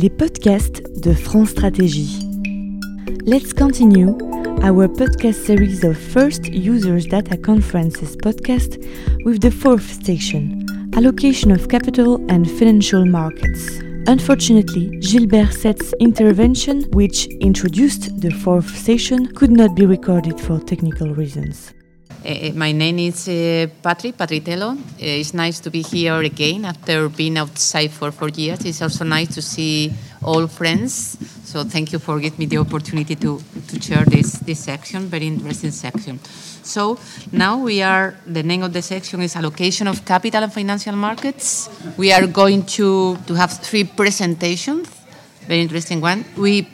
les 0.00 0.08
podcasts 0.08 0.82
de 1.02 1.12
France 1.12 1.50
Stratégie. 1.50 2.20
Let's 3.26 3.52
continue 3.52 4.16
our 4.62 4.88
podcast 4.88 5.44
series 5.44 5.84
of 5.84 5.94
First 5.98 6.46
Users 6.46 7.06
Data 7.06 7.36
Conferences 7.36 8.16
podcast 8.16 8.78
with 9.26 9.40
the 9.40 9.50
fourth 9.50 9.92
station, 9.92 10.64
Allocation 10.96 11.50
of 11.50 11.68
Capital 11.68 12.18
and 12.30 12.48
Financial 12.48 13.04
Markets. 13.04 13.80
Unfortunately, 14.06 14.88
Gilbert 15.00 15.52
Cette's 15.52 15.92
intervention, 16.00 16.84
which 16.92 17.26
introduced 17.42 18.22
the 18.22 18.30
fourth 18.30 18.74
station, 18.74 19.26
could 19.34 19.50
not 19.50 19.74
be 19.74 19.84
recorded 19.84 20.40
for 20.40 20.58
technical 20.60 21.14
reasons. 21.14 21.74
Uh, 22.22 22.52
my 22.54 22.70
name 22.70 22.98
is 22.98 23.28
uh, 23.28 23.66
Patri 23.82 24.12
Patritello. 24.12 24.72
Uh, 24.72 24.76
it's 24.98 25.32
nice 25.32 25.58
to 25.58 25.70
be 25.70 25.80
here 25.80 26.20
again 26.20 26.66
after 26.66 27.08
being 27.08 27.38
outside 27.38 27.90
for 27.90 28.10
four 28.10 28.28
years. 28.28 28.62
It's 28.66 28.82
also 28.82 29.04
nice 29.04 29.34
to 29.36 29.40
see 29.40 29.90
all 30.22 30.46
friends. 30.46 31.16
So 31.44 31.64
thank 31.64 31.92
you 31.92 31.98
for 31.98 32.20
giving 32.20 32.38
me 32.38 32.44
the 32.44 32.58
opportunity 32.58 33.16
to, 33.16 33.40
to 33.68 33.80
share 33.80 34.04
this, 34.04 34.32
this 34.32 34.60
section, 34.60 35.06
very 35.06 35.28
interesting 35.28 35.70
section. 35.70 36.18
So 36.62 36.98
now 37.32 37.56
we 37.56 37.80
are, 37.80 38.14
the 38.26 38.42
name 38.42 38.64
of 38.64 38.74
the 38.74 38.82
section 38.82 39.22
is 39.22 39.34
Allocation 39.34 39.88
of 39.88 40.04
Capital 40.04 40.42
and 40.42 40.52
Financial 40.52 40.94
Markets. 40.94 41.70
We 41.96 42.12
are 42.12 42.26
going 42.26 42.66
to, 42.76 43.16
to 43.16 43.34
have 43.34 43.50
three 43.50 43.84
presentations, 43.84 44.90
very 45.48 45.62
interesting 45.62 46.02
one. 46.02 46.26
We 46.36 46.68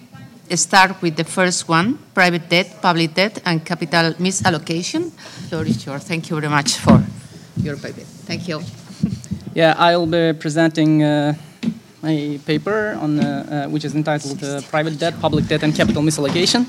start 0.55 1.03
with 1.03 1.17
the 1.17 1.25
first 1.25 1.69
one, 1.69 1.99
private 2.15 2.49
debt, 2.49 2.79
public 2.81 3.15
debt, 3.15 3.43
and 3.45 3.65
capital 3.65 4.15
misallocation. 4.15 5.11
Floor 5.49 5.65
is 5.67 5.85
yours. 5.85 6.05
Thank 6.05 6.31
you 6.31 6.37
very 6.41 6.51
much 6.51 6.77
for 6.77 7.03
your 7.57 7.77
paper. 7.77 8.03
Thank 8.27 8.49
you. 8.49 8.61
Yeah, 9.57 9.73
I'll 9.79 10.05
be 10.05 10.35
presenting 10.35 11.03
uh, 11.03 11.33
my 12.03 12.39
paper 12.45 12.93
on 13.01 13.19
uh, 13.19 13.25
uh, 13.25 13.71
which 13.71 13.87
is 13.87 13.95
entitled 13.95 14.43
uh, 14.45 14.61
"Private 14.69 14.99
Debt, 14.99 15.15
Public 15.19 15.49
Debt, 15.49 15.63
and 15.63 15.75
Capital 15.75 16.03
Misallocation." 16.03 16.67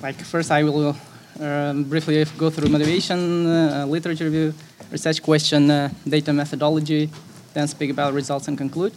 Like 0.00 0.16
first, 0.24 0.50
I 0.50 0.64
will 0.64 0.96
um, 1.40 1.84
briefly 1.84 2.24
go 2.38 2.48
through 2.48 2.70
motivation, 2.70 3.46
uh, 3.46 3.84
literature 3.86 4.24
review, 4.24 4.54
research 4.90 5.22
question, 5.22 5.70
uh, 5.70 5.90
data 6.08 6.32
methodology, 6.32 7.10
then 7.52 7.68
speak 7.68 7.90
about 7.90 8.14
results 8.14 8.48
and 8.48 8.56
conclude. 8.56 8.94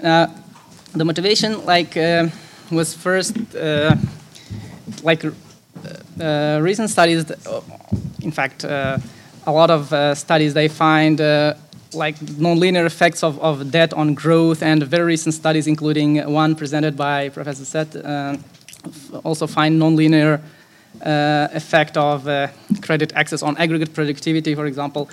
the 0.00 1.04
motivation, 1.04 1.66
like 1.66 1.96
was 2.72 2.94
first 2.94 3.36
uh, 3.54 3.94
like 5.02 5.24
uh, 5.24 6.58
recent 6.62 6.90
studies. 6.90 7.30
Uh, 7.30 7.60
in 8.22 8.32
fact, 8.32 8.64
uh, 8.64 8.98
a 9.46 9.52
lot 9.52 9.70
of 9.70 9.92
uh, 9.92 10.14
studies 10.14 10.54
they 10.54 10.68
find 10.68 11.20
like 11.94 12.16
nonlinear 12.40 12.86
effects 12.86 13.22
of, 13.22 13.38
of 13.40 13.70
debt 13.70 13.92
on 13.92 14.14
growth, 14.14 14.62
and 14.62 14.82
very 14.82 15.04
recent 15.04 15.34
studies, 15.34 15.66
including 15.66 16.32
one 16.32 16.54
presented 16.54 16.96
by 16.96 17.28
Professor 17.28 17.64
Cette, 17.66 17.96
also 19.24 19.46
find 19.46 19.80
nonlinear 19.80 20.40
uh, 21.04 21.48
effect 21.52 21.96
of 21.96 22.28
uh, 22.28 22.48
credit 22.80 23.12
access 23.14 23.42
on 23.42 23.56
aggregate 23.56 23.92
productivity, 23.92 24.54
for 24.54 24.66
example. 24.66 25.08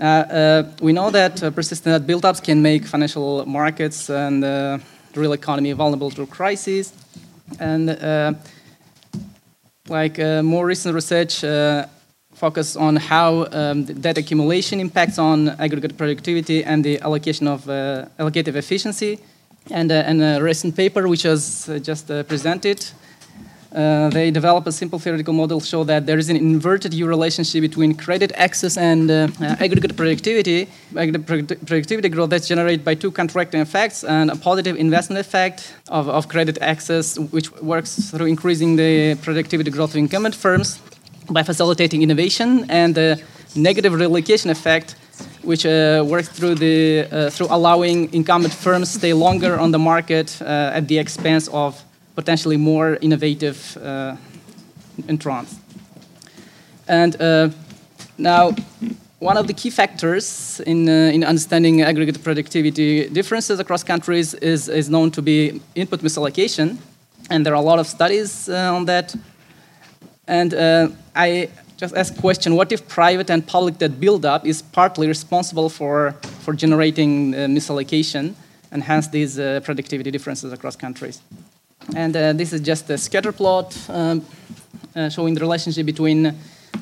Uh, 0.00 0.62
we 0.80 0.92
know 0.92 1.10
that 1.10 1.40
persistent 1.54 2.06
buildups 2.06 2.42
can 2.42 2.62
make 2.62 2.84
financial 2.86 3.44
markets 3.46 4.08
and 4.08 4.42
the 4.42 4.80
real 5.14 5.32
economy 5.32 5.72
vulnerable 5.72 6.10
to 6.10 6.26
crises. 6.26 6.92
And 7.58 7.90
uh, 7.90 8.34
like 9.88 10.18
uh, 10.18 10.42
more 10.42 10.66
recent 10.66 10.94
research 10.94 11.44
uh, 11.44 11.86
focus 12.34 12.76
on 12.76 12.96
how 12.96 13.46
um, 13.52 13.86
accumulation 14.04 14.80
impacts 14.80 15.18
on 15.18 15.48
aggregate 15.60 15.96
productivity 15.96 16.64
and 16.64 16.84
the 16.84 17.00
allocation 17.00 17.46
of 17.48 17.64
allocative 17.64 18.56
efficiency. 18.56 19.18
And, 19.70 19.92
and 19.92 20.22
a 20.22 20.42
recent 20.42 20.74
paper 20.76 21.06
which 21.06 21.24
was 21.24 21.70
just 21.82 22.08
presented 22.26 22.84
uh, 23.74 24.10
they 24.10 24.30
develop 24.30 24.66
a 24.66 24.72
simple 24.72 24.98
theoretical 24.98 25.32
model 25.32 25.60
show 25.60 25.82
that 25.84 26.04
there 26.04 26.18
is 26.18 26.28
an 26.28 26.36
inverted 26.36 26.92
U 26.92 27.06
relationship 27.06 27.62
between 27.62 27.94
credit 27.94 28.30
access 28.34 28.76
and 28.76 29.10
uh, 29.10 29.28
uh, 29.40 29.56
aggregate 29.60 29.96
productivity, 29.96 30.68
aggregate 30.96 31.66
productivity 31.66 32.08
growth 32.10 32.30
that's 32.30 32.48
generated 32.48 32.84
by 32.84 32.94
two 32.94 33.10
contracting 33.10 33.60
effects 33.60 34.04
and 34.04 34.30
a 34.30 34.36
positive 34.36 34.76
investment 34.76 35.20
effect 35.20 35.74
of, 35.88 36.08
of 36.08 36.28
credit 36.28 36.58
access, 36.60 37.18
which 37.18 37.50
works 37.62 38.10
through 38.10 38.26
increasing 38.26 38.76
the 38.76 39.14
productivity 39.22 39.70
growth 39.70 39.90
of 39.90 39.96
incumbent 39.96 40.34
firms 40.34 40.78
by 41.30 41.42
facilitating 41.42 42.02
innovation, 42.02 42.66
and 42.68 42.94
the 42.94 43.22
negative 43.56 43.94
relocation 43.94 44.50
effect, 44.50 44.96
which 45.42 45.64
uh, 45.64 46.04
works 46.06 46.28
through 46.28 46.56
the 46.56 47.06
uh, 47.10 47.30
through 47.30 47.46
allowing 47.48 48.12
incumbent 48.12 48.52
firms 48.52 48.90
stay 48.90 49.14
longer 49.14 49.58
on 49.58 49.70
the 49.70 49.78
market 49.78 50.36
uh, 50.42 50.76
at 50.76 50.88
the 50.88 50.98
expense 50.98 51.48
of 51.48 51.82
potentially 52.14 52.56
more 52.56 52.98
innovative 53.00 53.76
uh, 53.76 54.16
entrants. 55.08 55.56
And 56.88 57.20
uh, 57.20 57.50
now, 58.18 58.54
one 59.18 59.36
of 59.36 59.46
the 59.46 59.54
key 59.54 59.70
factors 59.70 60.60
in, 60.66 60.88
uh, 60.88 60.92
in 61.14 61.24
understanding 61.24 61.82
aggregate 61.82 62.22
productivity 62.22 63.08
differences 63.08 63.60
across 63.60 63.84
countries 63.84 64.34
is, 64.34 64.68
is 64.68 64.90
known 64.90 65.10
to 65.12 65.22
be 65.22 65.60
input 65.74 66.00
misallocation. 66.00 66.76
And 67.30 67.46
there 67.46 67.54
are 67.54 67.62
a 67.62 67.64
lot 67.64 67.78
of 67.78 67.86
studies 67.86 68.48
uh, 68.48 68.74
on 68.74 68.84
that. 68.86 69.14
And 70.26 70.52
uh, 70.54 70.88
I 71.14 71.48
just 71.76 71.94
ask 71.94 72.16
question, 72.20 72.56
what 72.56 72.72
if 72.72 72.86
private 72.88 73.30
and 73.30 73.46
public 73.46 73.78
debt 73.78 74.00
buildup 74.00 74.46
is 74.46 74.60
partly 74.62 75.06
responsible 75.06 75.68
for, 75.68 76.12
for 76.40 76.52
generating 76.52 77.34
uh, 77.34 77.38
misallocation 77.46 78.34
and 78.72 78.82
hence 78.82 79.08
these 79.08 79.36
productivity 79.36 80.10
differences 80.10 80.52
across 80.52 80.76
countries? 80.76 81.20
And 81.94 82.16
uh, 82.16 82.32
this 82.32 82.52
is 82.52 82.60
just 82.60 82.88
a 82.90 82.98
scatter 82.98 83.32
plot 83.32 83.76
um, 83.88 84.24
uh, 84.94 85.08
showing 85.08 85.34
the 85.34 85.40
relationship 85.40 85.86
between 85.86 86.34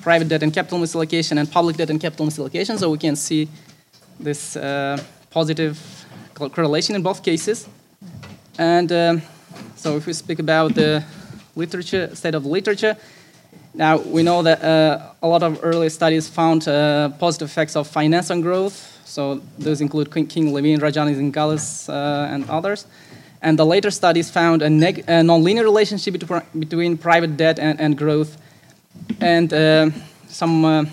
private 0.02 0.28
debt 0.28 0.42
and 0.42 0.52
capital 0.52 0.78
misallocation 0.78 1.38
and 1.38 1.50
public 1.50 1.76
debt 1.76 1.90
and 1.90 2.00
capital 2.00 2.26
misallocation. 2.26 2.78
So 2.78 2.90
we 2.90 2.98
can 2.98 3.16
see 3.16 3.48
this 4.18 4.56
uh, 4.56 5.02
positive 5.30 5.78
correlation 6.34 6.94
in 6.94 7.02
both 7.02 7.22
cases. 7.22 7.68
And 8.58 8.90
um, 8.92 9.22
so 9.76 9.96
if 9.96 10.06
we 10.06 10.12
speak 10.12 10.38
about 10.38 10.74
the 10.74 11.04
literature, 11.56 12.14
state 12.14 12.34
of 12.34 12.44
literature, 12.46 12.96
now 13.74 13.98
we 13.98 14.22
know 14.22 14.42
that 14.42 14.62
uh, 14.62 15.12
a 15.22 15.28
lot 15.28 15.42
of 15.42 15.60
early 15.62 15.88
studies 15.88 16.28
found 16.28 16.66
uh, 16.66 17.10
positive 17.18 17.48
effects 17.48 17.76
of 17.76 17.86
finance 17.86 18.30
on 18.30 18.40
growth. 18.40 19.00
So 19.04 19.40
those 19.58 19.80
include 19.80 20.10
King, 20.10 20.52
Levine, 20.52 20.78
Rajani, 20.80 21.14
Zingales, 21.14 21.88
uh, 21.88 22.32
and 22.34 22.48
others. 22.50 22.86
And 23.42 23.58
the 23.58 23.64
later 23.64 23.90
studies 23.90 24.30
found 24.30 24.62
a, 24.62 24.68
neg- 24.68 25.04
a 25.08 25.22
nonlinear 25.22 25.62
relationship 25.62 26.12
between, 26.12 26.42
between 26.58 26.98
private 26.98 27.36
debt 27.36 27.58
and, 27.58 27.80
and 27.80 27.96
growth. 27.96 28.36
And 29.20 29.52
uh, 29.52 29.90
some 30.28 30.64
uh, 30.64 30.84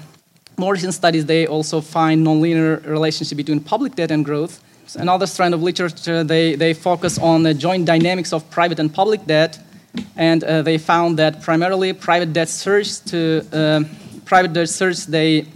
more 0.58 0.74
recent 0.74 0.94
studies, 0.94 1.26
they 1.26 1.46
also 1.46 1.82
find 1.82 2.26
nonlinear 2.26 2.86
relationship 2.86 3.38
between 3.38 3.60
public 3.60 3.96
debt 3.96 4.12
and 4.12 4.24
growth. 4.24 4.64
So 4.88 5.02
another 5.02 5.28
strand 5.28 5.54
of 5.54 5.62
literature, 5.62 6.24
they, 6.24 6.56
they 6.56 6.74
focus 6.74 7.20
on 7.20 7.44
the 7.44 7.54
joint 7.54 7.86
dynamics 7.86 8.32
of 8.32 8.50
private 8.50 8.80
and 8.80 8.94
public 8.94 9.26
debt. 9.26 9.60
And 10.16 10.44
uh, 10.44 10.62
they 10.62 10.78
found 10.78 11.20
that 11.20 11.42
primarily 11.42 11.92
private 11.92 12.32
debt 12.32 12.48
surge 12.48 13.02
to 13.06 13.46
uh, 13.52 13.84
private 14.24 14.54
debt 14.54 14.70
surge, 14.70 15.06
they 15.06 15.48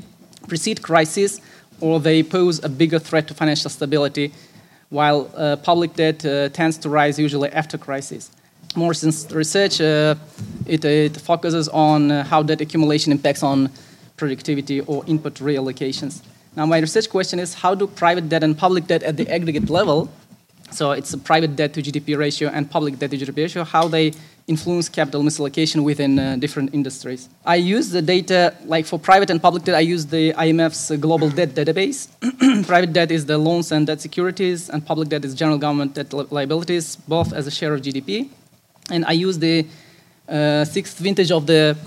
precede 0.48 0.82
crisis 0.82 1.40
or 1.80 2.00
they 2.00 2.22
pose 2.22 2.64
a 2.64 2.70
bigger 2.70 3.00
threat 3.00 3.28
to 3.28 3.34
financial 3.34 3.70
stability 3.70 4.34
while 4.92 5.32
uh, 5.36 5.56
public 5.56 5.94
debt 5.96 6.24
uh, 6.26 6.50
tends 6.50 6.78
to 6.78 6.90
rise 6.90 7.18
usually 7.18 7.50
after 7.50 7.78
crisis. 7.78 8.30
More 8.76 8.94
since 8.94 9.30
research, 9.32 9.82
uh, 9.82 10.16
it, 10.66 10.86
it, 10.86 11.18
focuses 11.18 11.68
on 11.70 12.10
how 12.10 12.44
debt 12.44 12.62
accumulation 12.62 13.12
impacts 13.12 13.42
on 13.42 13.70
productivity 14.18 14.82
or 14.82 15.04
input 15.08 15.36
reallocations. 15.36 16.22
Now, 16.56 16.66
my 16.66 16.80
research 16.80 17.10
question 17.10 17.40
is 17.40 17.54
how 17.54 17.74
do 17.74 17.88
private 17.88 18.28
debt 18.30 18.44
and 18.44 18.58
public 18.58 18.86
debt 18.88 19.04
at 19.04 19.16
the 19.18 19.28
aggregate 19.30 19.70
level, 19.70 20.10
so 20.72 20.92
it's 20.92 21.14
a 21.14 21.18
private 21.18 21.56
debt 21.56 21.74
to 21.74 21.82
GDP 21.82 22.18
ratio 22.18 22.50
and 22.50 22.70
public 22.70 23.00
debt 23.00 23.12
to 23.12 23.18
GDP 23.18 23.38
ratio, 23.38 23.64
how 23.64 23.88
they 23.88 24.12
influence 24.48 24.90
capital 24.90 25.24
misallocation 25.24 25.84
within 25.84 26.20
uh, 26.20 26.36
different 26.38 26.74
industries. 26.74 27.30
I 27.46 27.56
use 27.56 27.90
the 27.92 28.02
data, 28.02 28.56
like 28.66 28.86
for 28.86 29.00
private 29.00 29.30
and 29.30 29.42
public 29.42 29.64
debt, 29.64 29.76
I 29.76 29.82
use 29.82 30.06
the 30.06 30.34
IMF's 30.34 30.92
global 30.98 31.30
debt 31.30 31.50
database. 31.50 32.08
private 32.68 32.94
debt 32.94 33.12
is 33.12 33.26
the 33.26 33.38
loans 33.38 33.72
and 33.72 33.88
debt 33.88 34.02
securities, 34.02 34.70
and 34.70 34.86
public 34.86 35.10
debt 35.10 35.24
is 35.26 35.34
general 35.36 35.58
government 35.58 35.94
debt 35.94 36.14
li 36.14 36.26
liabilities, 36.30 36.96
both 36.96 37.34
as 37.34 37.48
a 37.48 37.52
share 37.52 37.74
of 37.74 37.82
GDP. 37.82 38.30
And 38.90 39.06
I 39.06 39.12
use 39.12 39.38
the 39.40 39.66
uh, 40.28 40.66
sixth 40.66 40.98
vintage 40.98 41.32
of 41.32 41.46
the 41.46 41.78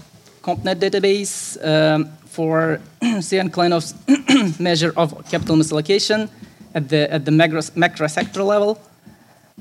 CompNet 0.43 0.77
database 0.77 1.35
um, 1.65 2.11
for 2.27 2.81
CN 3.03 3.51
Klenow's 3.51 3.95
measure 4.61 4.93
of 4.97 5.09
capital 5.31 5.57
misallocation 5.57 6.29
at 6.75 6.89
the, 6.89 7.13
at 7.13 7.25
the 7.25 7.31
macro, 7.31 7.61
macro 7.75 8.07
sector 8.07 8.43
level 8.43 8.79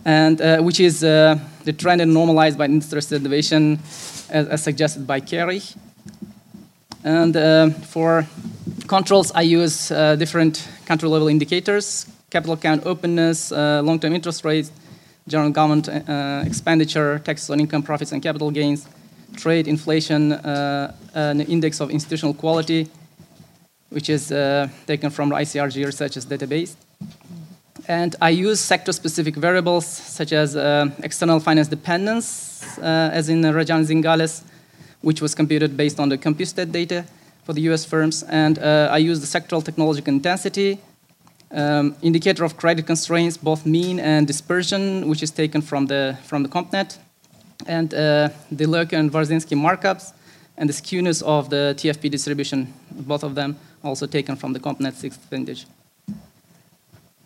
and 0.05 0.41
uh, 0.41 0.59
which 0.61 0.79
is 0.79 1.03
uh, 1.03 1.39
the 1.63 1.73
trend 1.73 2.01
and 2.01 2.13
normalized 2.13 2.57
by 2.57 2.65
interested 2.65 3.23
deviation 3.23 3.79
as, 4.29 4.47
as, 4.47 4.63
suggested 4.63 5.07
by 5.07 5.19
Carey. 5.19 5.61
And 7.03 7.35
uh, 7.35 7.69
for 7.69 8.25
controls, 8.87 9.31
I 9.33 9.41
use 9.41 9.91
uh, 9.91 10.15
different 10.15 10.67
country 10.85 11.09
level 11.09 11.27
indicators, 11.27 12.07
capital 12.29 12.53
account 12.53 12.85
openness, 12.85 13.51
uh, 13.51 13.81
long-term 13.83 14.13
interest 14.13 14.45
rates, 14.45 14.71
general 15.27 15.51
government 15.51 15.87
uh, 15.89 16.43
expenditure, 16.45 17.19
taxes 17.19 17.49
on 17.49 17.59
income, 17.59 17.83
profits, 17.83 18.11
and 18.11 18.21
capital 18.21 18.51
gains, 18.51 18.87
trade, 19.35 19.67
inflation, 19.67 20.33
an 20.33 21.41
index 21.41 21.79
of 21.79 21.89
institutional 21.89 22.33
quality, 22.33 22.89
which 23.89 24.09
is 24.09 24.27
taken 24.85 25.09
from 25.09 25.29
the 25.29 25.35
ICRG 25.35 25.85
researchers 25.85 26.25
database. 26.25 26.75
And 27.87 28.15
I 28.21 28.29
use 28.29 28.59
sector-specific 28.61 29.35
variables 29.35 29.85
such 29.85 30.31
as 30.31 30.55
uh, 30.55 30.89
external 31.03 31.39
finance 31.39 31.67
dependence, 31.67 32.77
uh, 32.77 33.09
as 33.11 33.27
in 33.27 33.41
Rajan 33.41 33.85
Zingales, 33.85 34.43
which 35.01 35.21
was 35.21 35.35
computed 35.35 35.75
based 35.75 35.99
on 35.99 36.09
the 36.09 36.17
Compustat 36.17 36.71
data 36.71 37.05
for 37.43 37.51
the 37.53 37.61
US 37.73 37.83
firms. 37.83 38.23
And 38.23 38.57
uh, 38.57 38.87
I 38.89 38.99
use 38.99 39.19
the 39.19 39.27
sectoral 39.27 39.63
technological 39.63 40.13
intensity, 40.13 40.79
um, 41.51 41.95
indicator 42.01 42.45
of 42.45 42.55
credit 42.55 42.87
constraints, 42.87 43.35
both 43.35 43.65
mean 43.65 43.99
and 43.99 44.25
dispersion, 44.25 45.09
which 45.09 45.21
is 45.21 45.31
taken 45.31 45.61
from 45.61 45.87
the, 45.87 46.17
from 46.23 46.43
the 46.43 46.49
CompNet, 46.49 46.97
and 47.67 47.93
uh, 47.93 48.29
the 48.49 48.65
Loecker 48.65 48.97
and 48.97 49.11
Warzyński 49.11 49.57
markups, 49.57 50.13
and 50.57 50.69
the 50.69 50.73
skewness 50.73 51.21
of 51.21 51.49
the 51.49 51.75
TFP 51.77 52.09
distribution, 52.09 52.73
both 52.91 53.23
of 53.23 53.35
them 53.35 53.57
also 53.83 54.07
taken 54.07 54.35
from 54.37 54.53
the 54.53 54.59
CompNet 54.59 54.93
sixth 54.93 55.19
vintage. 55.29 55.65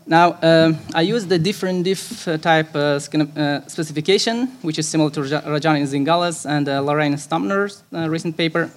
Now, 0.09 0.37
um, 0.41 0.77
I 0.95 1.01
use 1.01 1.25
the 1.25 1.37
different 1.37 1.83
diff 1.83 2.25
uh, 2.29 2.37
type 2.37 2.73
uh, 2.73 2.97
uh, 2.97 3.67
specification, 3.67 4.47
which 4.61 4.79
is 4.79 4.87
similar 4.87 5.09
to 5.11 5.19
Rajan 5.19 5.85
Zingales 5.85 6.45
and 6.49 6.69
uh, 6.69 6.81
Larrain 6.81 7.19
Stumpner's 7.19 7.83
uh, 7.93 8.09
recent 8.09 8.37
paper. 8.37 8.71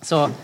So, 0.00 0.34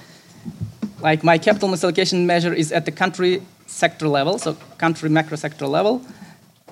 like 1.01 1.25
my 1.25 1.39
capital 1.39 1.71
misallocation 1.71 2.27
measure 2.27 2.53
is 2.53 2.71
at 2.71 2.85
the 2.85 2.93
country 2.93 3.43
sector 3.67 4.09
level, 4.09 4.39
so 4.39 4.59
country 4.77 5.09
macro 5.09 5.39
sector 5.39 5.67
level. 5.67 6.03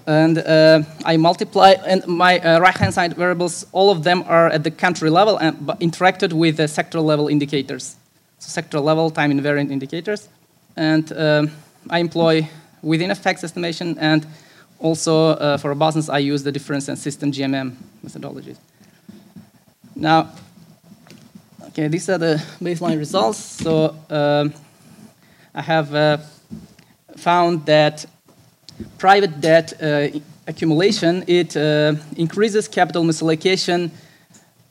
And 0.06 0.36
uh, 0.36 0.82
I 1.06 1.16
multiply, 1.16 1.76
and 1.86 2.06
my 2.06 2.58
right-hand 2.58 2.92
side 2.92 3.16
variables, 3.16 3.64
all 3.72 3.90
of 3.90 4.04
them 4.04 4.24
are 4.28 4.48
at 4.48 4.62
the 4.62 4.70
country 4.70 5.08
level 5.08 5.38
and 5.38 5.56
interacted 5.80 6.34
with 6.34 6.58
the 6.58 6.68
sector 6.68 7.00
level 7.00 7.28
indicators. 7.28 7.96
So 8.40 8.50
sector 8.50 8.78
level 8.78 9.08
time 9.08 9.32
invariant 9.32 9.70
indicators. 9.70 10.28
And 10.76 11.10
um, 11.16 11.50
I 11.88 12.00
employ 12.00 12.46
within 12.84 13.10
effects 13.10 13.42
estimation, 13.44 13.98
and 13.98 14.26
also 14.78 15.30
uh, 15.30 15.56
for 15.56 15.68
robustness, 15.70 16.08
I 16.08 16.18
use 16.18 16.42
the 16.42 16.52
difference 16.52 16.88
and 16.88 16.98
system 16.98 17.32
GMM 17.32 17.74
methodologies. 18.04 18.58
Now, 19.96 20.30
okay, 21.68 21.88
these 21.88 22.08
are 22.08 22.18
the 22.18 22.42
baseline 22.60 22.98
results. 22.98 23.38
So 23.38 23.96
um, 24.10 24.52
I 25.54 25.62
have 25.62 25.94
uh, 25.94 26.18
found 27.16 27.64
that 27.66 28.04
private 28.98 29.40
debt 29.40 29.72
uh, 29.80 30.08
accumulation, 30.46 31.24
it 31.26 31.56
uh, 31.56 31.94
increases 32.16 32.68
capital 32.68 33.04
misallocation 33.04 33.90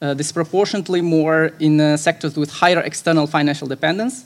uh, 0.02 0.14
disproportionately 0.14 1.02
more 1.02 1.52
in 1.60 1.80
uh, 1.80 1.96
sectors 1.96 2.36
with 2.36 2.52
higher 2.52 2.82
external 2.82 3.26
financial 3.26 3.68
dependence, 3.68 4.26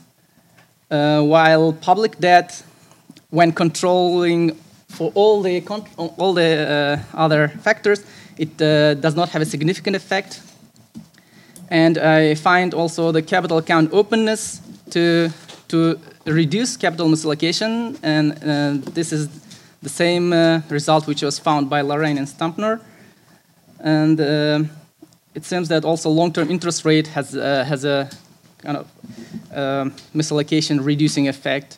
while 0.90 1.74
public 1.74 2.18
debt 2.20 2.64
when 3.30 3.52
controlling 3.52 4.58
for 4.90 5.12
all 5.16 5.42
the, 5.42 5.62
all 6.18 6.34
the 6.34 7.02
uh, 7.14 7.18
other 7.18 7.50
factors, 7.50 8.04
it 8.38 8.62
uh, 8.62 8.94
does 8.96 9.16
not 9.16 9.30
have 9.30 9.42
a 9.42 9.46
significant 9.46 9.96
effect. 9.96 10.42
And 11.70 11.98
I 11.98 12.36
find 12.36 12.74
also 12.74 13.12
the 13.12 13.22
capital 13.22 13.58
account 13.58 13.92
openness 13.92 14.62
to, 14.92 15.30
to 15.68 16.00
reduce 16.26 16.78
capital 16.78 17.10
misallocation, 17.10 18.00
and 18.02 18.32
uh, 18.32 18.90
this 18.94 19.12
is 19.12 19.28
the 19.82 19.90
same 19.90 20.32
uh, 20.32 20.62
result 20.70 21.08
which 21.08 21.22
was 21.22 21.38
found 21.40 21.70
by 21.70 21.82
Larrain 21.82 22.18
and 22.18 22.28
Stumpner. 22.28 22.80
And 23.80 24.20
uh, 24.20 24.64
it 25.36 25.44
seems 25.44 25.68
that 25.68 25.84
also 25.84 26.10
long-term 26.10 26.50
interest 26.50 26.86
rate 26.86 27.08
has, 27.08 27.36
uh, 27.36 27.66
has 27.66 27.84
a 27.84 28.10
kind 28.60 28.78
of 28.78 28.88
misallocation 30.16 30.84
reducing 30.84 31.28
effect 31.28 31.78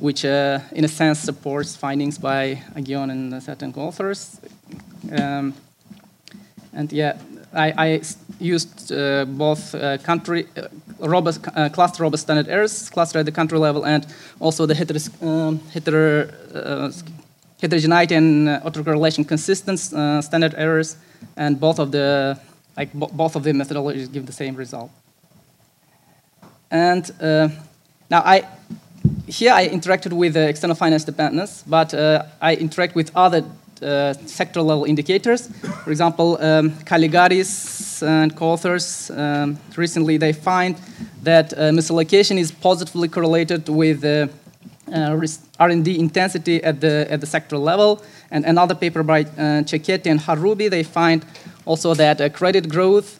which 0.00 0.24
uh, 0.24 0.58
in 0.72 0.84
a 0.84 0.88
sense 0.88 1.20
supports 1.20 1.76
findings 1.76 2.18
by 2.18 2.62
Aghion 2.74 3.10
and 3.10 3.42
certain 3.42 3.72
co-authors. 3.72 4.40
Um, 5.12 5.54
and 6.72 6.92
yeah, 6.92 7.18
I, 7.52 7.72
I 7.76 8.02
used 8.38 8.92
uh, 8.92 9.24
both 9.26 9.74
uh, 9.74 9.98
country 9.98 10.46
uh, 10.56 10.68
robust 11.00 11.40
uh, 11.54 11.68
cluster 11.68 12.02
robust 12.02 12.22
standard 12.22 12.48
errors, 12.48 12.88
cluster 12.90 13.18
at 13.18 13.26
the 13.26 13.32
country 13.32 13.58
level, 13.58 13.84
and 13.84 14.06
also 14.38 14.66
the 14.66 14.74
heteros 14.74 15.10
um, 15.22 15.58
heter 15.74 16.32
uh, 16.54 16.90
heterogeneity 17.60 18.14
and 18.14 18.48
autocorrelation 18.48 19.26
consistent 19.26 19.78
standard 19.78 20.54
errors, 20.56 20.96
and 21.36 21.60
both 21.60 21.78
of 21.78 21.90
the 21.90 22.38
like 22.76 22.92
both 22.94 23.36
of 23.36 23.42
the 23.42 23.52
methodologies 23.52 24.10
give 24.10 24.26
the 24.26 24.32
same 24.32 24.54
result. 24.54 24.90
And 26.70 27.10
now 28.10 28.22
I 28.24 28.46
here 29.26 29.52
I 29.52 29.68
interacted 29.68 30.12
with 30.12 30.36
uh, 30.36 30.40
external 30.40 30.76
finance 30.76 31.04
dependence, 31.04 31.64
but 31.66 31.94
uh, 31.94 32.24
I 32.40 32.56
interact 32.56 32.94
with 32.94 33.10
other 33.14 33.44
uh, 33.82 34.12
sector 34.26 34.60
level 34.62 34.84
indicators. 34.84 35.48
For 35.84 35.90
example, 35.90 36.36
um, 36.40 36.70
Calligaris 36.84 38.02
and 38.02 38.34
co-authors 38.36 39.10
um, 39.10 39.58
recently 39.76 40.16
they 40.18 40.32
find 40.32 40.76
that 41.22 41.52
uh, 41.52 41.70
misallocation 41.70 42.38
is 42.38 42.52
positively 42.52 43.08
correlated 43.08 43.68
with 43.68 44.04
uh, 44.04 44.26
uh 44.92 45.26
R&D 45.60 45.98
intensity 45.98 46.62
at 46.64 46.80
the 46.80 47.06
at 47.10 47.20
the 47.20 47.26
sector 47.26 47.56
level. 47.58 48.02
And 48.30 48.44
another 48.44 48.74
paper 48.74 49.02
by 49.02 49.20
uh, 49.20 49.62
Cecchetti 49.64 50.10
and 50.10 50.20
Kharroubi 50.20 50.68
they 50.68 50.82
find 50.82 51.24
also 51.64 51.94
that 51.94 52.34
credit 52.34 52.68
growth 52.68 53.19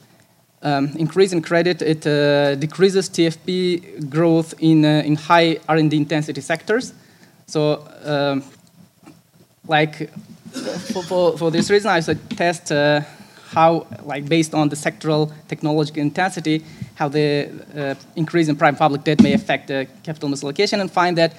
um, 0.63 0.89
increase 0.97 1.33
in 1.33 1.43
credit, 1.43 1.83
it 1.83 2.07
uh, 2.07 2.55
decreases 2.55 3.09
TFP 3.09 4.11
growth 4.11 4.55
in, 4.59 4.85
uh, 4.85 5.03
in 5.05 5.17
high 5.17 5.59
R&D 5.69 5.97
intensity 5.97 6.41
sectors. 6.41 6.93
So, 7.47 7.89
um, 8.05 8.45
like, 9.67 10.11
for, 10.93 11.03
for, 11.03 11.39
for, 11.39 11.51
this 11.51 11.71
reason, 11.71 11.91
I 11.91 12.01
should 12.01 12.31
test 12.31 12.73
uh, 12.73 13.01
how, 13.51 13.87
like, 14.05 14.29
based 14.29 14.55
on 14.55 14.69
the 14.69 14.77
sectoral 14.77 15.33
technological 15.49 16.03
intensity, 16.03 16.65
how 16.95 17.09
the 17.09 17.49
uh, 17.75 17.95
increase 18.17 18.49
in 18.49 18.57
private 18.57 18.79
public 18.79 19.05
debt 19.05 19.23
may 19.23 19.33
affect 19.33 19.69
the 19.69 19.87
capital 20.03 20.29
misallocation, 20.29 20.81
and 20.81 20.91
find 20.91 21.17
that, 21.19 21.35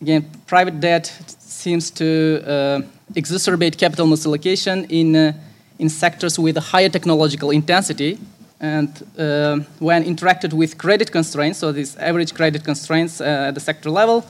again, 0.00 0.28
private 0.46 0.80
debt 0.80 1.06
seems 1.38 1.90
to 1.90 2.42
uh, 2.46 2.80
exacerbate 3.14 3.76
capital 3.76 4.06
misallocation 4.06 4.86
in 4.90 5.14
uh, 5.14 5.32
in 5.80 5.88
sectors 5.88 6.38
with 6.38 6.56
a 6.56 6.60
higher 6.60 6.88
technological 6.88 7.50
intensity. 7.50 8.18
And 8.60 8.88
uh, 9.18 9.60
when 9.78 10.04
interacted 10.04 10.52
with 10.52 10.76
credit 10.76 11.10
constraints, 11.10 11.58
so 11.58 11.72
these 11.72 11.96
average 11.96 12.34
credit 12.34 12.62
constraints 12.64 13.20
uh, 13.20 13.48
at 13.48 13.54
the 13.54 13.60
sector 13.60 13.90
level, 13.90 14.24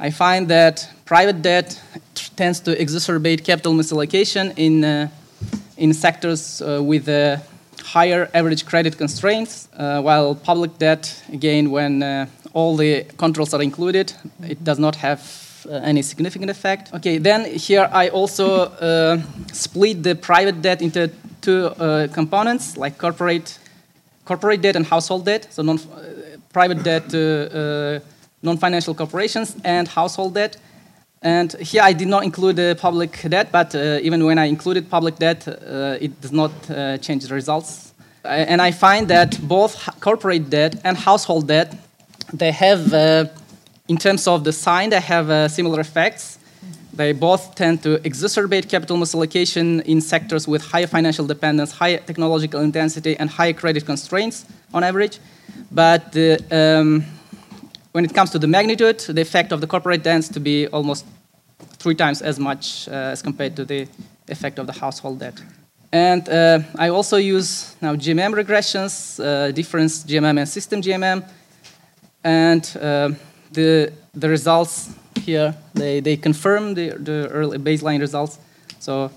I 0.00 0.10
find 0.10 0.48
that 0.48 0.88
private 1.04 1.42
debt 1.42 1.80
tends 2.36 2.60
to 2.60 2.70
exacerbate 2.74 3.44
capital 3.44 3.74
misallocation 3.74 4.52
in, 4.56 4.84
uh, 4.84 5.08
in 5.76 5.92
sectors 5.92 6.62
uh, 6.62 6.82
with 6.82 7.08
higher 7.86 8.28
average 8.34 8.66
credit 8.66 8.98
constraints, 8.98 9.68
uh, 9.76 10.00
while 10.02 10.34
public 10.34 10.78
debt, 10.78 11.22
again, 11.32 11.70
when 11.70 12.02
uh, 12.02 12.26
all 12.52 12.76
the 12.76 13.04
controls 13.16 13.54
are 13.54 13.62
included, 13.62 14.12
it 14.42 14.62
does 14.64 14.78
not 14.78 14.96
have 14.96 15.20
uh, 15.20 15.45
any 15.70 16.02
significant 16.02 16.50
effect. 16.50 16.92
Okay, 16.94 17.18
then 17.18 17.44
here 17.44 17.88
I 17.92 18.08
also 18.08 18.46
uh, 18.80 19.20
split 19.52 20.02
the 20.02 20.14
private 20.14 20.62
debt 20.62 20.82
into 20.82 21.10
two 21.40 21.66
uh, 21.66 22.08
components, 22.12 22.76
like 22.76 22.98
corporate, 22.98 23.58
corporate 24.24 24.62
debt 24.62 24.76
and 24.76 24.86
household 24.86 25.24
debt. 25.24 25.48
So 25.50 25.62
non, 25.62 25.78
private 26.52 26.82
debt 26.82 27.10
to 27.10 28.00
non-financial 28.42 28.94
corporations 28.94 29.56
and 29.64 29.88
household 29.88 30.34
debt. 30.34 30.56
And 31.22 31.52
here 31.54 31.82
I 31.82 31.92
did 31.92 32.08
not 32.08 32.22
include 32.24 32.56
the 32.56 32.76
public 32.80 33.12
debt, 33.28 33.48
but 33.50 33.74
uh, 33.74 33.98
even 34.02 34.24
when 34.24 34.38
I 34.38 34.44
included 34.44 34.88
public 34.88 35.16
debt, 35.16 35.48
uh, 35.48 35.96
it 36.00 36.20
does 36.20 36.32
not 36.32 36.52
uh, 36.70 36.98
change 36.98 37.24
the 37.26 37.34
results. 37.34 37.92
and 38.24 38.60
I 38.60 38.72
find 38.72 39.08
that 39.08 39.38
both 39.40 39.74
corporate 40.00 40.50
debt 40.50 40.72
and 40.84 40.96
household 40.96 41.46
debt, 41.46 41.68
they 42.32 42.52
have 42.52 42.92
in 43.88 43.96
terms 43.96 44.26
of 44.26 44.44
the 44.44 44.52
sign, 44.52 44.90
they 44.90 45.00
have 45.00 45.30
uh, 45.30 45.48
similar 45.48 45.80
effects. 45.80 46.38
They 46.92 47.12
both 47.12 47.54
tend 47.54 47.82
to 47.82 47.98
exacerbate 47.98 48.68
capital 48.68 48.96
misallocation 48.96 49.82
in 49.82 50.00
sectors 50.00 50.48
with 50.48 50.62
higher 50.62 50.86
financial 50.86 51.26
dependence, 51.26 51.72
higher 51.72 51.98
technological 51.98 52.60
intensity, 52.60 53.16
and 53.18 53.28
higher 53.28 53.52
credit 53.52 53.84
constraints 53.84 54.46
on 54.72 54.82
average. 54.82 55.18
But 55.70 56.16
um, 56.50 57.04
when 57.92 58.04
it 58.04 58.14
comes 58.14 58.30
to 58.30 58.38
the 58.38 58.46
magnitude, 58.46 59.00
the 59.00 59.20
effect 59.20 59.52
of 59.52 59.60
the 59.60 59.66
corporate 59.66 60.02
tends 60.02 60.28
to 60.30 60.40
be 60.40 60.66
almost 60.68 61.04
three 61.78 61.94
times 61.94 62.22
as 62.22 62.38
much 62.38 62.88
uh, 62.88 63.12
as 63.12 63.22
compared 63.22 63.56
to 63.56 63.64
the 63.64 63.86
effect 64.28 64.58
of 64.58 64.66
the 64.66 64.72
household 64.72 65.20
debt. 65.20 65.40
And 65.92 66.28
uh, 66.28 66.60
I 66.76 66.88
also 66.88 67.16
use 67.16 67.76
now 67.80 67.94
GMM 67.94 68.34
regressions, 68.34 69.20
uh, 69.20 69.52
difference 69.52 70.02
GMM 70.02 70.38
and 70.38 70.48
system 70.48 70.82
GMM, 70.82 71.28
and 72.24 72.76
uh, 72.80 73.10
the, 73.52 73.92
the 74.14 74.28
results 74.28 74.94
here, 75.20 75.54
they, 75.74 76.00
they 76.00 76.16
confirm 76.16 76.74
the, 76.74 76.90
the 76.90 77.28
early 77.30 77.58
baseline 77.58 78.00
results. 78.00 78.38
So 78.78 79.10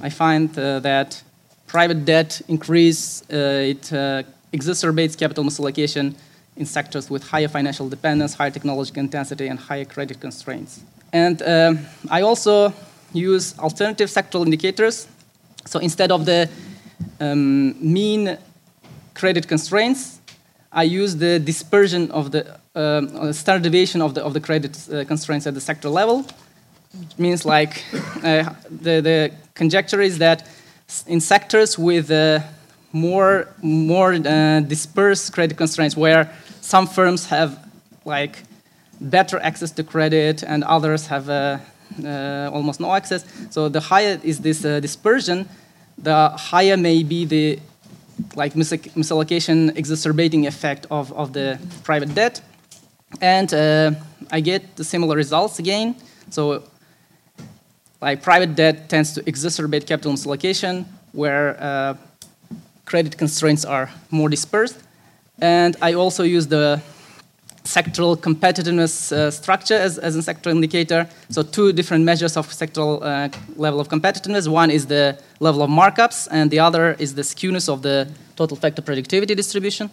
I 0.00 0.10
find 0.10 0.56
uh, 0.58 0.80
that 0.80 1.22
private 1.66 2.04
debt 2.04 2.40
increase, 2.48 3.22
uh, 3.32 3.36
it 3.36 3.92
uh, 3.92 4.22
exacerbates 4.52 5.16
capital 5.16 5.44
misallocation 5.44 6.14
in 6.56 6.66
sectors 6.66 7.08
with 7.08 7.22
higher 7.22 7.48
financial 7.48 7.88
dependence, 7.88 8.34
higher 8.34 8.50
technological 8.50 9.00
intensity, 9.00 9.46
and 9.46 9.58
higher 9.58 9.84
credit 9.84 10.20
constraints. 10.20 10.80
And 11.12 11.40
um, 11.42 11.86
I 12.10 12.22
also 12.22 12.72
use 13.12 13.58
alternative 13.58 14.10
sectoral 14.10 14.44
indicators. 14.44 15.06
So 15.64 15.78
instead 15.78 16.10
of 16.10 16.24
the 16.24 16.48
um, 17.20 17.74
mean 17.80 18.38
credit 19.14 19.46
constraints, 19.48 20.20
I 20.72 20.82
use 20.82 21.16
the 21.16 21.38
dispersion 21.38 22.10
of 22.10 22.30
the 22.30 22.58
um, 22.78 23.32
standard 23.32 23.62
deviation 23.62 24.00
of 24.00 24.14
the, 24.14 24.22
of 24.24 24.32
the 24.32 24.40
credit 24.40 24.72
uh, 24.92 25.04
constraints 25.04 25.46
at 25.46 25.54
the 25.54 25.60
sector 25.60 25.88
level. 25.88 26.24
It 26.94 27.18
means 27.18 27.44
like 27.44 27.84
uh, 28.22 28.54
the, 28.70 29.00
the 29.00 29.32
conjecture 29.54 30.00
is 30.00 30.18
that 30.18 30.48
in 31.06 31.20
sectors 31.20 31.78
with 31.78 32.10
uh, 32.10 32.40
more, 32.92 33.48
more 33.62 34.14
uh, 34.14 34.60
dispersed 34.60 35.32
credit 35.32 35.56
constraints 35.56 35.96
where 35.96 36.30
some 36.60 36.86
firms 36.86 37.26
have 37.26 37.58
like 38.04 38.42
better 39.00 39.38
access 39.40 39.70
to 39.72 39.84
credit 39.84 40.42
and 40.42 40.64
others 40.64 41.06
have 41.06 41.28
uh, 41.28 41.58
uh, 42.04 42.50
almost 42.52 42.80
no 42.80 42.94
access. 42.94 43.24
So 43.50 43.68
the 43.68 43.80
higher 43.80 44.18
is 44.22 44.40
this 44.40 44.64
uh, 44.64 44.80
dispersion, 44.80 45.48
the 45.98 46.28
higher 46.30 46.76
may 46.76 47.02
be 47.02 47.24
the 47.24 47.58
like 48.34 48.56
mis 48.56 48.72
misallocation 48.72 49.76
exacerbating 49.76 50.46
effect 50.46 50.86
of, 50.90 51.12
of 51.12 51.32
the 51.32 51.58
private 51.84 52.14
debt. 52.14 52.40
And 53.20 53.52
uh, 53.52 53.92
I 54.30 54.40
get 54.40 54.76
the 54.76 54.84
similar 54.84 55.16
results 55.16 55.58
again. 55.58 55.96
So 56.30 56.64
like 58.00 58.22
private 58.22 58.54
debt 58.54 58.88
tends 58.88 59.12
to 59.14 59.22
exacerbate 59.22 59.86
capital 59.86 60.12
misallocation 60.12 60.84
where 61.12 61.56
uh, 61.60 61.94
credit 62.84 63.16
constraints 63.18 63.64
are 63.64 63.90
more 64.10 64.28
dispersed. 64.28 64.78
And 65.40 65.76
I 65.82 65.94
also 65.94 66.22
use 66.22 66.46
the 66.46 66.80
sectoral 67.64 68.16
competitiveness 68.16 69.12
uh, 69.12 69.30
structure 69.30 69.74
as, 69.74 69.98
as 69.98 70.16
a 70.16 70.20
sectoral 70.20 70.52
indicator. 70.52 71.08
So 71.28 71.42
two 71.42 71.72
different 71.72 72.04
measures 72.04 72.36
of 72.36 72.48
sectoral 72.48 73.02
uh, 73.02 73.28
level 73.56 73.78
of 73.80 73.88
competitiveness. 73.88 74.48
One 74.48 74.70
is 74.70 74.86
the 74.86 75.18
level 75.38 75.62
of 75.62 75.70
markups, 75.70 76.28
and 76.30 76.50
the 76.50 76.60
other 76.60 76.96
is 76.98 77.14
the 77.14 77.22
skewness 77.22 77.68
of 77.68 77.82
the 77.82 78.08
total 78.36 78.56
factor 78.56 78.82
productivity 78.82 79.34
distribution. 79.34 79.90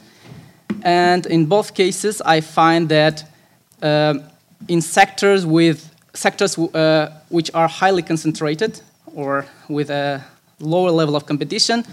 And 0.83 1.25
in 1.25 1.45
both 1.45 1.73
cases, 1.73 2.21
I 2.21 2.41
find 2.41 2.89
that 2.89 3.23
uh, 3.81 4.15
in 4.67 4.81
sectors 4.81 5.45
with 5.45 5.91
sectors 6.13 6.57
uh, 6.57 7.11
which 7.29 7.51
are 7.53 7.67
highly 7.67 8.01
concentrated 8.01 8.81
or 9.15 9.45
with 9.67 9.89
a 9.89 10.23
lower 10.59 10.91
level 10.91 11.15
of 11.15 11.25
competition, 11.25 11.83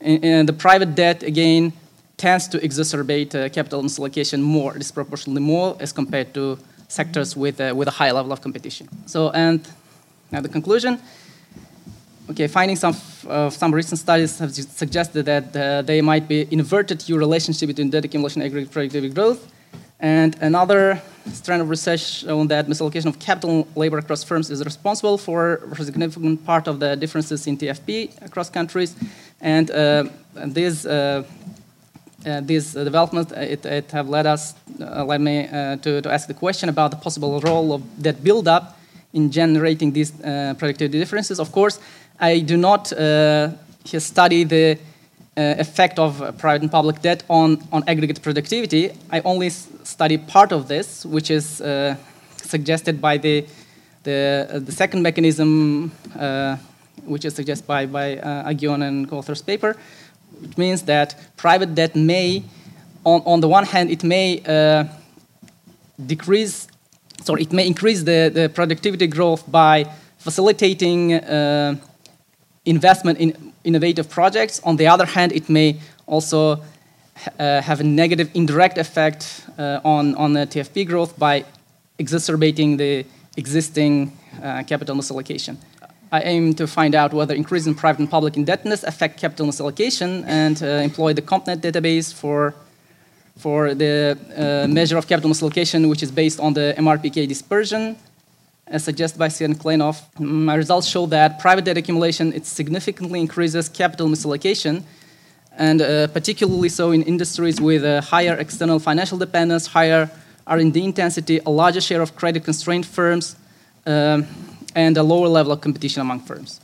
in 0.00 0.46
the 0.46 0.52
private 0.52 0.94
debt 0.94 1.22
again 1.22 1.72
tends 2.16 2.48
to 2.48 2.58
exacerbate 2.58 3.34
uh, 3.34 3.48
capital 3.48 3.82
misallocation 3.82 4.40
more, 4.40 4.72
disproportionately 4.72 5.42
more, 5.42 5.76
as 5.80 5.92
compared 5.92 6.32
to 6.34 6.58
sectors 6.88 7.36
with, 7.36 7.60
uh, 7.60 7.74
with 7.76 7.88
a 7.88 7.90
high 7.90 8.10
level 8.10 8.32
of 8.32 8.40
competition. 8.40 8.88
So, 9.06 9.30
and 9.30 9.60
now 10.30 10.40
the 10.40 10.48
conclusion. 10.48 10.98
Okay, 12.28 12.48
findings 12.48 12.82
of 12.82 13.26
uh, 13.28 13.48
some 13.50 13.72
recent 13.72 14.00
studies 14.00 14.36
have 14.40 14.52
suggested 14.52 15.24
that 15.26 15.54
uh, 15.54 15.82
there 15.82 16.02
might 16.02 16.26
be 16.26 16.48
inverted 16.50 17.08
your 17.08 17.20
relationship 17.20 17.68
between 17.68 17.88
debt 17.88 18.04
accumulation 18.04 18.42
and 18.42 18.50
aggregate 18.50 18.72
productivity 18.72 19.14
growth. 19.14 19.46
And 20.00 20.36
another 20.42 21.00
strand 21.32 21.62
of 21.62 21.70
research 21.70 22.00
shown 22.00 22.48
that 22.48 22.66
misallocation 22.66 23.06
of 23.06 23.20
capital 23.20 23.68
labor 23.76 23.98
across 23.98 24.24
firms 24.24 24.50
is 24.50 24.64
responsible 24.64 25.18
for 25.18 25.60
a 25.70 25.84
significant 25.84 26.44
part 26.44 26.66
of 26.66 26.80
the 26.80 26.96
differences 26.96 27.46
in 27.46 27.56
TFP 27.56 28.20
across 28.20 28.50
countries. 28.50 28.96
And, 29.40 29.70
uh, 29.70 30.04
and 30.34 30.52
these 30.52 30.84
uh, 30.84 31.22
uh, 32.26 32.40
these 32.40 32.72
developments 32.72 33.30
uh, 33.30 33.36
it, 33.36 33.64
it, 33.64 33.92
have 33.92 34.08
led 34.08 34.26
us, 34.26 34.54
uh, 34.80 35.04
led 35.04 35.20
me 35.20 35.46
to, 35.80 36.02
to 36.02 36.12
ask 36.12 36.26
the 36.26 36.34
question 36.34 36.68
about 36.68 36.90
the 36.90 36.96
possible 36.96 37.38
role 37.40 37.72
of 37.72 38.02
that 38.02 38.24
build-up 38.24 38.76
in 39.12 39.30
generating 39.30 39.92
these 39.92 40.10
productivity 40.10 40.98
differences. 40.98 41.38
Of 41.38 41.52
course, 41.52 41.78
I 42.18 42.40
do 42.40 42.56
not 42.56 42.88
study 42.88 44.44
the 44.44 44.78
effect 45.36 45.98
of 45.98 46.38
private 46.38 46.62
and 46.62 46.70
public 46.70 47.02
debt 47.02 47.22
on, 47.28 47.62
on 47.72 47.84
aggregate 47.86 48.22
productivity. 48.22 48.90
I 49.10 49.20
only 49.20 49.50
study 49.50 50.18
part 50.18 50.52
of 50.52 50.68
this, 50.68 51.04
which 51.04 51.30
is 51.30 51.62
suggested 52.36 53.00
by 53.00 53.18
the 53.18 53.46
the, 54.06 54.48
uh, 54.48 54.58
the 54.60 54.72
second 54.72 55.02
mechanism, 55.02 55.92
uh, 56.18 56.56
which 57.04 57.24
is 57.24 57.34
suggested 57.34 57.66
by, 57.66 57.84
by 57.86 58.16
uh, 58.16 58.50
Aghion 58.50 58.86
and 58.86 59.08
co-authors 59.08 59.42
paper, 59.42 59.76
which 60.40 60.56
means 60.56 60.82
that 60.82 61.08
private 61.36 61.74
debt 61.74 61.94
may, 61.94 62.42
on, 63.04 63.20
on 63.26 63.40
the 63.40 63.48
one 63.48 63.64
hand, 63.64 63.90
it 63.90 64.04
may 64.04 64.40
uh, 64.46 64.84
decrease, 66.06 66.68
sorry, 67.22 67.42
it 67.42 67.52
may 67.52 67.66
increase 67.66 68.04
the, 68.04 68.30
the 68.32 68.48
productivity 68.48 69.06
growth 69.08 69.50
by 69.50 69.84
facilitating 70.18 71.14
uh, 71.14 71.74
investment 72.66 73.18
in 73.18 73.52
innovative 73.64 74.10
projects. 74.10 74.60
On 74.64 74.76
the 74.76 74.86
other 74.86 75.06
hand, 75.06 75.32
it 75.32 75.48
may 75.48 75.80
also 76.06 76.60
uh, 77.38 77.62
have 77.62 77.80
a 77.80 77.84
negative 77.84 78.30
indirect 78.34 78.78
effect 78.78 79.46
uh, 79.58 79.80
on, 79.84 80.14
on 80.16 80.34
the 80.34 80.46
TFP 80.46 80.86
growth 80.86 81.18
by 81.18 81.44
exacerbating 81.98 82.76
the 82.76 83.06
existing 83.36 84.12
uh, 84.42 84.62
capital 84.64 84.94
misallocation. 84.96 85.56
I 86.12 86.20
aim 86.20 86.54
to 86.54 86.66
find 86.66 86.94
out 86.94 87.12
whether 87.12 87.34
increasing 87.34 87.74
private 87.74 88.00
and 88.00 88.10
public 88.10 88.36
indebtedness 88.36 88.84
affect 88.84 89.18
capital 89.18 89.46
misallocation 89.46 90.24
and 90.26 90.62
uh, 90.62 90.66
employ 90.66 91.14
the 91.14 91.22
CompNet 91.22 91.56
database 91.56 92.14
for, 92.14 92.54
for 93.38 93.74
the 93.74 94.16
uh, 94.36 94.68
measure 94.68 94.96
of 94.96 95.06
capital 95.08 95.30
misallocation, 95.30 95.88
which 95.88 96.02
is 96.02 96.12
based 96.12 96.38
on 96.38 96.54
the 96.54 96.74
MRPK 96.78 97.26
dispersion, 97.26 97.96
as 98.68 98.82
suggested 98.82 99.18
by 99.18 99.28
Sian 99.28 99.54
Klenow. 99.54 99.94
My 100.18 100.54
results 100.54 100.88
show 100.88 101.06
that 101.06 101.38
private 101.38 101.64
debt 101.64 101.76
accumulation 101.76 102.32
it 102.32 102.46
significantly 102.46 103.20
increases 103.20 103.68
capital 103.68 104.08
misallocation, 104.08 104.82
and 105.56 105.80
uh, 105.80 106.08
particularly 106.08 106.68
so 106.68 106.90
in 106.90 107.02
industries 107.02 107.60
with 107.60 107.84
higher 108.04 108.34
external 108.34 108.78
financial 108.78 109.18
dependence, 109.18 109.68
higher 109.68 110.10
R&D 110.46 110.82
intensity, 110.82 111.40
a 111.46 111.50
larger 111.50 111.80
share 111.80 112.02
of 112.02 112.16
credit-constrained 112.16 112.86
firms, 112.86 113.36
um, 113.86 114.26
and 114.74 114.96
a 114.96 115.02
lower 115.02 115.28
level 115.28 115.52
of 115.52 115.60
competition 115.60 116.00
among 116.00 116.20
firms. 116.20 116.60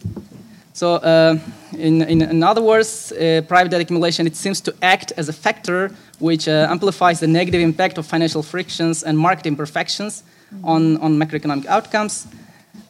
So, 0.74 0.94
uh, 0.94 1.38
in, 1.72 2.02
in, 2.02 2.22
in, 2.22 2.42
other 2.42 2.62
words, 2.62 3.12
uh, 3.12 3.42
private 3.46 3.70
debt 3.70 3.80
accumulation 3.80 4.26
it 4.26 4.36
seems 4.36 4.60
to 4.62 4.74
act 4.82 5.12
as 5.16 5.28
a 5.28 5.32
factor 5.32 5.90
which 6.18 6.48
uh, 6.48 6.66
amplifies 6.70 7.20
the 7.20 7.26
negative 7.26 7.60
impact 7.60 7.98
of 7.98 8.06
financial 8.06 8.42
frictions 8.42 9.02
and 9.02 9.18
market 9.18 9.46
imperfections 9.46 10.22
on, 10.62 10.96
on 10.98 11.18
macroeconomic 11.18 11.66
outcomes. 11.66 12.26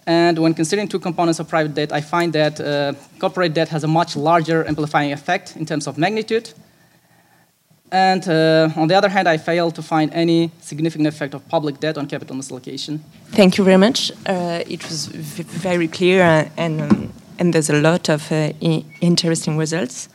And 0.07 0.38
when 0.38 0.54
considering 0.54 0.88
two 0.88 0.99
components 0.99 1.38
of 1.38 1.49
private 1.49 1.75
debt, 1.75 1.92
I 1.92 2.00
find 2.00 2.33
that 2.33 2.61
uh, 2.61 2.95
corporate 3.19 3.54
debt 3.54 3.69
has 3.69 3.85
a 3.85 3.88
much 3.88 4.16
larger 4.16 4.66
amplifying 4.66 5.12
effect 5.12 5.57
in 5.57 5.64
terms 5.64 5.87
of 5.87 5.97
magnitude. 5.97 6.50
And 7.92 8.26
uh, 8.26 8.71
on 8.81 8.88
the 8.88 8.95
other 8.95 9.11
hand, 9.11 9.28
I 9.28 9.37
fail 9.37 9.71
to 9.71 9.83
find 9.83 10.11
any 10.14 10.50
significant 10.61 11.07
effect 11.07 11.35
of 11.35 11.47
public 11.49 11.78
debt 11.78 11.99
on 11.99 12.07
capital 12.07 12.35
misallocation. 12.35 13.00
Thank 13.33 13.59
you 13.59 13.64
very 13.64 13.76
much. 13.76 14.11
Uh, 14.26 14.62
it 14.66 14.83
was 14.88 15.07
very 15.09 15.88
clear, 15.88 16.50
and, 16.57 16.81
um, 16.81 17.12
and 17.38 17.52
there's 17.52 17.69
a 17.69 17.81
lot 17.81 18.09
of 18.09 18.33
uh, 18.33 18.52
interesting 19.00 19.59
results. 19.59 20.09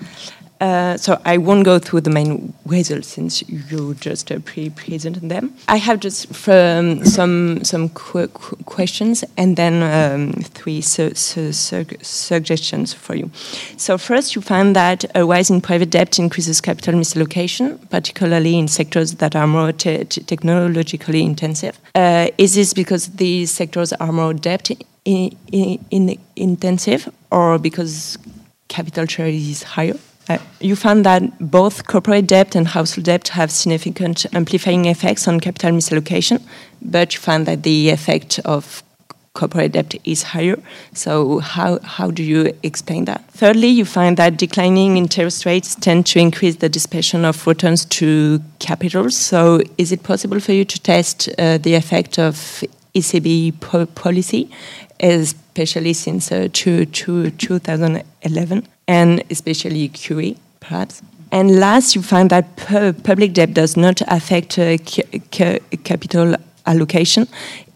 Uh, 0.59 0.97
so 0.97 1.21
I 1.23 1.37
won't 1.37 1.65
go 1.65 1.77
through 1.79 2.01
the 2.01 2.09
main 2.09 2.53
results 2.65 3.07
since 3.07 3.47
you 3.47 3.93
just 3.95 4.31
uh, 4.31 4.39
pre-presented 4.39 5.29
them. 5.29 5.53
I 5.67 5.77
have 5.77 5.99
just 5.99 6.47
um, 6.49 7.05
some 7.05 7.63
some 7.63 7.89
qu 7.89 8.27
qu 8.27 8.55
questions 8.65 9.23
and 9.37 9.55
then 9.55 9.83
um, 9.83 10.33
three 10.33 10.81
su 10.81 11.13
su 11.13 11.51
su 11.51 11.85
suggestions 12.01 12.93
for 12.93 13.15
you. 13.15 13.29
So 13.77 13.97
first, 13.97 14.35
you 14.35 14.41
find 14.41 14.75
that 14.75 15.05
a 15.13 15.25
rise 15.25 15.49
in 15.51 15.61
private 15.61 15.91
debt 15.91 16.17
increases 16.17 16.61
capital 16.61 16.95
misallocation, 16.95 17.77
particularly 17.89 18.57
in 18.57 18.67
sectors 18.67 19.15
that 19.15 19.35
are 19.35 19.47
more 19.47 19.71
te 19.71 20.05
technologically 20.05 21.21
intensive. 21.21 21.79
Uh, 21.93 22.29
is 22.37 22.55
this 22.55 22.73
because 22.73 23.09
these 23.17 23.51
sectors 23.51 23.93
are 23.93 24.11
more 24.11 24.33
debt 24.33 24.71
in, 25.05 25.35
in, 25.51 25.79
in 25.91 26.17
intensive, 26.35 27.09
or 27.31 27.59
because 27.59 28.17
capital 28.67 29.05
share 29.05 29.27
is 29.27 29.63
higher? 29.63 29.97
Uh, 30.29 30.37
you 30.59 30.75
found 30.75 31.05
that 31.05 31.21
both 31.39 31.87
corporate 31.87 32.27
debt 32.27 32.55
and 32.55 32.67
household 32.67 33.05
debt 33.05 33.29
have 33.29 33.49
significant 33.49 34.25
amplifying 34.33 34.85
effects 34.85 35.27
on 35.27 35.39
capital 35.39 35.71
misallocation, 35.71 36.41
but 36.81 37.13
you 37.13 37.19
found 37.19 37.45
that 37.45 37.63
the 37.63 37.89
effect 37.89 38.39
of 38.43 38.83
corporate 39.33 39.71
debt 39.71 39.93
is 40.03 40.23
higher. 40.23 40.57
So, 40.93 41.39
how, 41.39 41.79
how 41.79 42.11
do 42.11 42.23
you 42.23 42.53
explain 42.63 43.05
that? 43.05 43.29
Thirdly, 43.31 43.67
you 43.67 43.85
find 43.85 44.17
that 44.17 44.37
declining 44.37 44.97
interest 44.97 45.45
rates 45.45 45.75
tend 45.75 46.07
to 46.07 46.19
increase 46.19 46.57
the 46.57 46.69
dispersion 46.69 47.23
of 47.23 47.45
returns 47.47 47.85
to 47.85 48.41
capital. 48.59 49.09
So, 49.11 49.61
is 49.77 49.91
it 49.91 50.03
possible 50.03 50.39
for 50.39 50.53
you 50.53 50.65
to 50.65 50.79
test 50.81 51.29
uh, 51.37 51.57
the 51.59 51.75
effect 51.75 52.19
of 52.19 52.63
ECB 52.95 53.59
po 53.61 53.85
policy, 53.85 54.49
as 54.99 55.35
especially 55.57 55.93
since 55.93 56.31
uh, 56.31 56.47
two, 56.53 56.85
two, 56.85 57.31
2011, 57.31 58.67
and 58.87 59.23
especially 59.31 59.89
QE, 59.89 60.37
perhaps. 60.59 61.01
And 61.31 61.59
last, 61.59 61.95
you 61.95 62.03
find 62.03 62.29
that 62.29 62.55
pu 62.57 62.93
public 62.93 63.33
debt 63.33 63.53
does 63.53 63.75
not 63.75 64.01
affect 64.07 64.59
uh, 64.59 64.77
capital 65.83 66.35
allocation. 66.65 67.27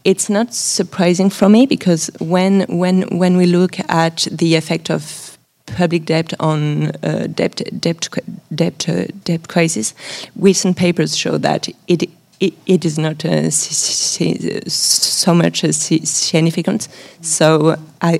It's 0.03 0.29
not 0.29 0.53
surprising 0.53 1.31
for 1.31 1.50
me 1.50 1.65
because 1.65 2.11
when, 2.19 2.61
when, 2.69 3.01
when 3.17 3.35
we 3.35 3.45
look 3.45 3.79
at 3.89 4.27
the 4.31 4.55
effect 4.55 4.91
of 4.91 5.38
public 5.65 6.05
debt 6.05 6.33
on 6.39 6.91
uh, 7.03 7.27
debt 7.33 7.61
debt 7.79 8.07
debt 8.53 8.89
uh, 8.89 9.05
debt 9.23 9.47
crisis, 9.47 9.93
recent 10.35 10.77
papers 10.77 11.17
show 11.17 11.38
that 11.38 11.67
it 11.88 12.09
it, 12.41 12.53
it 12.65 12.83
is 12.86 12.98
not 12.98 13.24
uh, 13.24 13.50
so 13.51 15.33
much 15.33 15.62
significant. 15.62 16.88
So 17.21 17.77
I 18.01 18.19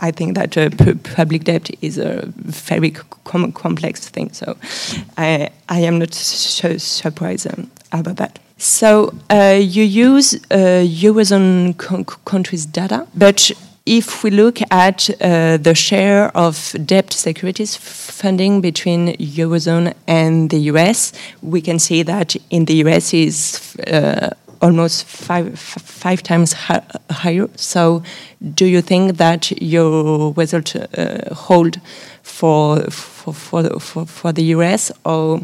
I 0.00 0.10
think 0.10 0.36
that 0.36 0.56
uh, 0.56 0.70
public 1.16 1.44
debt 1.44 1.70
is 1.82 1.98
a 1.98 2.24
very 2.36 2.90
com 3.24 3.52
complex 3.52 4.08
thing. 4.08 4.32
So 4.32 4.56
I 5.16 5.50
I 5.68 5.80
am 5.80 5.98
not 5.98 6.14
so 6.14 6.78
surprised 6.78 7.46
um, 7.46 7.70
about 7.92 8.16
that. 8.16 8.38
So 8.56 9.14
uh, 9.30 9.58
you 9.60 9.84
use 9.84 10.34
uh, 10.50 10.82
eurozone 10.84 11.76
countries' 12.24 12.66
data, 12.66 13.06
but 13.14 13.52
if 13.88 14.22
we 14.22 14.30
look 14.30 14.60
at 14.70 15.08
uh, 15.08 15.56
the 15.56 15.74
share 15.74 16.36
of 16.36 16.74
debt 16.84 17.10
securities 17.10 17.74
funding 17.74 18.60
between 18.60 19.16
eurozone 19.16 19.94
and 20.06 20.50
the 20.50 20.58
US, 20.72 21.12
we 21.42 21.62
can 21.62 21.78
see 21.78 22.02
that 22.02 22.36
in 22.50 22.66
the 22.66 22.74
US 22.84 23.14
is 23.14 23.74
uh, 23.86 24.30
almost 24.60 25.04
five 25.04 25.58
five 25.58 26.22
times 26.22 26.52
higher. 26.52 27.48
So, 27.56 28.02
do 28.54 28.66
you 28.66 28.82
think 28.82 29.16
that 29.16 29.50
your 29.62 30.34
result 30.34 30.76
uh, 30.76 31.34
hold 31.34 31.80
for 32.22 32.82
for 32.90 33.32
for 33.32 33.80
for, 33.80 34.04
for 34.06 34.32
the 34.32 34.44
US 34.56 34.92
or 35.04 35.40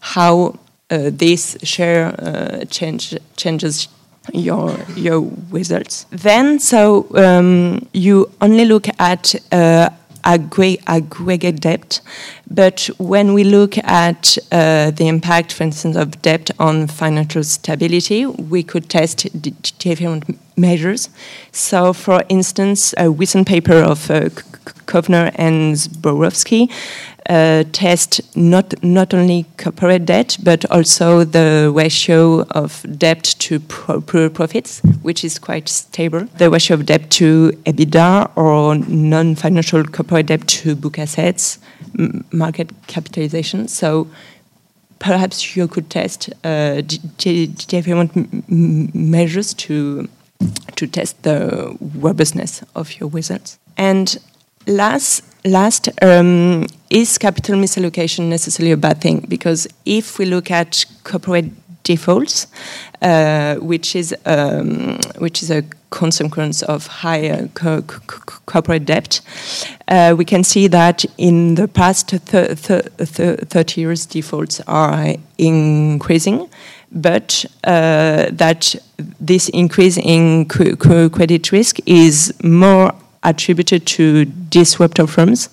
how 0.00 0.58
uh, 0.90 1.10
this 1.12 1.56
share 1.62 2.14
uh, 2.18 2.64
change 2.64 3.16
changes 3.36 3.88
your 4.32 4.76
your 4.96 5.30
results. 5.50 6.06
Then, 6.10 6.58
so 6.58 7.06
um, 7.14 7.86
you 7.92 8.30
only 8.40 8.64
look 8.64 8.86
at 8.98 9.34
uh, 9.52 9.90
aggregate 10.24 11.60
debt, 11.60 12.00
but 12.50 12.88
when 12.98 13.34
we 13.34 13.44
look 13.44 13.76
at 13.78 14.38
uh, 14.50 14.90
the 14.90 15.06
impact, 15.08 15.52
for 15.52 15.64
instance, 15.64 15.96
of 15.96 16.22
debt 16.22 16.50
on 16.58 16.86
financial 16.86 17.44
stability, 17.44 18.26
we 18.26 18.62
could 18.62 18.88
test 18.88 19.26
different 19.78 20.24
measures. 20.56 21.10
So, 21.52 21.92
for 21.92 22.24
instance, 22.28 22.94
a 22.96 23.10
recent 23.10 23.46
paper 23.46 23.74
of 23.74 24.10
uh, 24.10 24.30
Kovner 24.86 25.32
and 25.34 25.74
Zborowski 25.74 26.70
uh, 27.28 27.64
test 27.72 28.20
not 28.36 28.74
not 28.82 29.14
only 29.14 29.46
corporate 29.56 30.04
debt 30.04 30.36
but 30.42 30.64
also 30.70 31.24
the 31.24 31.72
ratio 31.74 32.42
of 32.50 32.84
debt 32.98 33.22
to 33.38 33.60
pro 33.60 34.00
profits, 34.00 34.80
which 35.02 35.24
is 35.24 35.38
quite 35.38 35.68
stable. 35.68 36.26
The 36.38 36.50
ratio 36.50 36.74
of 36.74 36.86
debt 36.86 37.10
to 37.12 37.52
EBITDA 37.64 38.36
or 38.36 38.76
non-financial 38.76 39.84
corporate 39.84 40.26
debt 40.26 40.46
to 40.48 40.76
book 40.76 40.98
assets, 40.98 41.58
market 42.32 42.70
capitalization. 42.86 43.68
So 43.68 44.08
perhaps 44.98 45.56
you 45.56 45.68
could 45.68 45.90
test 45.90 46.30
uh, 46.44 46.82
different 47.18 48.48
measures 48.48 49.54
to 49.54 50.08
to 50.76 50.86
test 50.86 51.22
the 51.22 51.76
robustness 52.00 52.62
of 52.74 52.92
your 53.00 53.08
results. 53.08 53.58
And 53.76 54.18
last 54.66 55.22
last, 55.44 55.88
um, 56.02 56.66
is 56.90 57.18
capital 57.18 57.56
misallocation 57.56 58.28
necessarily 58.28 58.72
a 58.72 58.76
bad 58.76 59.00
thing? 59.00 59.24
Because 59.28 59.68
if 59.84 60.18
we 60.18 60.24
look 60.24 60.50
at 60.50 60.84
corporate 61.04 61.52
defaults, 61.82 62.46
uh, 63.02 63.56
which 63.56 63.94
is 63.94 64.14
um, 64.24 64.98
which 65.18 65.42
is 65.42 65.50
a 65.50 65.62
consequence 65.90 66.62
of 66.62 66.86
higher 66.86 67.48
co 67.54 67.82
co 67.82 68.00
corporate 68.46 68.86
debt, 68.86 69.20
uh, 69.88 70.14
we 70.16 70.24
can 70.24 70.42
see 70.42 70.66
that 70.68 71.04
in 71.18 71.54
the 71.54 71.68
past 71.68 72.08
th 72.08 72.62
th 72.62 72.84
30 72.98 73.80
years, 73.80 74.06
defaults 74.06 74.60
are 74.66 75.14
increasing, 75.38 76.48
but 76.90 77.44
uh, 77.64 78.30
that 78.32 78.74
this 79.20 79.48
increase 79.50 79.98
in 79.98 80.46
credit 80.46 81.52
risk 81.52 81.78
is 81.86 82.32
more 82.42 82.92
attributed 83.24 83.86
to 83.86 84.24
disruptor 84.24 85.06
firms, 85.06 85.48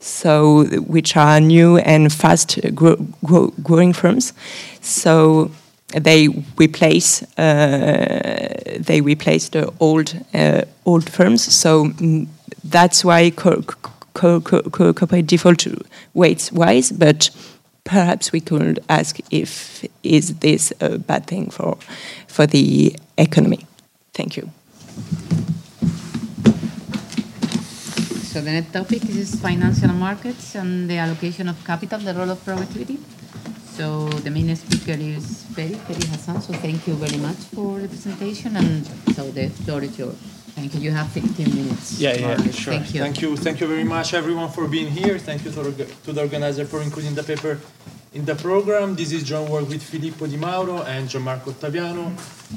so 0.00 0.64
which 0.86 1.16
are 1.16 1.40
new 1.40 1.78
and 1.78 2.12
fast 2.12 2.58
grow, 2.74 2.96
grow, 3.24 3.52
growing 3.62 3.92
firms. 3.92 4.32
So 4.80 5.50
they 5.88 6.28
replace 6.58 7.22
uh, 7.38 8.78
they 8.78 9.00
replace 9.00 9.48
the 9.50 9.72
old 9.80 10.14
uh, 10.34 10.62
old 10.84 11.10
firms. 11.10 11.42
So 11.42 11.86
mm, 11.86 12.26
that's 12.64 13.04
why 13.04 13.30
co 13.30 13.62
co 14.14 14.40
co 14.40 14.62
corporate 14.92 15.26
default 15.26 15.66
rates 16.14 16.52
rise, 16.52 16.90
but 16.92 17.30
perhaps 17.84 18.32
we 18.32 18.40
could 18.40 18.80
ask 18.88 19.18
if 19.30 19.84
is 20.02 20.36
this 20.40 20.72
a 20.80 20.98
bad 20.98 21.26
thing 21.26 21.50
for 21.50 21.78
for 22.26 22.46
the 22.46 22.96
economy. 23.16 23.66
Thank 24.12 24.36
you. 24.36 24.50
So 28.36 28.42
the 28.42 28.52
next 28.52 28.70
topic 28.74 29.02
is 29.08 29.34
financial 29.36 29.88
markets 29.88 30.56
and 30.56 30.90
the 30.90 30.98
allocation 30.98 31.48
of 31.48 31.56
capital, 31.64 31.98
the 31.98 32.12
role 32.12 32.28
of 32.28 32.44
productivity. 32.44 32.98
So 33.64 34.10
the 34.10 34.30
main 34.30 34.54
speaker 34.54 34.92
is 34.92 35.44
Fadi, 35.54 35.76
Fadi 35.86 36.04
Hassan. 36.08 36.42
So 36.42 36.52
thank 36.52 36.86
you 36.86 36.96
very 36.96 37.16
much 37.16 37.38
for 37.54 37.78
the 37.80 37.88
presentation. 37.88 38.54
And 38.58 38.86
so 39.16 39.30
the 39.30 39.48
floor 39.48 39.82
is 39.84 39.98
yours. 39.98 40.16
Thank 40.54 40.74
you. 40.74 40.80
You 40.80 40.90
have 40.90 41.08
15 41.12 41.54
minutes. 41.54 41.98
Yeah, 41.98 42.12
yeah, 42.12 42.36
sure. 42.50 42.74
Thank 42.74 42.94
you. 42.94 43.00
Thank 43.00 43.22
you. 43.22 43.36
Thank 43.38 43.60
you 43.62 43.68
very 43.68 43.84
much, 43.84 44.12
everyone, 44.12 44.50
for 44.50 44.68
being 44.68 44.90
here. 44.90 45.18
Thank 45.18 45.46
you 45.46 45.50
to, 45.52 45.72
to 46.04 46.12
the 46.12 46.20
organizer 46.20 46.66
for 46.66 46.82
including 46.82 47.14
the 47.14 47.22
paper 47.22 47.58
in 48.12 48.26
the 48.26 48.34
program. 48.34 48.96
This 48.96 49.12
is 49.12 49.24
John 49.24 49.48
work 49.48 49.66
with 49.66 49.82
Filippo 49.82 50.26
Di 50.26 50.36
Mauro 50.36 50.82
and 50.82 51.08
Gianmarco 51.08 51.54
Ottaviano. 51.54 52.12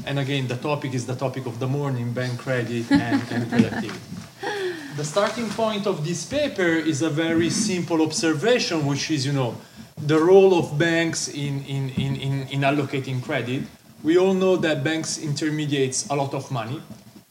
And 0.06 0.20
again, 0.20 0.46
the 0.50 0.58
topic 0.58 0.94
is 0.94 1.06
the 1.06 1.16
topic 1.16 1.46
of 1.46 1.58
the 1.58 1.68
morning, 1.68 2.12
bank 2.12 2.38
credit 2.38 2.92
and, 2.92 3.24
and 3.32 3.50
productivity. 3.50 3.96
The 4.96 5.06
starting 5.06 5.50
point 5.50 5.88
of 5.88 6.06
this 6.06 6.26
paper 6.26 6.64
is 6.64 7.02
a 7.02 7.10
very 7.10 7.50
simple 7.50 8.02
observation, 8.02 8.86
which 8.86 9.12
is, 9.12 9.26
you 9.26 9.32
know, 9.32 9.56
the 9.98 10.20
role 10.20 10.58
of 10.58 10.78
banks 10.78 11.28
in, 11.28 11.64
in, 11.66 11.90
in, 11.92 12.16
in, 12.16 12.48
in 12.48 12.62
allocating 12.62 13.22
credit. 13.24 13.64
We 14.04 14.18
all 14.18 14.34
know 14.34 14.56
that 14.58 14.84
banks 14.84 15.18
intermediates 15.18 16.10
a 16.10 16.16
lot 16.16 16.34
of 16.34 16.52
money. 16.52 16.82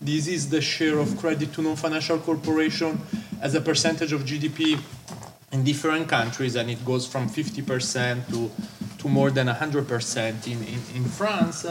This 0.00 0.28
is 0.28 0.48
the 0.48 0.60
share 0.60 0.98
of 0.98 1.18
credit 1.18 1.52
to 1.54 1.62
non-financial 1.62 2.18
corporation 2.20 3.00
as 3.40 3.54
a 3.54 3.60
percentage 3.60 4.12
of 4.12 4.22
GDP 4.22 4.80
in 5.52 5.64
different 5.64 6.08
countries, 6.08 6.56
and 6.56 6.70
it 6.70 6.84
goes 6.84 7.06
from 7.06 7.28
50% 7.28 8.28
to, 8.28 8.50
to 8.98 9.08
more 9.08 9.30
than 9.30 9.48
100% 9.48 10.46
in, 10.46 10.52
in, 10.52 10.80
in 10.94 11.04
France. 11.04 11.66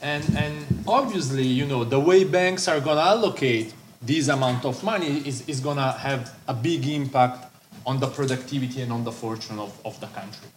And, 0.00 0.24
and 0.36 0.84
obviously, 0.86 1.46
you 1.46 1.66
know, 1.66 1.84
the 1.84 2.00
way 2.00 2.24
banks 2.24 2.66
are 2.68 2.80
going 2.80 2.96
to 2.96 3.02
allocate 3.02 3.74
this 4.02 4.28
amount 4.28 4.64
of 4.64 4.82
money 4.82 5.26
is, 5.26 5.48
is 5.48 5.60
going 5.60 5.76
to 5.76 5.92
have 5.92 6.34
a 6.48 6.54
big 6.54 6.86
impact 6.88 7.52
on 7.86 8.00
the 8.00 8.06
productivity 8.06 8.82
and 8.82 8.92
on 8.92 9.04
the 9.04 9.12
fortune 9.12 9.58
of, 9.58 9.78
of 9.84 9.98
the 10.00 10.06
country. 10.08 10.48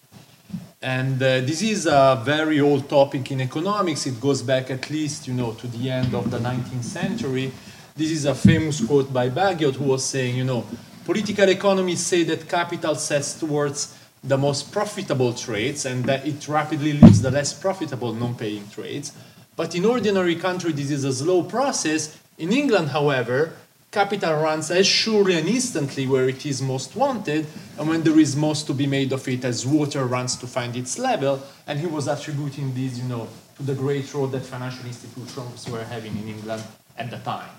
And 0.82 1.16
uh, 1.22 1.42
this 1.42 1.62
is 1.62 1.88
a 1.88 2.22
very 2.24 2.60
old 2.60 2.90
topic 2.90 3.32
in 3.32 3.42
economics. 3.42 4.06
It 4.06 4.20
goes 4.20 4.42
back 4.42 4.70
at 4.70 4.90
least, 4.90 5.28
you 5.28 5.34
know, 5.34 5.54
to 5.54 5.68
the 5.68 5.90
end 5.90 6.14
of 6.14 6.30
the 6.30 6.38
19th 6.38 6.84
century. 6.84 7.52
This 7.96 8.12
is 8.12 8.26
a 8.26 8.36
famous 8.36 8.86
quote 8.86 9.12
by 9.12 9.30
Bagehot 9.30 9.76
who 9.76 9.86
was 9.86 10.04
saying, 10.04 10.36
you 10.36 10.44
know, 10.44 10.66
political 11.06 11.50
economists 11.50 12.06
say 12.08 12.24
that 12.24 12.48
capital 12.48 12.96
sets 12.96 13.40
towards 13.40 13.98
the 14.24 14.38
most 14.38 14.72
profitable 14.72 15.34
trades 15.34 15.86
and 15.86 16.04
that 16.06 16.26
it 16.28 16.48
rapidly 16.48 16.94
leaves 16.94 17.22
the 17.22 17.32
less 17.32 17.54
profitable 17.54 18.14
non-paying 18.14 18.68
trades. 18.70 19.12
But 19.56 19.74
in 19.76 19.86
ordinary 19.86 20.36
country, 20.36 20.74
this 20.74 20.92
is 20.92 21.04
a 21.04 21.14
slow 21.14 21.44
process 21.44 22.20
in 22.38 22.52
England, 22.52 22.90
however, 22.90 23.54
capital 23.92 24.36
runs 24.42 24.70
as 24.72 24.86
surely 24.86 25.38
and 25.38 25.48
instantly 25.48 26.06
where 26.06 26.28
it 26.28 26.46
is 26.46 26.62
most 26.62 26.96
wanted, 26.96 27.48
and 27.78 27.88
when 27.88 28.04
there 28.04 28.20
is 28.20 28.36
most 28.36 28.68
to 28.68 28.74
be 28.74 28.88
made 28.88 29.14
of 29.14 29.26
it, 29.28 29.46
as 29.46 29.66
water 29.66 30.04
runs 30.06 30.36
to 30.36 30.46
find 30.46 30.76
its 30.76 31.00
level. 31.00 31.42
And 31.66 31.80
he 31.80 31.88
was 31.88 32.08
attributing 32.08 32.74
this, 32.74 32.98
you 32.98 33.06
know, 33.06 33.28
to 33.56 33.64
the 33.64 33.74
great 33.74 34.14
role 34.14 34.28
that 34.28 34.42
financial 34.42 34.86
institutions 34.86 35.70
were 35.70 35.86
having 35.86 36.12
in 36.18 36.28
England 36.28 36.62
at 36.98 37.10
the 37.10 37.20
time. 37.20 37.56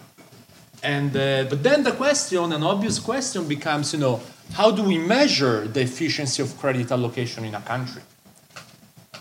And 0.82 1.16
uh, 1.16 1.44
but 1.48 1.62
then 1.62 1.82
the 1.82 1.92
question, 1.92 2.52
an 2.52 2.62
obvious 2.62 2.98
question, 2.98 3.48
becomes, 3.48 3.94
you 3.94 4.00
know, 4.00 4.20
how 4.52 4.70
do 4.70 4.82
we 4.82 4.98
measure 4.98 5.66
the 5.66 5.80
efficiency 5.80 6.42
of 6.42 6.56
credit 6.58 6.92
allocation 6.92 7.46
in 7.46 7.54
a 7.54 7.62
country? 7.62 8.02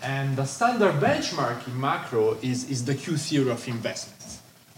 And 0.02 0.36
the 0.36 0.44
standard 0.44 1.00
benchmark 1.00 1.66
in 1.66 1.80
macro 1.80 2.36
is, 2.42 2.70
is 2.70 2.84
the 2.84 2.94
Q 2.94 3.16
theory 3.16 3.50
of 3.50 3.66
investment 3.66 4.15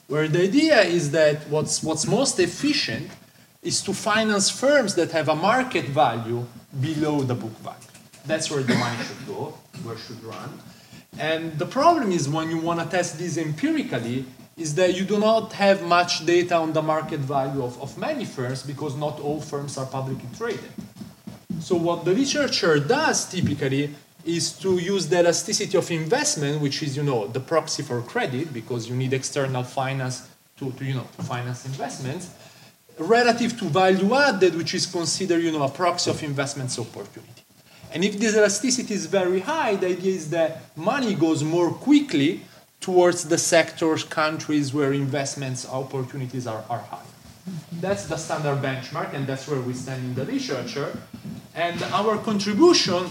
where 0.09 0.27
the 0.27 0.43
idea 0.43 0.81
is 0.83 1.11
that 1.13 1.37
what's, 1.49 1.83
what's 1.83 2.07
most 2.07 2.41
efficient 2.41 3.11
is 3.63 3.83
to 3.83 3.93
finance 3.93 4.51
firms 4.51 4.95
that 4.95 5.13
have 5.13 5.29
a 5.29 5.35
market 5.35 5.85
value 5.85 6.45
below 6.81 7.21
the 7.21 7.35
book 7.35 7.57
value. 7.59 7.79
That's 8.27 8.51
where 8.51 8.63
the 8.63 8.75
money 8.75 8.97
should 9.05 9.27
go, 9.27 9.55
where 9.83 9.97
should 9.97 10.23
run. 10.25 10.59
And 11.19 11.59
the 11.59 11.67
problem 11.67 12.11
is 12.11 12.29
when 12.29 12.51
you 12.51 12.59
want 12.59 12.81
to 12.81 12.87
test 12.87 13.19
this 13.19 13.37
empirically, 13.37 14.25
is 14.57 14.75
that 14.75 14.95
you 14.95 15.05
do 15.05 15.19
not 15.19 15.53
have 15.53 15.83
much 15.83 16.27
data 16.27 16.57
on 16.57 16.73
the 16.73 16.83
market 16.83 17.21
value 17.21 17.63
of, 17.63 17.81
of 17.81 17.97
many 17.97 18.25
firms 18.25 18.63
because 18.63 18.97
not 18.97 19.21
all 19.21 19.41
firms 19.41 19.79
are 19.79 19.87
publicly 19.87 20.29
traded. 20.37 20.73
So 21.61 21.77
what 21.77 22.05
the 22.05 22.13
literature 22.13 22.79
does 22.81 23.29
typically 23.29 23.95
is 24.29 24.53
to 24.53 24.79
use 24.79 25.09
the 25.09 25.21
elasticity 25.21 25.77
of 25.77 25.91
investment, 25.91 26.61
which 26.61 26.83
is, 26.83 26.97
you 26.97 27.03
know, 27.03 27.27
the 27.27 27.41
proxy 27.41 27.83
for 27.83 28.03
credit, 28.03 28.53
because 28.53 28.89
you 28.89 28.95
need 28.95 29.13
external 29.13 29.65
finance 29.65 30.29
to, 30.59 30.71
to 30.73 30.85
you 30.85 30.95
know, 30.95 31.07
to 31.17 31.23
finance 31.23 31.65
investments, 31.67 32.31
relative 32.99 33.59
to 33.59 33.65
value 33.67 34.15
added, 34.15 34.55
which 34.55 34.75
is 34.75 34.87
considered, 34.87 35.43
you 35.43 35.53
know, 35.53 35.63
a 35.63 35.69
proxy 35.69 36.11
of 36.11 36.23
investments 36.23 36.79
opportunity. 36.79 37.43
And 37.93 38.05
if 38.05 38.19
this 38.19 38.37
elasticity 38.37 38.93
is 38.93 39.07
very 39.07 39.41
high, 39.41 39.77
the 39.77 39.89
idea 39.89 40.13
is 40.13 40.31
that 40.31 40.77
money 40.77 41.15
goes 41.15 41.43
more 41.43 41.71
quickly 41.73 42.43
towards 42.81 43.25
the 43.25 43.39
sectors, 43.39 44.05
countries 44.05 44.75
where 44.75 44.93
investments 44.93 45.67
opportunities 45.67 46.47
are, 46.47 46.65
are 46.69 46.81
high. 46.81 47.09
That's 47.81 48.07
the 48.07 48.17
standard 48.17 48.61
benchmark, 48.63 49.15
and 49.15 49.27
that's 49.27 49.49
where 49.49 49.61
we 49.61 49.73
stand 49.73 50.05
in 50.05 50.15
the 50.15 50.25
literature. 50.25 50.99
And 51.55 51.83
our 51.85 52.19
contribution 52.19 53.11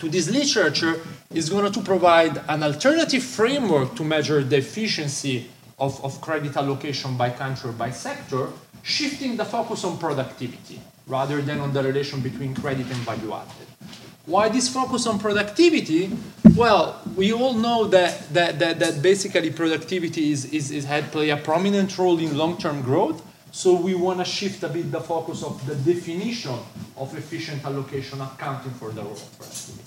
to 0.00 0.08
this 0.08 0.30
literature 0.30 1.00
is 1.32 1.48
going 1.48 1.70
to 1.72 1.80
provide 1.82 2.42
an 2.48 2.62
alternative 2.62 3.22
framework 3.22 3.94
to 3.96 4.04
measure 4.04 4.42
the 4.42 4.58
efficiency 4.58 5.48
of, 5.78 6.02
of 6.04 6.20
credit 6.20 6.56
allocation 6.56 7.16
by 7.16 7.30
country 7.30 7.70
or 7.70 7.72
by 7.72 7.90
sector, 7.90 8.48
shifting 8.82 9.36
the 9.36 9.44
focus 9.44 9.84
on 9.84 9.98
productivity 9.98 10.80
rather 11.06 11.40
than 11.42 11.60
on 11.60 11.72
the 11.72 11.82
relation 11.82 12.20
between 12.20 12.54
credit 12.54 12.86
and 12.86 13.00
value 13.04 13.32
added. 13.32 13.66
Why 14.26 14.48
this 14.48 14.68
focus 14.68 15.06
on 15.06 15.20
productivity? 15.20 16.10
Well, 16.56 17.00
we 17.14 17.32
all 17.32 17.54
know 17.54 17.86
that, 17.86 18.32
that, 18.34 18.58
that, 18.58 18.80
that 18.80 19.02
basically 19.02 19.52
productivity 19.52 20.32
is, 20.32 20.46
is, 20.46 20.72
is 20.72 20.84
had 20.84 21.12
play 21.12 21.30
a 21.30 21.36
prominent 21.36 21.96
role 21.96 22.18
in 22.18 22.36
long-term 22.36 22.82
growth. 22.82 23.22
So 23.52 23.74
we 23.74 23.94
want 23.94 24.18
to 24.18 24.24
shift 24.24 24.64
a 24.64 24.68
bit 24.68 24.90
the 24.90 25.00
focus 25.00 25.44
of 25.44 25.64
the 25.64 25.76
definition 25.76 26.58
of 26.96 27.16
efficient 27.16 27.64
allocation 27.64 28.20
accounting 28.20 28.72
for 28.72 28.90
the 28.90 29.02
role 29.02 29.12
of 29.12 29.38
productivity. 29.38 29.85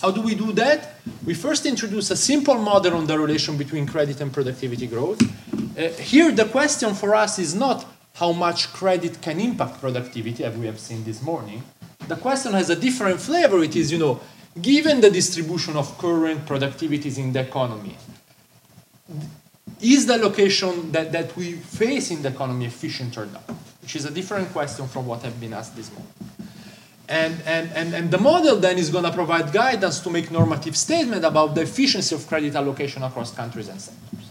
How 0.00 0.10
do 0.10 0.20
we 0.20 0.34
do 0.34 0.52
that? 0.52 0.94
We 1.24 1.34
first 1.34 1.66
introduce 1.66 2.10
a 2.10 2.16
simple 2.16 2.56
model 2.56 2.94
on 2.94 3.06
the 3.06 3.18
relation 3.18 3.56
between 3.56 3.86
credit 3.86 4.20
and 4.20 4.32
productivity 4.32 4.86
growth. 4.86 5.20
Uh, 5.78 5.88
here, 6.02 6.30
the 6.32 6.44
question 6.44 6.94
for 6.94 7.14
us 7.14 7.38
is 7.38 7.54
not 7.54 7.86
how 8.14 8.32
much 8.32 8.72
credit 8.72 9.20
can 9.20 9.40
impact 9.40 9.80
productivity, 9.80 10.44
as 10.44 10.56
we 10.56 10.66
have 10.66 10.78
seen 10.78 11.04
this 11.04 11.20
morning, 11.22 11.62
the 12.08 12.16
question 12.16 12.52
has 12.52 12.70
a 12.70 12.76
different 12.76 13.20
flavor. 13.20 13.62
It 13.62 13.76
is, 13.76 13.92
you 13.92 13.98
know, 13.98 14.20
given 14.60 15.00
the 15.00 15.10
distribution 15.10 15.76
of 15.76 15.98
current 15.98 16.46
productivities 16.46 17.18
in 17.18 17.32
the 17.32 17.40
economy, 17.40 17.96
is 19.80 20.06
the 20.06 20.16
location 20.16 20.92
that, 20.92 21.12
that 21.12 21.36
we 21.36 21.52
face 21.52 22.10
in 22.10 22.22
the 22.22 22.28
economy 22.28 22.64
efficient 22.64 23.16
or 23.18 23.26
not? 23.26 23.42
Which 23.82 23.96
is 23.96 24.04
a 24.04 24.10
different 24.10 24.50
question 24.52 24.88
from 24.88 25.06
what 25.06 25.24
I've 25.24 25.38
been 25.38 25.52
asked 25.52 25.76
this 25.76 25.90
morning. 25.92 26.08
And, 27.08 27.40
and, 27.46 27.70
and, 27.72 27.94
and 27.94 28.10
the 28.10 28.18
model 28.18 28.56
then 28.56 28.78
is 28.78 28.90
going 28.90 29.04
to 29.04 29.12
provide 29.12 29.52
guidance 29.52 30.00
to 30.00 30.10
make 30.10 30.30
normative 30.30 30.76
statement 30.76 31.24
about 31.24 31.54
the 31.54 31.62
efficiency 31.62 32.14
of 32.14 32.26
credit 32.26 32.54
allocation 32.56 33.02
across 33.02 33.32
countries 33.32 33.68
and 33.68 33.80
sectors. 33.80 34.30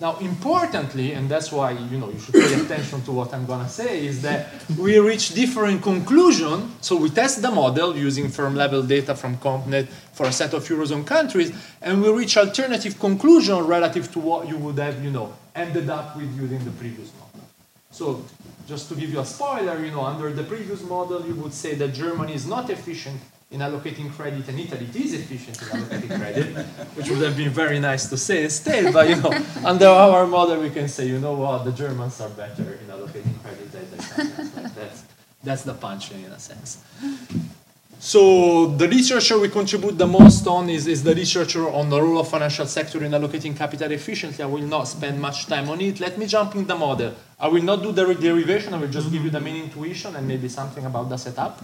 Now, 0.00 0.16
importantly, 0.16 1.12
and 1.12 1.28
that's 1.28 1.52
why 1.52 1.70
you 1.70 1.96
know 1.96 2.10
you 2.10 2.18
should 2.18 2.34
pay 2.34 2.60
attention 2.60 3.02
to 3.02 3.12
what 3.12 3.32
I'm 3.32 3.46
gonna 3.46 3.68
say, 3.68 4.04
is 4.04 4.20
that 4.22 4.48
we 4.76 4.98
reach 4.98 5.32
different 5.32 5.80
conclusion. 5.80 6.72
So 6.80 6.96
we 6.96 7.08
test 7.08 7.40
the 7.40 7.52
model 7.52 7.96
using 7.96 8.28
firm 8.28 8.56
level 8.56 8.82
data 8.82 9.14
from 9.14 9.36
CompNet 9.36 9.86
for 10.12 10.26
a 10.26 10.32
set 10.32 10.54
of 10.54 10.66
eurozone 10.66 11.06
countries, 11.06 11.52
and 11.80 12.02
we 12.02 12.10
reach 12.10 12.36
alternative 12.36 12.98
conclusion 12.98 13.58
relative 13.64 14.10
to 14.14 14.18
what 14.18 14.48
you 14.48 14.58
would 14.58 14.78
have, 14.80 15.04
you 15.04 15.12
know, 15.12 15.32
ended 15.54 15.88
up 15.88 16.16
with 16.16 16.36
using 16.36 16.64
the 16.64 16.72
previous 16.72 17.12
model. 17.20 17.46
So 17.92 18.24
just 18.66 18.88
to 18.88 18.94
give 18.94 19.10
you 19.10 19.20
a 19.20 19.24
spoiler, 19.24 19.84
you 19.84 19.90
know, 19.90 20.02
under 20.02 20.32
the 20.32 20.44
previous 20.44 20.82
model, 20.82 21.24
you 21.26 21.34
would 21.34 21.52
say 21.52 21.74
that 21.74 21.88
Germany 21.88 22.34
is 22.34 22.46
not 22.46 22.70
efficient 22.70 23.20
in 23.50 23.60
allocating 23.60 24.10
credit, 24.10 24.48
and 24.48 24.58
Italy 24.58 24.88
is 24.94 25.12
efficient 25.12 25.60
in 25.60 25.68
allocating 25.68 26.18
credit, 26.18 26.46
which 26.96 27.10
would 27.10 27.20
have 27.20 27.36
been 27.36 27.50
very 27.50 27.78
nice 27.78 28.08
to 28.08 28.16
say 28.16 28.44
instead. 28.44 28.92
But 28.92 29.08
you 29.10 29.16
know, 29.16 29.32
under 29.64 29.86
our 29.86 30.26
model, 30.26 30.60
we 30.60 30.70
can 30.70 30.88
say, 30.88 31.06
you 31.06 31.18
know 31.18 31.34
what, 31.34 31.64
the 31.64 31.72
Germans 31.72 32.20
are 32.20 32.30
better 32.30 32.78
in 32.80 32.86
allocating 32.86 33.38
credit 33.42 33.70
than 33.72 33.90
the 33.90 33.96
Italians. 33.96 34.56
Like 34.56 34.74
that's 34.74 35.04
that's 35.44 35.62
the 35.62 35.74
punchline 35.74 36.24
in 36.24 36.32
a 36.32 36.38
sense. 36.38 36.78
So 38.04 38.66
the 38.66 38.88
literature 38.88 39.38
we 39.38 39.48
contribute 39.48 39.96
the 39.96 40.08
most 40.08 40.44
on 40.48 40.68
is, 40.68 40.88
is 40.88 41.04
the 41.04 41.14
literature 41.14 41.70
on 41.70 41.88
the 41.88 42.02
role 42.02 42.18
of 42.18 42.26
financial 42.26 42.66
sector 42.66 43.04
in 43.04 43.12
allocating 43.12 43.56
capital 43.56 43.92
efficiently. 43.92 44.42
I 44.42 44.48
will 44.48 44.66
not 44.66 44.88
spend 44.88 45.20
much 45.20 45.46
time 45.46 45.68
on 45.68 45.80
it. 45.80 46.00
Let 46.00 46.18
me 46.18 46.26
jump 46.26 46.56
in 46.56 46.66
the 46.66 46.74
model. 46.74 47.14
I 47.38 47.46
will 47.46 47.62
not 47.62 47.80
do 47.80 47.92
the 47.92 48.12
derivation. 48.12 48.74
I 48.74 48.78
will 48.78 48.88
just 48.88 49.12
give 49.12 49.22
you 49.22 49.30
the 49.30 49.38
main 49.38 49.54
intuition 49.62 50.16
and 50.16 50.26
maybe 50.26 50.48
something 50.48 50.84
about 50.84 51.10
the 51.10 51.16
setup. 51.16 51.62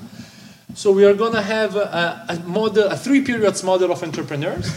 So 0.74 0.92
we 0.92 1.04
are 1.04 1.14
going 1.14 1.32
to 1.32 1.42
have 1.42 1.74
a, 1.74 2.24
a, 2.28 2.38
model, 2.46 2.84
a 2.86 2.96
three 2.96 3.22
periods 3.22 3.64
model 3.64 3.90
of 3.90 4.00
entrepreneurs. 4.04 4.70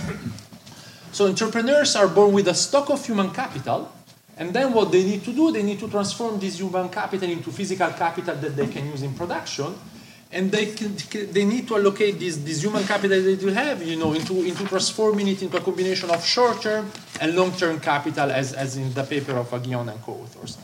So 1.12 1.28
entrepreneurs 1.28 1.96
are 1.96 2.08
born 2.08 2.34
with 2.34 2.48
a 2.48 2.56
stock 2.56 2.90
of 2.90 3.06
human 3.06 3.30
capital, 3.30 3.92
and 4.36 4.52
then 4.52 4.74
what 4.74 4.92
they 4.92 5.04
need 5.04 5.24
to 5.26 5.32
do, 5.32 5.52
they 5.52 5.62
need 5.62 5.80
to 5.82 5.88
transform 5.88 6.40
this 6.40 6.58
human 6.58 6.90
capital 6.90 7.30
into 7.30 7.52
physical 7.52 7.90
capital 7.90 8.36
that 8.36 8.56
they 8.56 8.66
can 8.66 8.88
use 8.88 9.04
in 9.04 9.14
production, 9.14 9.76
and 10.34 10.52
they 10.52 10.68
can, 10.68 10.96
they 11.32 11.44
need 11.46 11.68
to 11.68 11.76
allocate 11.76 12.20
this, 12.20 12.38
this 12.38 12.64
human 12.64 12.84
capital 12.84 13.22
that 13.22 13.40
they 13.40 13.54
have, 13.54 13.84
you 13.84 13.98
know, 13.98 14.14
into, 14.14 14.44
into 14.44 14.66
transforming 14.66 15.28
it 15.28 15.42
into 15.42 15.58
a 15.58 15.62
combination 15.62 16.10
of 16.10 16.24
short-term 16.26 16.90
and 17.20 17.36
long-term 17.36 17.80
capital, 17.80 18.32
as, 18.32 18.54
as 18.54 18.78
in 18.78 18.94
the 18.94 19.04
paper 19.04 19.34
of 19.34 19.50
Aghion 19.50 19.92
and 19.92 20.02
co-authors. 20.02 20.58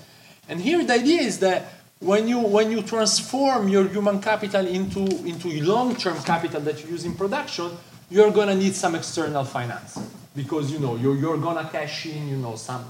And 0.50 0.62
here 0.62 0.84
the 0.84 0.94
idea 0.94 1.22
is 1.22 1.40
that 1.40 1.74
when 2.00 2.28
you 2.28 2.40
when 2.40 2.72
you 2.72 2.84
transform 2.84 3.68
your 3.68 3.88
human 3.88 4.22
capital 4.22 4.66
into 4.66 5.02
into 5.26 5.50
long-term 5.64 6.22
capital 6.24 6.62
that 6.62 6.84
you 6.84 6.92
use 6.92 7.06
in 7.06 7.16
production, 7.16 7.72
you're 8.10 8.32
gonna 8.32 8.56
need 8.56 8.76
some 8.76 8.96
external 8.96 9.44
finance 9.44 10.00
because 10.36 10.72
you 10.72 10.80
know 10.80 10.96
you're 10.96 11.16
you're 11.16 11.38
gonna 11.38 11.68
cash 11.72 12.06
in 12.06 12.28
you 12.30 12.38
know 12.38 12.56
some 12.56 12.86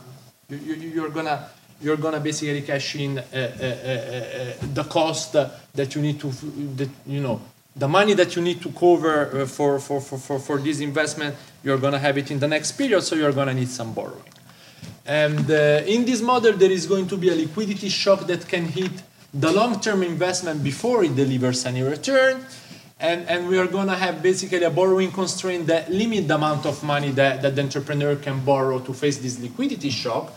you, 0.50 0.58
you, 0.58 1.06
are 1.06 1.10
gonna 1.10 1.50
you're 1.82 1.98
gonna 1.98 2.20
basically 2.20 2.62
cash 2.62 2.96
in 2.96 3.18
uh, 3.18 3.22
uh, 3.22 3.36
uh, 3.36 4.68
the 4.74 4.84
cost 4.84 5.34
that 5.34 5.96
you 5.96 6.02
need 6.02 6.20
to 6.20 6.32
that 6.76 6.90
you 7.06 7.22
know 7.22 7.42
the 7.76 7.88
money 7.88 8.13
that 8.13 8.36
you 8.36 8.42
need 8.42 8.60
to 8.60 8.70
cover 8.72 9.46
for, 9.46 9.80
for, 9.80 10.02
for, 10.02 10.18
for, 10.18 10.40
for 10.40 10.58
this 10.58 10.80
investment 10.80 11.36
you're 11.63 11.78
gonna 11.78 12.00
have 12.00 12.18
it 12.18 12.32
in 12.32 12.40
the 12.40 12.48
next 12.48 12.72
period 12.72 13.02
so 13.02 13.16
you're 13.16 13.32
gonna 13.32 13.54
need 13.54 13.70
some 13.70 13.94
borrowing 13.94 14.24
and 15.08 15.50
uh, 15.50 15.84
in 15.86 16.04
this 16.04 16.22
model, 16.22 16.52
there 16.52 16.70
is 16.70 16.86
going 16.86 17.08
to 17.08 17.16
be 17.18 17.30
a 17.30 17.36
liquidity 17.36 17.88
shock 17.88 18.28
that 18.28 18.46
can 18.46 18.66
hit 18.66 18.92
the 19.34 19.50
long-term 19.52 20.04
investment 20.04 20.62
before 20.62 21.06
it 21.06 21.16
delivers 21.16 21.66
any 21.66 21.82
return. 21.82 22.46
And, 23.00 23.26
and 23.30 23.48
we 23.48 23.58
are 23.58 23.68
going 23.68 23.88
to 23.88 23.96
have 23.96 24.22
basically 24.22 24.63
a 24.63 24.70
borrowing 24.70 25.12
constraint 25.12 25.68
that 25.68 25.90
limit 25.90 26.28
the 26.28 26.36
amount 26.36 26.66
of 26.66 26.84
money 26.84 27.12
that, 27.12 27.42
that 27.42 27.56
the 27.56 27.62
entrepreneur 27.62 28.18
can 28.18 28.44
borrow 28.44 28.80
to 28.80 28.94
face 28.94 29.20
this 29.20 29.40
liquidity 29.40 29.92
shock. 29.92 30.34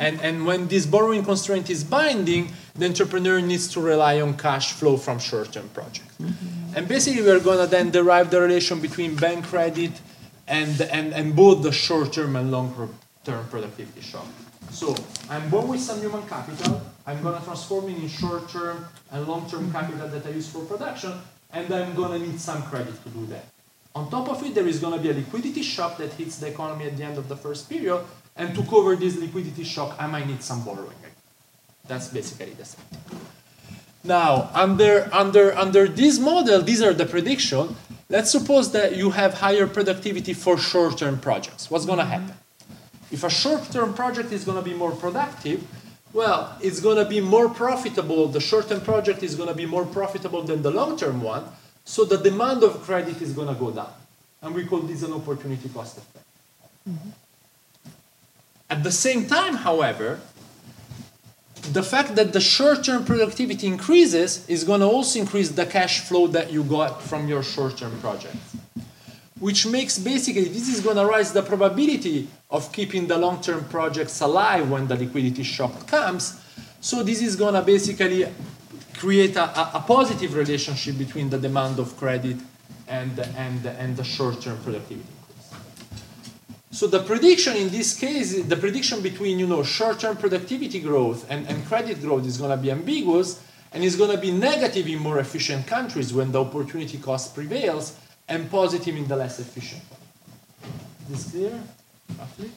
And, 0.00 0.18
and 0.22 0.46
when 0.46 0.66
this 0.66 0.86
borrowing 0.86 1.22
constraint 1.22 1.68
is 1.68 1.84
binding, 1.84 2.52
the 2.74 2.86
entrepreneur 2.86 3.38
needs 3.40 3.68
to 3.74 3.80
rely 3.80 4.20
on 4.22 4.36
cash 4.36 4.72
flow 4.72 4.96
from 4.96 5.18
short-term 5.18 5.68
projects. 5.74 6.16
Mm-hmm. 6.16 6.76
And 6.76 6.88
basically, 6.88 7.22
we 7.22 7.30
are 7.30 7.38
going 7.38 7.58
to 7.58 7.66
then 7.66 7.90
derive 7.90 8.30
the 8.30 8.40
relation 8.40 8.80
between 8.80 9.14
bank 9.14 9.44
credit 9.44 9.92
and, 10.48 10.80
and, 10.80 11.12
and 11.12 11.36
both 11.36 11.62
the 11.62 11.70
short-term 11.70 12.34
and 12.36 12.50
long-term 12.50 13.46
productivity 13.50 14.00
shock. 14.00 14.26
So 14.70 14.96
I'm 15.28 15.50
born 15.50 15.68
with 15.68 15.80
some 15.80 16.00
human 16.00 16.26
capital. 16.26 16.80
I'm 17.06 17.22
going 17.22 17.38
to 17.38 17.44
transform 17.44 17.90
it 17.90 17.98
in 17.98 18.08
short-term 18.08 18.86
and 19.12 19.28
long-term 19.28 19.70
capital 19.70 20.08
that 20.08 20.24
I 20.24 20.30
use 20.30 20.48
for 20.48 20.64
production, 20.64 21.12
and 21.52 21.70
I'm 21.74 21.94
going 21.94 22.18
to 22.18 22.26
need 22.26 22.40
some 22.40 22.62
credit 22.62 22.94
to 23.04 23.08
do 23.10 23.26
that. 23.26 23.44
On 23.94 24.08
top 24.08 24.28
of 24.30 24.42
it, 24.46 24.54
there 24.54 24.68
is 24.68 24.78
going 24.78 24.96
to 24.96 25.02
be 25.02 25.10
a 25.10 25.14
liquidity 25.14 25.62
shock 25.62 25.98
that 25.98 26.12
hits 26.12 26.38
the 26.38 26.46
economy 26.46 26.86
at 26.86 26.96
the 26.96 27.02
end 27.02 27.18
of 27.18 27.28
the 27.28 27.36
first 27.36 27.68
period, 27.68 28.00
and 28.40 28.54
to 28.54 28.62
cover 28.64 28.96
this 28.96 29.16
liquidity 29.16 29.64
shock, 29.64 29.94
I 29.98 30.06
might 30.06 30.26
need 30.26 30.42
some 30.42 30.64
borrowing. 30.64 30.96
That's 31.86 32.08
basically 32.08 32.54
the 32.54 32.64
same. 32.64 32.86
Now, 34.02 34.48
under, 34.54 35.10
under, 35.12 35.54
under 35.54 35.86
this 35.86 36.18
model, 36.18 36.62
these 36.62 36.80
are 36.80 36.94
the 36.94 37.04
prediction. 37.04 37.76
Let's 38.08 38.30
suppose 38.30 38.72
that 38.72 38.96
you 38.96 39.10
have 39.10 39.34
higher 39.34 39.66
productivity 39.66 40.32
for 40.32 40.56
short-term 40.56 41.20
projects. 41.20 41.70
What's 41.70 41.84
going 41.84 41.98
to 41.98 42.04
happen? 42.06 42.32
If 43.12 43.24
a 43.24 43.30
short-term 43.30 43.92
project 43.92 44.32
is 44.32 44.44
going 44.44 44.56
to 44.56 44.64
be 44.64 44.74
more 44.74 44.92
productive, 44.92 45.62
well, 46.14 46.56
it's 46.62 46.80
going 46.80 46.96
to 46.96 47.04
be 47.04 47.20
more 47.20 47.50
profitable. 47.50 48.26
The 48.28 48.40
short-term 48.40 48.80
project 48.80 49.22
is 49.22 49.34
going 49.34 49.50
to 49.50 49.54
be 49.54 49.66
more 49.66 49.84
profitable 49.84 50.42
than 50.42 50.62
the 50.62 50.70
long-term 50.70 51.20
one. 51.20 51.44
So 51.84 52.04
the 52.04 52.16
demand 52.16 52.62
of 52.62 52.82
credit 52.82 53.20
is 53.20 53.32
going 53.32 53.48
to 53.48 53.54
go 53.54 53.70
down. 53.70 53.92
And 54.40 54.54
we 54.54 54.64
call 54.64 54.80
this 54.80 55.02
an 55.02 55.12
opportunity 55.12 55.68
cost 55.68 55.98
effect. 55.98 56.26
Mm-hmm. 56.88 57.10
At 58.70 58.84
the 58.84 58.92
same 58.92 59.26
time, 59.26 59.56
however, 59.56 60.20
the 61.72 61.82
fact 61.82 62.14
that 62.14 62.32
the 62.32 62.40
short-term 62.40 63.04
productivity 63.04 63.66
increases 63.66 64.48
is 64.48 64.64
going 64.64 64.80
to 64.80 64.86
also 64.86 65.18
increase 65.18 65.50
the 65.50 65.66
cash 65.66 66.00
flow 66.00 66.28
that 66.28 66.52
you 66.52 66.62
got 66.62 67.02
from 67.02 67.28
your 67.28 67.42
short-term 67.42 67.98
project. 68.00 68.36
Which 69.40 69.66
makes 69.66 69.98
basically, 69.98 70.44
this 70.44 70.68
is 70.68 70.80
going 70.80 70.96
to 70.96 71.04
rise 71.04 71.32
the 71.32 71.42
probability 71.42 72.28
of 72.50 72.72
keeping 72.72 73.06
the 73.08 73.18
long-term 73.18 73.64
projects 73.66 74.20
alive 74.20 74.70
when 74.70 74.86
the 74.86 74.96
liquidity 74.96 75.42
shock 75.42 75.86
comes. 75.86 76.40
So 76.80 77.02
this 77.02 77.22
is 77.22 77.36
going 77.36 77.54
to 77.54 77.62
basically 77.62 78.26
create 78.94 79.36
a, 79.36 79.76
a, 79.76 79.84
positive 79.86 80.34
relationship 80.34 80.98
between 80.98 81.30
the 81.30 81.38
demand 81.38 81.78
of 81.78 81.96
credit 81.96 82.36
and, 82.86 83.18
and, 83.18 83.64
and 83.66 83.96
the 83.96 84.04
short-term 84.04 84.58
productivity. 84.62 85.19
So 86.72 86.86
the 86.86 87.02
prediction 87.02 87.56
in 87.56 87.68
this 87.68 87.98
case, 87.98 88.40
the 88.44 88.56
prediction 88.56 89.02
between 89.02 89.38
you 89.38 89.46
know 89.46 89.62
short-term 89.62 90.16
productivity 90.16 90.80
growth 90.80 91.26
and, 91.28 91.46
and 91.48 91.66
credit 91.66 92.00
growth 92.00 92.24
is 92.26 92.38
going 92.38 92.50
to 92.50 92.56
be 92.56 92.70
ambiguous 92.70 93.42
and 93.72 93.82
is 93.82 93.96
going 93.96 94.10
to 94.10 94.18
be 94.18 94.30
negative 94.30 94.86
in 94.86 95.00
more 95.00 95.18
efficient 95.18 95.66
countries 95.66 96.12
when 96.14 96.30
the 96.30 96.40
opportunity 96.40 96.98
cost 96.98 97.34
prevails 97.34 97.98
and 98.28 98.48
positive 98.50 98.96
in 98.96 99.06
the 99.08 99.16
less 99.16 99.40
efficient. 99.40 99.82
Is 101.10 101.24
this 101.24 101.30
clear? 101.32 101.60
Roughly? 102.18 102.50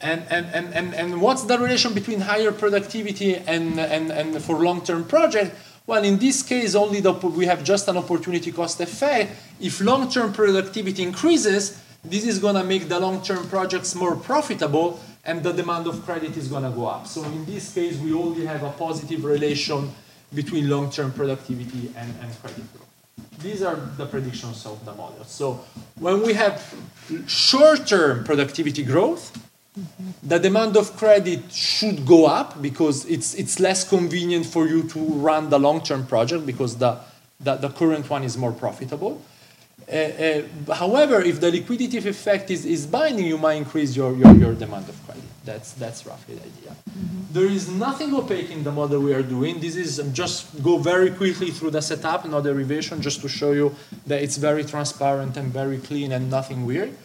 And, 0.00 0.24
and, 0.28 0.46
and, 0.46 0.74
and, 0.74 0.94
and 0.94 1.20
what's 1.20 1.44
the 1.44 1.56
relation 1.56 1.94
between 1.94 2.20
higher 2.20 2.52
productivity 2.52 3.36
and, 3.36 3.78
and, 3.78 4.10
and 4.10 4.42
for 4.42 4.56
long-term 4.56 5.04
project? 5.04 5.54
Well, 5.86 6.02
in 6.02 6.18
this 6.18 6.42
case, 6.42 6.74
only 6.74 7.00
the, 7.00 7.12
we 7.12 7.46
have 7.46 7.62
just 7.62 7.88
an 7.88 7.96
opportunity 7.96 8.50
cost 8.52 8.80
effect. 8.80 9.32
If 9.60 9.80
long-term 9.80 10.32
productivity 10.32 11.02
increases, 11.02 11.80
this 12.04 12.24
is 12.26 12.38
going 12.38 12.54
to 12.54 12.64
make 12.64 12.88
the 12.88 13.00
long-term 13.00 13.48
projects 13.48 13.94
more 13.94 14.14
profitable 14.14 15.00
and 15.24 15.42
the 15.42 15.52
demand 15.52 15.86
of 15.86 16.04
credit 16.04 16.36
is 16.36 16.48
going 16.48 16.64
to 16.64 16.70
go 16.70 16.86
up. 16.86 17.06
So 17.06 17.24
in 17.24 17.44
this 17.46 17.72
case, 17.72 17.98
we 17.98 18.12
only 18.12 18.44
have 18.44 18.62
a 18.62 18.70
positive 18.70 19.24
relation 19.24 19.90
between 20.34 20.68
long-term 20.68 21.12
productivity 21.12 21.92
and, 21.96 22.12
and 22.20 22.40
credit 22.40 22.64
growth. 22.72 22.88
These 23.38 23.62
are 23.62 23.76
the 23.96 24.06
predictions 24.06 24.66
of 24.66 24.84
the 24.84 24.92
model. 24.92 25.24
So 25.24 25.64
when 25.98 26.22
we 26.22 26.34
have 26.34 26.74
short-term 27.26 28.24
productivity 28.24 28.82
growth, 28.82 29.36
the 30.22 30.38
demand 30.38 30.76
of 30.76 30.96
credit 30.96 31.52
should 31.52 32.06
go 32.06 32.26
up 32.26 32.60
because 32.62 33.04
it's, 33.06 33.34
it's 33.34 33.58
less 33.58 33.88
convenient 33.88 34.46
for 34.46 34.66
you 34.68 34.84
to 34.90 34.98
run 34.98 35.50
the 35.50 35.58
long-term 35.58 36.06
project 36.06 36.46
because 36.46 36.76
the, 36.76 36.98
the, 37.40 37.56
the 37.56 37.68
current 37.68 38.08
one 38.08 38.22
is 38.22 38.36
more 38.36 38.52
profitable. 38.52 39.20
Uh, 39.86 39.96
uh, 39.96 40.74
however, 40.74 41.20
if 41.20 41.40
the 41.40 41.50
liquidity 41.50 41.98
effect 41.98 42.50
is, 42.50 42.64
is 42.64 42.86
binding, 42.86 43.26
you 43.26 43.36
might 43.36 43.54
increase 43.54 43.94
your, 43.94 44.16
your, 44.16 44.32
your 44.34 44.54
demand 44.54 44.88
of 44.88 44.96
credit. 45.04 45.22
That's, 45.44 45.72
that's 45.72 46.06
roughly 46.06 46.36
the 46.36 46.40
idea. 46.40 46.70
Mm-hmm. 46.70 47.32
There 47.32 47.44
is 47.44 47.68
nothing 47.68 48.14
opaque 48.14 48.50
in 48.50 48.64
the 48.64 48.72
model 48.72 49.00
we 49.00 49.12
are 49.12 49.22
doing. 49.22 49.60
This 49.60 49.76
is 49.76 50.00
um, 50.00 50.14
just 50.14 50.62
go 50.62 50.78
very 50.78 51.10
quickly 51.10 51.50
through 51.50 51.72
the 51.72 51.82
setup, 51.82 52.24
no 52.24 52.40
derivation, 52.40 53.02
just 53.02 53.20
to 53.20 53.28
show 53.28 53.52
you 53.52 53.74
that 54.06 54.22
it's 54.22 54.38
very 54.38 54.64
transparent 54.64 55.36
and 55.36 55.52
very 55.52 55.78
clean 55.78 56.12
and 56.12 56.30
nothing 56.30 56.64
weird. 56.64 56.96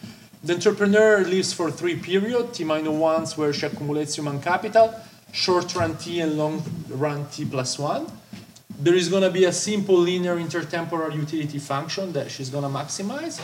The 0.42 0.54
entrepreneur 0.54 1.26
lives 1.26 1.52
for 1.52 1.70
three 1.70 1.98
periods, 1.98 2.58
T 2.58 2.64
minus 2.64 2.88
ones 2.94 3.38
where 3.38 3.52
she 3.52 3.66
accumulates 3.66 4.16
human 4.16 4.40
capital, 4.40 4.96
short 5.34 5.76
run 5.76 5.98
T 5.98 6.22
and 6.22 6.38
long 6.38 6.64
run 6.88 7.28
T 7.30 7.44
plus 7.44 7.78
one 7.78 8.08
there 8.80 8.96
is 8.96 9.10
going 9.10 9.24
to 9.24 9.30
be 9.30 9.44
a 9.44 9.52
simple 9.52 9.98
linear 9.98 10.38
intertemporal 10.38 11.14
utility 11.14 11.60
function 11.60 12.14
that 12.14 12.32
she's 12.32 12.50
going 12.50 12.64
to 12.64 12.70
maximize. 12.70 13.42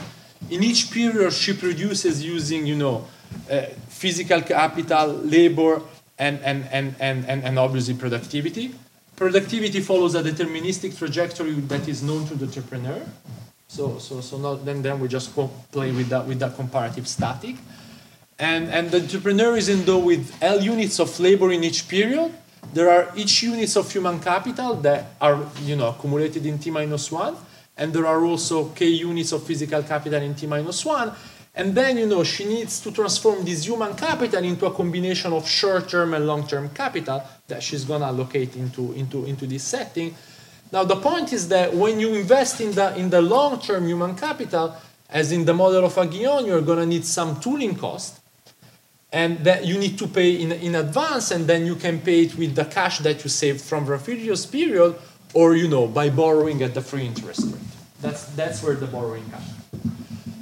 In 0.50 0.64
each 0.64 0.92
period, 0.92 1.34
she 1.34 1.54
produces 1.54 2.24
using, 2.24 2.66
you 2.66 2.76
know, 2.76 3.06
uh, 3.52 3.62
physical 3.90 4.42
capital, 4.42 5.08
labor, 5.08 5.82
and, 6.18 6.40
and, 6.40 6.66
and, 6.72 6.96
and, 7.00 7.26
and, 7.26 7.44
and 7.44 7.60
obviously 7.60 7.94
productivity. 7.94 8.74
Productivity 9.16 9.82
follows 9.82 10.16
a 10.16 10.24
deterministic 10.24 10.98
trajectory 10.98 11.52
that 11.52 11.88
is 11.88 12.02
known 12.02 12.26
to 12.28 12.36
the 12.36 12.46
entrepreneur. 12.46 13.02
So, 13.68 13.98
so, 13.98 14.22
so 14.22 14.38
not, 14.38 14.64
then, 14.64 14.82
then 14.82 15.00
we 15.00 15.08
just 15.08 15.36
play 15.72 15.92
with 15.92 16.10
that, 16.10 16.26
with 16.28 16.40
that 16.40 16.56
comparative 16.56 17.08
static. 17.08 17.56
And, 18.38 18.70
and 18.70 18.92
the 18.92 19.02
entrepreneur 19.02 19.58
is 19.58 19.70
endowed 19.70 20.06
with 20.06 20.32
L 20.42 20.62
units 20.62 21.00
of 21.00 21.20
labor 21.20 21.52
in 21.52 21.64
each 21.64 21.88
period, 21.88 22.34
there 22.74 22.90
are 22.90 23.12
each 23.16 23.44
units 23.44 23.76
of 23.76 23.92
human 23.92 24.20
capital 24.20 24.76
that 24.76 25.16
are 25.22 25.40
you 25.64 25.76
know 25.76 25.90
accumulated 25.90 26.46
in 26.46 26.60
t 26.60 26.72
minus 26.72 27.12
one, 27.12 27.36
and 27.78 27.94
there 27.94 28.06
are 28.06 28.24
also 28.24 28.70
k 28.70 28.88
units 28.88 29.32
of 29.32 29.44
physical 29.44 29.84
capital 29.84 30.22
in 30.22 30.34
t 30.36 30.48
minus 30.48 30.86
one. 30.86 31.12
And 31.58 31.74
then 31.74 31.98
you 31.98 32.06
know 32.06 32.24
she 32.24 32.46
needs 32.46 32.82
to 32.82 32.92
transform 32.92 33.46
this 33.46 33.66
human 33.66 33.96
capital 33.96 34.44
into 34.44 34.66
a 34.66 34.72
combination 34.72 35.32
of 35.32 35.48
short-term 35.48 36.14
and 36.14 36.28
long-term 36.28 36.70
capital 36.72 37.24
that 37.48 37.64
she's 37.64 37.86
gonna 37.86 38.08
allocate 38.08 38.58
into, 38.58 38.92
into, 38.92 39.24
into 39.24 39.48
this 39.48 39.64
setting. 39.64 40.14
Now 40.72 40.84
the 40.84 40.98
point 40.98 41.32
is 41.32 41.48
that 41.48 41.74
when 41.74 42.00
you 42.00 42.14
invest 42.14 42.60
in 42.60 42.74
the 42.74 42.96
in 42.98 43.10
the 43.10 43.22
long-term 43.22 43.88
human 43.88 44.16
capital, 44.16 44.76
as 45.10 45.32
in 45.32 45.46
the 45.46 45.54
model 45.54 45.86
of 45.86 45.96
Aghion, 45.96 46.46
you're 46.46 46.62
gonna 46.62 46.86
need 46.86 47.06
some 47.06 47.40
tooling 47.40 47.76
cost 47.76 48.20
and 49.16 49.46
that 49.46 49.66
you 49.66 49.78
need 49.78 49.98
to 49.98 50.08
pay 50.08 50.32
in, 50.44 50.52
in 50.52 50.76
advance 50.76 51.32
and 51.32 51.48
then 51.48 51.66
you 51.66 51.76
can 51.76 52.02
pay 52.02 52.24
it 52.24 52.36
with 52.38 52.54
the 52.54 52.66
cash 52.66 53.00
that 53.00 53.24
you 53.24 53.30
saved 53.30 53.62
from 53.62 53.86
the 53.86 53.98
previous 53.98 54.46
period 54.46 54.94
or 55.34 55.56
you 55.56 55.70
know 55.70 55.88
by 55.88 56.10
borrowing 56.10 56.62
at 56.62 56.74
the 56.74 56.82
free 56.82 57.06
interest 57.06 57.44
rate. 57.54 57.72
That's 58.02 58.26
that's 58.36 58.62
where 58.62 58.76
the 58.76 58.88
borrowing 58.88 59.24
comes. 59.32 59.50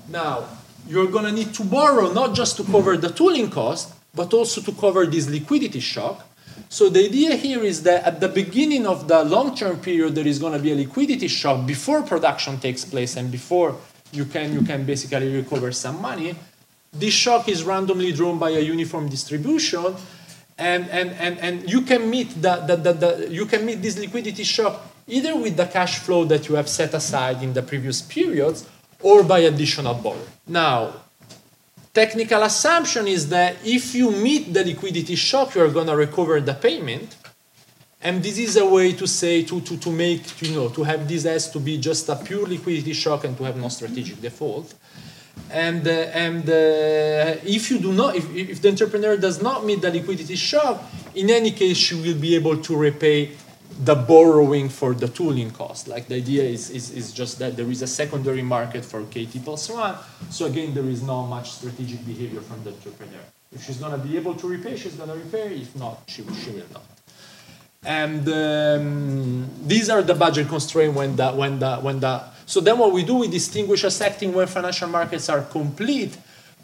Now 0.09 0.49
you're 0.87 1.11
going 1.15 1.25
to 1.25 1.31
need 1.31 1.53
to 1.53 1.63
borrow 1.63 2.11
not 2.11 2.33
just 2.33 2.57
to 2.57 2.63
cover 2.63 2.97
the 2.97 3.09
tooling 3.09 3.51
cost 3.51 3.93
but 4.15 4.33
also 4.33 4.59
to 4.61 4.71
cover 4.71 5.05
this 5.05 5.29
liquidity 5.29 5.79
shock. 5.79 6.25
So 6.69 6.89
the 6.89 7.05
idea 7.05 7.35
here 7.35 7.63
is 7.63 7.83
that 7.83 8.03
at 8.09 8.19
the 8.21 8.29
beginning 8.41 8.87
of 8.87 9.07
the 9.07 9.23
long-term 9.23 9.81
period 9.81 10.15
there 10.15 10.27
is 10.27 10.39
going 10.39 10.53
to 10.53 10.63
be 10.67 10.71
a 10.71 10.75
liquidity 10.75 11.27
shock 11.27 11.67
before 11.67 12.01
production 12.01 12.57
takes 12.59 12.83
place 12.85 13.17
and 13.17 13.29
before 13.31 13.77
you 14.11 14.25
can 14.25 14.51
you 14.51 14.63
can 14.63 14.83
basically 14.83 15.29
recover 15.41 15.71
some 15.71 16.01
money 16.01 16.33
this 16.93 17.13
shock 17.13 17.49
is 17.49 17.63
randomly 17.63 18.11
drawn 18.11 18.37
by 18.37 18.51
a 18.51 18.59
uniform 18.59 19.09
distribution, 19.09 19.95
and, 20.57 20.87
and, 20.89 21.11
and, 21.11 21.39
and 21.39 21.69
you 21.69 21.81
can 21.81 22.09
meet 22.09 22.29
the, 22.41 22.57
the, 22.67 22.75
the, 22.75 22.93
the, 22.93 23.27
you 23.31 23.45
can 23.45 23.65
meet 23.65 23.81
this 23.81 23.97
liquidity 23.97 24.43
shock 24.43 24.81
either 25.07 25.35
with 25.35 25.57
the 25.57 25.65
cash 25.65 25.99
flow 25.99 26.23
that 26.25 26.47
you 26.47 26.55
have 26.55 26.69
set 26.69 26.93
aside 26.93 27.41
in 27.41 27.53
the 27.53 27.61
previous 27.63 28.01
periods 28.01 28.69
or 29.01 29.23
by 29.23 29.39
additional 29.39 29.95
borrowing. 29.95 30.21
Now, 30.47 30.93
technical 31.93 32.43
assumption 32.43 33.07
is 33.07 33.27
that 33.29 33.57
if 33.65 33.95
you 33.95 34.11
meet 34.11 34.53
the 34.53 34.63
liquidity 34.63 35.15
shock, 35.15 35.55
you 35.55 35.63
are 35.63 35.69
going 35.69 35.87
to 35.87 35.95
recover 35.95 36.39
the 36.39 36.53
payment. 36.53 37.17
And 38.01 38.21
this 38.21 38.37
is 38.37 38.55
a 38.57 38.65
way 38.65 38.93
to 38.93 39.07
say, 39.07 39.43
to, 39.43 39.61
to, 39.61 39.77
to 39.77 39.91
make, 39.91 40.41
you 40.41 40.55
know, 40.55 40.69
to 40.69 40.83
have 40.83 41.07
this 41.07 41.25
as 41.25 41.49
to 41.51 41.59
be 41.59 41.77
just 41.77 42.07
a 42.09 42.15
pure 42.15 42.45
liquidity 42.45 42.93
shock 42.93 43.23
and 43.23 43.35
to 43.37 43.43
have 43.43 43.57
no 43.57 43.69
strategic 43.69 44.21
default 44.21 44.73
and 45.51 45.87
uh, 45.87 45.91
and 45.91 46.49
uh, 46.49 47.39
if 47.45 47.69
you 47.69 47.79
do 47.79 47.93
not 47.93 48.15
if, 48.15 48.25
if 48.35 48.61
the 48.61 48.69
entrepreneur 48.69 49.15
does 49.17 49.41
not 49.41 49.65
meet 49.65 49.81
the 49.81 49.91
liquidity 49.91 50.35
shock 50.35 50.83
in 51.15 51.29
any 51.29 51.51
case 51.51 51.77
she 51.77 51.95
will 51.95 52.19
be 52.19 52.35
able 52.35 52.57
to 52.57 52.75
repay 52.75 53.31
the 53.79 53.95
borrowing 53.95 54.69
for 54.69 54.93
the 54.93 55.07
tooling 55.07 55.49
cost. 55.49 55.87
Like 55.87 56.07
the 56.07 56.15
idea 56.15 56.43
is, 56.43 56.69
is, 56.69 56.91
is 56.91 57.11
just 57.11 57.39
that 57.39 57.55
there 57.57 57.69
is 57.71 57.81
a 57.81 57.87
secondary 57.87 58.43
market 58.43 58.85
for 58.85 59.03
kt 59.05 59.43
plus 59.43 59.69
one 59.69 59.95
so 60.29 60.45
again 60.45 60.73
there 60.73 60.85
is 60.85 61.01
not 61.03 61.27
much 61.27 61.51
strategic 61.51 62.05
behavior 62.05 62.41
from 62.41 62.63
the 62.63 62.71
entrepreneur. 62.71 63.23
If 63.51 63.63
she's 63.63 63.77
going 63.77 63.91
to 63.91 64.07
be 64.07 64.17
able 64.17 64.35
to 64.35 64.47
repay 64.47 64.75
she's 64.77 64.95
going 64.95 65.09
to 65.09 65.15
repay. 65.15 65.55
If 65.55 65.75
not 65.75 66.01
she, 66.07 66.23
she 66.41 66.51
will 66.51 66.69
not 66.71 66.83
and 67.85 68.27
um, 68.29 69.49
these 69.65 69.89
are 69.89 70.01
the 70.01 70.15
budget 70.15 70.47
constraints 70.47 70.95
when 70.95 71.15
the 71.15 71.31
when 71.31 71.59
the 71.59 71.75
when 71.77 71.99
the 71.99 72.23
so 72.45 72.59
then 72.59 72.77
what 72.77 72.91
we 72.91 73.03
do, 73.03 73.15
we 73.15 73.27
distinguish 73.27 73.83
a 73.83 73.91
setting 73.91 74.33
where 74.33 74.47
financial 74.47 74.87
markets 74.87 75.29
are 75.29 75.41
complete. 75.41 76.17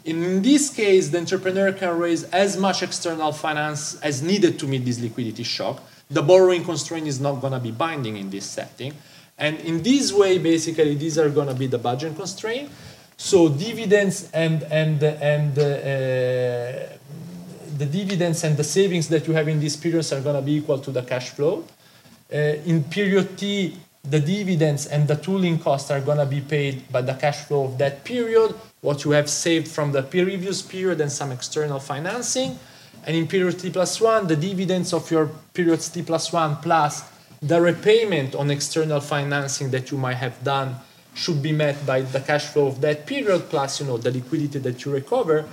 In 0.04 0.42
this 0.42 0.70
case, 0.70 1.08
the 1.08 1.18
entrepreneur 1.18 1.72
can 1.72 1.98
raise 1.98 2.24
as 2.24 2.56
much 2.56 2.82
external 2.82 3.32
finance 3.32 3.98
as 4.00 4.22
needed 4.22 4.58
to 4.60 4.66
meet 4.66 4.84
this 4.84 5.00
liquidity 5.00 5.42
shock. 5.42 5.82
The 6.10 6.22
borrowing 6.22 6.64
constraint 6.64 7.06
is 7.06 7.20
not 7.20 7.40
going 7.40 7.52
to 7.52 7.60
be 7.60 7.70
binding 7.70 8.16
in 8.16 8.30
this 8.30 8.44
setting. 8.44 8.94
And 9.38 9.58
in 9.60 9.82
this 9.82 10.12
way, 10.12 10.38
basically, 10.38 10.94
these 10.94 11.18
are 11.18 11.30
going 11.30 11.48
to 11.48 11.54
be 11.54 11.66
the 11.66 11.78
budget 11.78 12.16
constraint. 12.16 12.70
So 13.16 13.48
dividends 13.48 14.30
and, 14.32 14.62
and, 14.64 15.02
and 15.02 15.58
uh, 15.58 16.96
the 17.80 17.86
dividends 17.86 18.44
and 18.44 18.58
the 18.58 18.68
savings 18.78 19.08
that 19.08 19.26
you 19.26 19.32
have 19.32 19.48
in 19.48 19.58
these 19.58 19.74
periods 19.74 20.12
are 20.12 20.20
going 20.20 20.36
to 20.36 20.42
be 20.42 20.56
equal 20.56 20.78
to 20.78 20.90
the 20.90 21.02
cash 21.02 21.30
flow. 21.30 21.64
Uh, 22.30 22.36
in 22.70 22.84
period 22.84 23.38
T, 23.38 23.74
the 24.04 24.20
dividends 24.20 24.86
and 24.86 25.08
the 25.08 25.16
tooling 25.16 25.58
costs 25.58 25.90
are 25.90 26.02
going 26.02 26.18
to 26.18 26.26
be 26.26 26.42
paid 26.42 26.84
by 26.92 27.00
the 27.00 27.14
cash 27.14 27.38
flow 27.46 27.64
of 27.64 27.78
that 27.78 28.04
period, 28.04 28.54
what 28.82 29.02
you 29.04 29.12
have 29.12 29.30
saved 29.30 29.66
from 29.66 29.92
the 29.92 30.02
previous 30.02 30.60
period 30.60 31.00
and 31.00 31.10
some 31.10 31.32
external 31.32 31.80
financing. 31.80 32.58
And 33.06 33.16
in 33.16 33.26
period 33.26 33.58
T 33.58 33.70
plus 33.70 33.98
one, 33.98 34.26
the 34.26 34.36
dividends 34.36 34.92
of 34.92 35.10
your 35.10 35.30
periods 35.54 35.88
T 35.88 36.02
plus 36.02 36.34
one 36.34 36.56
plus 36.56 37.02
the 37.40 37.58
repayment 37.62 38.34
on 38.34 38.50
external 38.50 39.00
financing 39.00 39.70
that 39.70 39.90
you 39.90 39.96
might 39.96 40.20
have 40.20 40.44
done 40.44 40.76
should 41.14 41.40
be 41.42 41.52
met 41.52 41.86
by 41.86 42.02
the 42.02 42.20
cash 42.20 42.44
flow 42.52 42.66
of 42.66 42.82
that 42.82 43.06
period 43.06 43.48
plus 43.48 43.80
you 43.80 43.86
know 43.86 43.96
the 43.96 44.10
liquidity 44.10 44.58
that 44.58 44.84
you 44.84 44.92
recover. 44.92 45.48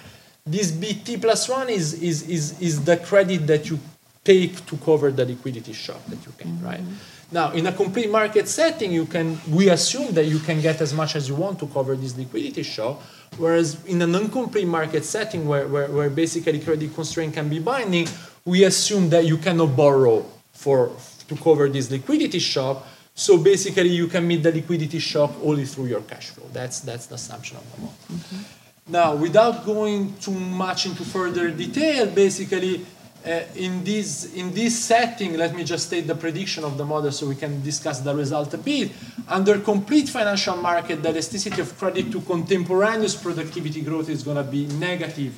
This 0.48 0.72
BT 0.72 1.18
plus 1.18 1.50
one 1.50 1.70
is, 1.70 2.02
is, 2.02 2.28
is, 2.30 2.60
is 2.62 2.84
the 2.84 2.98
credit 2.98 3.46
that 3.48 3.70
you 3.70 3.80
take 4.24 4.66
to 4.66 4.78
cover 4.78 5.12
the 5.12 5.26
liquidity 5.26 5.74
shock 5.74 6.04
that 6.06 6.26
you 6.26 6.34
can, 6.38 6.62
right? 6.62 6.82
Mm-hmm. 6.82 7.18
Now, 7.32 7.52
in 7.52 7.68
a 7.68 7.74
complete 7.74 8.10
market 8.10 8.48
setting, 8.48 8.94
you 8.94 9.06
can 9.06 9.38
we 9.50 9.70
assume 9.70 10.14
that 10.14 10.26
you 10.26 10.40
can 10.40 10.62
get 10.62 10.80
as 10.80 10.94
much 10.94 11.16
as 11.16 11.28
you 11.28 11.36
want 11.36 11.60
to 11.60 11.68
cover 11.68 11.96
this 11.96 12.18
liquidity 12.18 12.64
shock. 12.64 13.02
Whereas 13.38 13.84
in 13.86 14.02
an 14.02 14.16
incomplete 14.16 14.68
market 14.68 15.04
setting, 15.04 15.46
where, 15.46 15.68
where, 15.68 15.88
where 15.92 16.10
basically 16.10 16.60
credit 16.60 16.96
constraint 16.96 17.34
can 17.34 17.50
be 17.50 17.60
binding, 17.60 18.08
we 18.46 18.64
assume 18.64 19.10
that 19.10 19.26
you 19.26 19.38
cannot 19.38 19.76
borrow 19.76 20.26
for 20.54 20.92
to 21.28 21.36
cover 21.36 21.68
this 21.68 21.92
liquidity 21.92 22.40
shock. 22.40 22.86
So 23.14 23.38
basically, 23.38 23.90
you 23.90 24.08
can 24.08 24.26
meet 24.26 24.44
the 24.44 24.52
liquidity 24.52 25.00
shock 25.00 25.32
only 25.44 25.66
through 25.66 25.88
your 25.88 26.02
cash 26.02 26.30
flow. 26.30 26.48
That's 26.54 26.80
that's 26.80 27.08
the 27.08 27.16
assumption 27.16 27.58
of 27.58 27.66
the 27.72 27.82
model. 27.82 27.98
Mm-hmm. 28.12 28.67
Now, 28.90 29.16
without 29.16 29.66
going 29.66 30.16
too 30.18 30.32
much 30.32 30.86
into 30.86 31.04
further 31.04 31.52
detail, 31.52 32.08
basically, 32.08 32.86
uh, 33.26 33.42
in, 33.56 33.84
this, 33.84 34.34
in 34.36 34.54
this 34.54 34.78
setting, 34.80 35.36
let 35.36 35.54
me 35.54 35.66
just 35.66 35.88
state 35.88 36.08
the 36.08 36.16
prediction 36.16 36.64
of 36.64 36.78
the 36.78 36.86
model 36.86 37.12
so 37.12 37.28
we 37.28 37.36
can 37.36 37.62
discuss 37.62 38.00
the 38.00 38.16
result 38.16 38.54
a 38.54 38.58
bit. 38.58 38.92
Under 39.28 39.60
complete 39.60 40.08
financial 40.08 40.56
market, 40.56 41.04
the 41.04 41.10
elasticity 41.10 41.60
of 41.60 41.78
credit 41.78 42.12
to 42.14 42.22
contemporaneous 42.22 43.16
productivity 43.16 43.82
growth 43.82 44.08
is 44.08 44.24
going 44.24 44.38
to 44.38 44.50
be 44.50 44.68
negative 44.68 45.38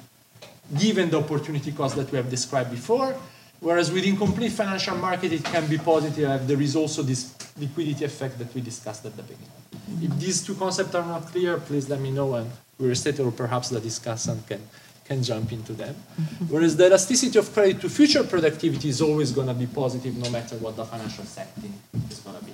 given 0.78 1.10
the 1.10 1.18
opportunity 1.18 1.72
cost 1.72 1.96
that 1.96 2.12
we 2.12 2.18
have 2.18 2.30
described 2.30 2.70
before. 2.70 3.16
Whereas 3.60 3.92
within 3.92 4.16
complete 4.16 4.52
financial 4.52 4.96
market, 4.96 5.34
it 5.34 5.44
can 5.44 5.66
be 5.66 5.80
positive 5.80 6.48
there 6.48 6.62
is 6.62 6.76
also 6.76 7.02
this 7.02 7.34
liquidity 7.58 8.06
effect 8.06 8.38
that 8.38 8.54
we 8.54 8.62
discussed 8.62 9.06
at 9.06 9.18
the 9.18 9.24
beginning. 9.24 9.50
If 10.02 10.20
these 10.20 10.46
two 10.46 10.54
concepts 10.54 10.94
are 10.94 11.06
not 11.06 11.26
clear, 11.26 11.58
please 11.58 11.90
let 11.90 12.00
me 12.00 12.12
know 12.12 12.36
and 12.36 12.52
we 12.80 12.88
restate 12.88 13.20
it, 13.20 13.24
or 13.24 13.32
perhaps 13.32 13.70
the 13.70 13.80
discussant 13.80 14.48
can 14.48 14.62
can 15.10 15.24
jump 15.24 15.52
into 15.52 15.74
them. 15.74 15.96
Whereas 16.50 16.78
the 16.78 16.86
elasticity 16.86 17.40
of 17.40 17.52
credit 17.52 17.82
to 17.82 17.90
future 17.90 18.24
productivity 18.24 18.90
is 18.90 19.02
always 19.02 19.32
going 19.32 19.48
to 19.48 19.56
be 19.56 19.66
positive 19.66 20.16
no 20.16 20.30
matter 20.30 20.56
what 20.58 20.76
the 20.76 20.86
financial 20.86 21.26
setting 21.26 21.74
is 22.12 22.20
going 22.20 22.38
to 22.38 22.46
be. 22.46 22.54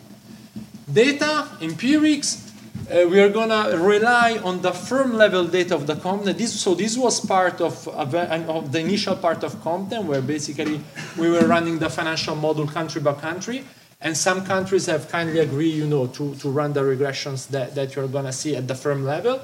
Data, 0.91 1.49
empirics, 1.61 2.53
uh, 2.89 3.05
we 3.09 3.19
are 3.19 3.29
going 3.29 3.49
to 3.49 3.77
rely 3.77 4.39
on 4.43 4.61
the 4.61 4.71
firm 4.71 5.17
level 5.17 5.43
data 5.45 5.75
of 5.75 5.85
the 5.85 5.97
company. 5.97 6.31
This, 6.31 6.57
so 6.57 6.73
this 6.75 6.97
was 6.97 7.19
part 7.19 7.59
of, 7.59 7.88
of 7.89 8.71
the 8.71 8.79
initial 8.79 9.17
part 9.17 9.43
of 9.43 9.55
CompNet, 9.55 10.05
where 10.05 10.21
basically 10.21 10.79
we 11.17 11.29
were 11.29 11.47
running 11.47 11.79
the 11.79 11.89
financial 11.89 12.35
model 12.35 12.67
country 12.67 13.01
by 13.01 13.13
country. 13.13 13.65
And 13.99 14.15
some 14.15 14.45
countries 14.45 14.85
have 14.85 15.09
kindly 15.09 15.39
agreed, 15.39 15.73
you 15.73 15.88
know, 15.88 16.07
to, 16.07 16.35
to 16.35 16.49
run 16.49 16.71
the 16.71 16.81
regressions 16.81 17.47
that, 17.49 17.75
that 17.75 17.95
you're 17.95 18.07
going 18.07 18.25
to 18.25 18.33
see 18.33 18.55
at 18.55 18.67
the 18.67 18.75
firm 18.75 19.03
level. 19.03 19.41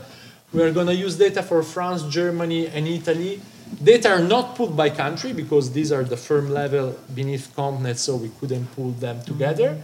We're 0.53 0.73
going 0.73 0.87
to 0.87 0.95
use 0.95 1.15
data 1.15 1.41
for 1.43 1.63
France, 1.63 2.03
Germany, 2.03 2.67
and 2.67 2.85
Italy. 2.85 3.41
Data 3.81 4.09
are 4.09 4.21
not 4.21 4.55
put 4.55 4.75
by 4.75 4.89
country 4.89 5.31
because 5.31 5.71
these 5.71 5.93
are 5.93 6.03
the 6.03 6.17
firm 6.17 6.49
level 6.49 6.97
beneath 7.15 7.55
CompNet, 7.55 7.97
so 7.97 8.17
we 8.17 8.31
couldn't 8.39 8.65
pull 8.75 8.91
them 8.91 9.23
together. 9.23 9.81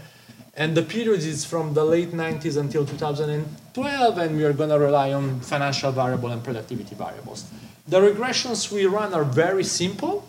And 0.56 0.76
the 0.76 0.82
period 0.82 1.22
is 1.22 1.46
from 1.46 1.74
the 1.74 1.86
late 1.86 2.12
90s 2.12 2.58
until 2.58 2.86
2012, 2.86 4.18
and 4.18 4.36
we 4.36 4.44
are 4.44 4.52
going 4.52 4.70
to 4.70 4.80
rely 4.80 5.14
on 5.14 5.40
financial 5.40 5.92
variable 5.94 6.32
and 6.32 6.44
productivity 6.44 6.96
variables. 6.96 7.46
The 7.88 8.02
regressions 8.02 8.70
we 8.70 8.88
run 8.88 9.14
are 9.14 9.24
very 9.24 9.64
simple. 9.64 10.28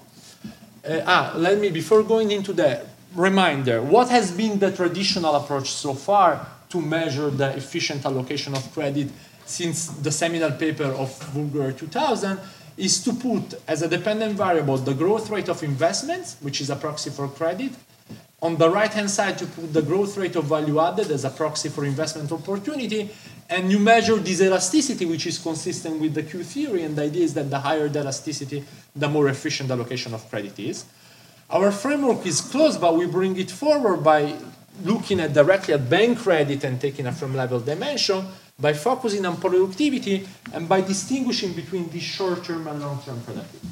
Uh, 0.89 1.01
ah, 1.05 1.33
let 1.35 1.59
me, 1.59 1.71
before 1.71 2.05
going 2.05 2.31
into 2.31 2.53
the 2.53 2.87
reminder, 3.17 3.83
what 3.83 4.09
has 4.11 4.31
been 4.31 4.61
the 4.61 4.71
traditional 4.71 5.35
approach 5.35 5.71
so 5.71 5.95
far 5.95 6.47
to 6.69 6.81
measure 6.81 7.31
the 7.31 7.57
efficient 7.57 8.05
allocation 8.05 8.55
of 8.55 8.71
credit 8.73 9.09
since 9.49 9.87
the 9.87 10.13
seminal 10.13 10.53
paper 10.53 10.85
of 10.85 11.11
Würgler 11.35 11.77
2000 11.77 12.39
is 12.77 13.03
to 13.03 13.13
put 13.13 13.61
as 13.67 13.83
a 13.83 13.89
dependent 13.89 14.37
variable 14.37 14.79
the 14.79 14.95
growth 14.95 15.31
rate 15.31 15.49
of 15.49 15.63
investments, 15.63 16.37
which 16.41 16.61
is 16.61 16.71
a 16.71 16.77
proxy 16.77 17.11
for 17.11 17.29
credit. 17.29 17.73
On 18.41 18.57
the 18.57 18.71
right 18.71 18.93
hand 18.93 19.11
side, 19.11 19.37
to 19.39 19.47
put 19.47 19.73
the 19.73 19.83
growth 19.83 20.17
rate 20.17 20.37
of 20.37 20.45
value 20.45 20.79
added 20.79 21.11
as 21.11 21.25
a 21.25 21.31
proxy 21.31 21.69
for 21.69 21.85
investment 21.85 22.31
opportunity. 22.31 23.11
And 23.51 23.73
you 23.73 23.81
measure 23.81 24.17
this 24.17 24.41
elasticity, 24.41 25.07
which 25.07 25.27
is 25.27 25.39
consistent 25.39 26.01
with 26.01 26.15
the 26.15 26.23
Q 26.23 26.45
theory. 26.45 26.85
And 26.85 26.95
the 26.95 27.03
idea 27.03 27.25
is 27.25 27.35
that 27.35 27.51
the 27.51 27.59
higher 27.59 27.89
the 27.89 28.01
elasticity, 28.01 28.63
the 28.95 29.09
more 29.09 29.29
efficient 29.29 29.69
the 29.69 29.75
allocation 29.75 30.15
of 30.15 30.29
credit 30.31 30.57
is. 30.61 30.85
Our 31.51 31.73
framework 31.73 32.25
is 32.27 32.41
closed, 32.41 32.81
but 32.81 32.95
we 32.95 33.07
bring 33.07 33.37
it 33.39 33.51
forward 33.51 34.05
by 34.05 34.35
looking 34.85 35.19
at 35.19 35.33
directly 35.33 35.75
at 35.75 35.91
bank 35.91 36.19
credit 36.19 36.63
and 36.63 36.81
taking 36.81 37.07
a 37.07 37.13
firm 37.13 37.35
level 37.35 37.59
dimension 37.59 38.25
by 38.61 38.73
focusing 38.73 39.25
on 39.25 39.37
productivity 39.37 40.27
and 40.53 40.69
by 40.69 40.81
distinguishing 40.81 41.53
between 41.53 41.89
the 41.91 42.01
short-term 42.01 42.67
and 42.67 42.81
long-term 42.81 43.21
productivity. 43.23 43.69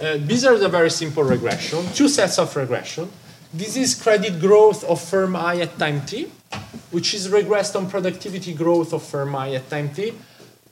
uh, 0.00 0.18
these 0.20 0.44
are 0.44 0.58
the 0.58 0.68
very 0.68 0.90
simple 0.90 1.24
regression, 1.24 1.84
two 1.94 2.08
sets 2.08 2.38
of 2.38 2.54
regression. 2.54 3.08
This 3.54 3.76
is 3.76 3.94
credit 3.94 4.40
growth 4.40 4.84
of 4.84 5.00
firm 5.00 5.36
I 5.36 5.60
at 5.60 5.78
time 5.78 6.04
t, 6.04 6.30
which 6.90 7.14
is 7.14 7.28
regressed 7.28 7.76
on 7.76 7.88
productivity 7.88 8.54
growth 8.54 8.92
of 8.92 9.02
firm 9.02 9.34
I 9.36 9.54
at 9.54 9.68
time 9.68 9.90
t, 9.90 10.12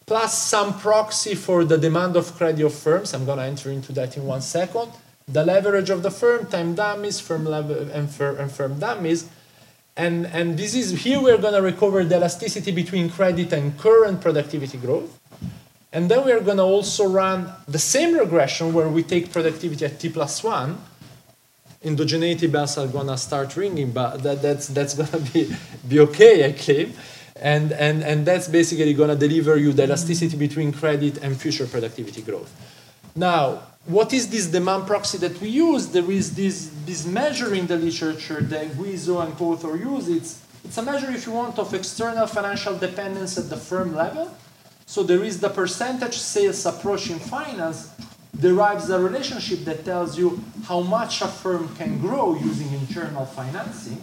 plus 0.07 0.37
some 0.37 0.79
proxy 0.79 1.35
for 1.35 1.65
the 1.65 1.79
demand 1.79 2.17
of 2.17 2.35
credit 2.37 2.65
of 2.65 2.75
firms. 2.75 3.15
I'm 3.15 3.25
going 3.25 3.39
to 3.39 3.45
enter 3.45 3.71
into 3.71 3.93
that 3.93 4.17
in 4.17 4.27
one 4.27 4.41
second. 4.43 4.93
The 5.29 5.45
leverage 5.45 5.91
of 5.91 6.03
the 6.03 6.11
firm, 6.11 6.47
time 6.47 6.75
dummies, 6.75 7.21
firm 7.21 7.45
level, 7.45 7.89
and, 7.91 8.11
fir 8.11 8.37
and 8.37 8.51
firm 8.51 8.81
dummies, 8.81 9.29
and, 10.01 10.27
and 10.29 10.57
this 10.57 10.75
is 10.75 11.03
here 11.03 11.21
we're 11.21 11.37
going 11.37 11.53
to 11.53 11.61
recover 11.61 12.03
the 12.05 12.17
elasticity 12.17 12.73
between 12.73 13.11
credit 13.11 13.53
and 13.53 13.77
current 13.79 14.23
productivity 14.23 14.79
growth. 14.79 15.21
And 15.93 16.11
then 16.11 16.25
we're 16.25 16.41
going 16.41 16.57
to 16.57 16.63
also 16.63 17.07
run 17.07 17.53
the 17.69 17.79
same 17.79 18.17
regression 18.17 18.73
where 18.73 18.89
we 18.89 19.03
take 19.03 19.31
productivity 19.31 19.85
at 19.85 20.01
t 20.01 20.09
plus 20.09 20.43
1. 20.43 20.79
Endogeneity 21.85 22.51
bells 22.51 22.79
are 22.79 22.87
going 22.87 23.09
to 23.09 23.19
start 23.19 23.55
ringing, 23.57 23.91
but 23.93 24.23
that, 24.23 24.41
that's, 24.41 24.69
that's 24.69 24.95
going 24.95 25.11
to 25.11 25.21
be, 25.33 25.55
be 25.87 26.01
okay, 26.01 26.47
I 26.47 26.53
claim. 26.53 26.95
And, 27.37 27.73
and, 27.73 28.03
and 28.03 28.25
that's 28.25 28.49
basically 28.49 28.95
going 28.95 29.11
to 29.11 29.17
deliver 29.17 29.57
you 29.57 29.73
the 29.73 29.85
elasticity 29.85 30.37
between 30.37 30.73
credit 30.73 31.19
and 31.19 31.39
future 31.39 31.67
productivity 31.67 32.23
growth. 32.23 32.51
Now, 33.15 33.63
what 33.87 34.13
is 34.13 34.29
this 34.29 34.47
demand 34.47 34.87
proxy 34.87 35.19
that 35.19 35.41
we 35.41 35.49
use? 35.49 35.89
There 35.89 36.11
is 36.11 36.35
this, 36.35 36.71
this 36.85 37.07
measure 37.07 37.55
in 37.55 37.67
the 37.67 37.77
literature 37.77 38.41
that 38.41 38.69
Guizzo 38.73 39.25
and 39.25 39.35
co-author 39.37 39.77
use. 39.77 40.09
It's, 40.09 40.43
it's 40.65 40.77
a 40.77 40.83
measure, 40.83 41.11
if 41.11 41.27
you 41.27 41.33
want, 41.33 41.59
of 41.59 41.73
external 41.73 42.27
financial 42.27 42.77
dependence 42.77 43.39
at 43.39 43.49
the 43.49 43.57
firm 43.57 43.95
level. 43.95 44.35
So 44.87 45.03
there 45.03 45.25
is 45.25 45.41
the 45.41 45.49
percentage 45.49 46.19
sales 46.19 46.67
approach 46.67 47.11
in 47.11 47.19
finance 47.19 47.91
derives 48.39 48.91
a 48.91 48.99
relationship 48.99 49.61
that 49.65 49.85
tells 49.85 50.19
you 50.19 50.43
how 50.65 50.81
much 50.81 51.21
a 51.23 51.29
firm 51.29 51.75
can 51.77 51.99
grow 52.01 52.35
using 52.35 52.73
internal 52.73 53.27
financing, 53.27 54.03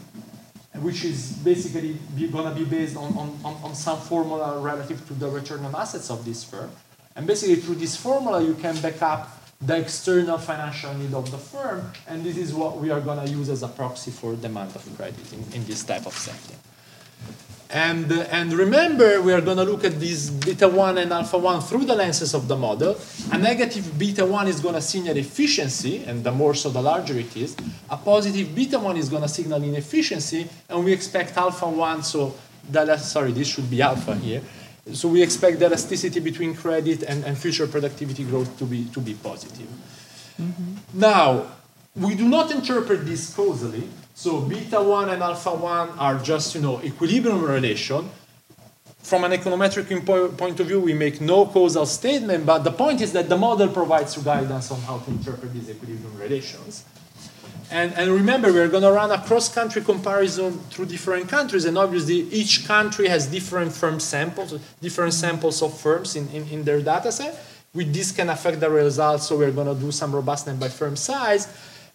which 0.75 1.03
is 1.03 1.33
basically 1.43 1.97
going 2.31 2.45
to 2.45 2.55
be 2.55 2.65
based 2.65 2.95
on, 2.95 3.17
on, 3.17 3.55
on 3.63 3.75
some 3.75 3.99
formula 3.99 4.59
relative 4.59 5.05
to 5.07 5.13
the 5.13 5.27
return 5.27 5.63
on 5.65 5.73
assets 5.75 6.09
of 6.09 6.23
this 6.23 6.43
firm. 6.43 6.69
And 7.15 7.25
basically 7.25 7.55
through 7.55 7.75
this 7.75 7.95
formula, 7.95 8.43
you 8.43 8.53
can 8.53 8.79
back 8.79 9.01
up 9.01 9.36
the 9.61 9.77
external 9.77 10.37
financial 10.37 10.93
need 10.93 11.13
of 11.13 11.31
the 11.31 11.37
firm, 11.37 11.91
and 12.07 12.23
this 12.23 12.37
is 12.37 12.53
what 12.53 12.77
we 12.77 12.91
are 12.91 13.01
going 13.01 13.25
to 13.25 13.31
use 13.31 13.49
as 13.49 13.63
a 13.63 13.67
proxy 13.67 14.11
for 14.11 14.35
demand 14.35 14.75
of 14.75 14.97
credit 14.97 15.33
in, 15.33 15.39
in 15.53 15.65
this 15.65 15.83
type 15.83 16.05
of 16.05 16.13
setting. 16.13 16.57
And, 17.69 18.09
and 18.11 18.53
remember, 18.53 19.21
we 19.21 19.33
are 19.33 19.41
going 19.41 19.57
to 19.57 19.63
look 19.63 19.83
at 19.83 19.99
these 19.99 20.29
beta 20.29 20.69
1 20.69 20.99
and 20.99 21.11
alpha 21.11 21.37
1 21.37 21.61
through 21.61 21.83
the 21.83 21.95
lenses 21.95 22.33
of 22.33 22.47
the 22.47 22.55
model. 22.55 22.97
A 23.33 23.37
negative 23.37 23.97
beta 23.97 24.25
1 24.25 24.47
is 24.47 24.61
going 24.61 24.75
to 24.75 24.81
signal 24.81 25.17
efficiency, 25.17 26.03
and 26.05 26.23
the 26.23 26.31
more 26.31 26.53
so, 26.53 26.69
the 26.69 26.81
larger 26.81 27.17
it 27.17 27.35
is. 27.35 27.57
A 27.89 27.97
positive 27.97 28.55
beta 28.55 28.79
1 28.79 28.95
is 28.95 29.09
going 29.09 29.23
to 29.23 29.27
signal 29.27 29.61
inefficiency, 29.61 30.47
and 30.69 30.85
we 30.85 30.93
expect 30.93 31.35
alpha 31.35 31.67
1, 31.67 32.03
so 32.03 32.35
that, 32.69 32.99
sorry, 33.01 33.33
this 33.33 33.49
should 33.49 33.69
be 33.69 33.81
alpha 33.81 34.15
here, 34.15 34.41
so 34.93 35.07
we 35.07 35.21
expect 35.21 35.59
the 35.59 35.65
elasticity 35.65 36.19
between 36.19 36.55
credit 36.55 37.03
and, 37.03 37.23
and 37.25 37.37
future 37.37 37.67
productivity 37.67 38.23
growth 38.23 38.57
to 38.57 38.65
be, 38.65 38.85
to 38.85 38.99
be 38.99 39.13
positive. 39.13 39.67
Mm-hmm. 40.41 40.99
Now, 40.99 41.47
we 41.95 42.15
do 42.15 42.27
not 42.27 42.51
interpret 42.51 43.05
this 43.05 43.33
causally. 43.33 43.89
So 44.13 44.41
beta 44.41 44.81
1 44.81 45.09
and 45.09 45.21
alpha 45.21 45.53
1 45.53 45.89
are 45.99 46.19
just, 46.19 46.55
you 46.55 46.61
know, 46.61 46.81
equilibrium 46.81 47.43
relation. 47.43 48.09
From 48.99 49.23
an 49.23 49.31
econometric 49.31 50.37
point 50.37 50.59
of 50.59 50.67
view, 50.67 50.81
we 50.81 50.93
make 50.93 51.21
no 51.21 51.45
causal 51.45 51.85
statement, 51.85 52.45
but 52.45 52.63
the 52.63 52.71
point 52.71 53.01
is 53.01 53.13
that 53.13 53.29
the 53.29 53.37
model 53.37 53.69
provides 53.69 54.17
you 54.17 54.23
guidance 54.23 54.69
on 54.69 54.81
how 54.81 54.99
to 54.99 55.11
interpret 55.11 55.53
these 55.53 55.69
equilibrium 55.69 56.17
relations. 56.17 56.83
And, 57.69 57.93
and 57.95 58.11
remember, 58.11 58.53
we're 58.53 58.69
going 58.69 58.83
to 58.83 58.91
run 58.91 59.11
a 59.11 59.21
cross-country 59.21 59.81
comparison 59.81 60.57
through 60.69 60.85
different 60.85 61.27
countries, 61.27 61.65
and 61.65 61.77
obviously 61.77 62.21
each 62.31 62.65
country 62.65 63.09
has 63.09 63.27
different 63.27 63.73
firm 63.73 63.99
samples, 63.99 64.57
different 64.81 65.13
samples 65.13 65.61
of 65.61 65.77
firms 65.77 66.15
in, 66.15 66.29
in, 66.29 66.47
in 66.47 66.63
their 66.63 66.81
data 66.81 67.11
set. 67.11 67.37
This 67.73 68.11
can 68.11 68.29
affect 68.29 68.61
the 68.61 68.69
results, 68.69 69.27
so 69.27 69.37
we're 69.37 69.51
going 69.51 69.67
to 69.67 69.79
do 69.79 69.91
some 69.91 70.15
robustness 70.15 70.57
by 70.57 70.69
firm 70.69 70.95
size. 70.95 71.47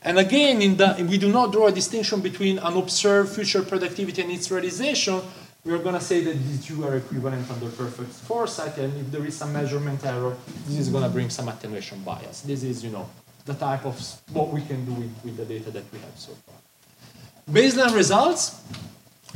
And 0.02 0.18
again, 0.18 0.60
in 0.60 0.76
the, 0.76 1.06
we 1.08 1.16
do 1.16 1.32
not 1.32 1.52
draw 1.52 1.68
a 1.68 1.72
distinction 1.72 2.20
between 2.20 2.58
an 2.58 2.76
observed 2.76 3.34
future 3.34 3.62
productivity 3.62 4.20
and 4.20 4.30
its 4.30 4.50
realization, 4.50 5.22
we 5.64 5.72
are 5.72 5.78
going 5.78 5.94
to 5.94 6.00
say 6.00 6.22
that 6.24 6.34
these 6.34 6.66
two 6.66 6.84
are 6.84 6.96
equivalent 6.96 7.48
under 7.50 7.68
perfect 7.70 8.10
foresight, 8.10 8.76
and 8.78 8.92
if 9.00 9.10
there 9.10 9.24
is 9.24 9.36
some 9.36 9.52
measurement 9.52 10.04
error, 10.04 10.36
this 10.66 10.78
is 10.78 10.88
going 10.88 11.04
to 11.04 11.08
bring 11.08 11.30
some 11.30 11.48
attenuation 11.48 12.02
bias. 12.02 12.42
This 12.42 12.62
is, 12.62 12.84
you 12.84 12.90
know, 12.90 13.08
the 13.45 13.55
type 13.55 13.84
of 13.84 13.97
what 14.32 14.53
we 14.53 14.62
can 14.62 14.84
do 14.84 14.93
with, 14.93 15.12
with 15.24 15.36
the 15.36 15.45
data 15.45 15.70
that 15.70 15.84
we 15.93 15.99
have 15.99 16.16
so 16.16 16.32
far. 16.47 16.55
Baseline 17.51 17.95
results, 17.95 18.62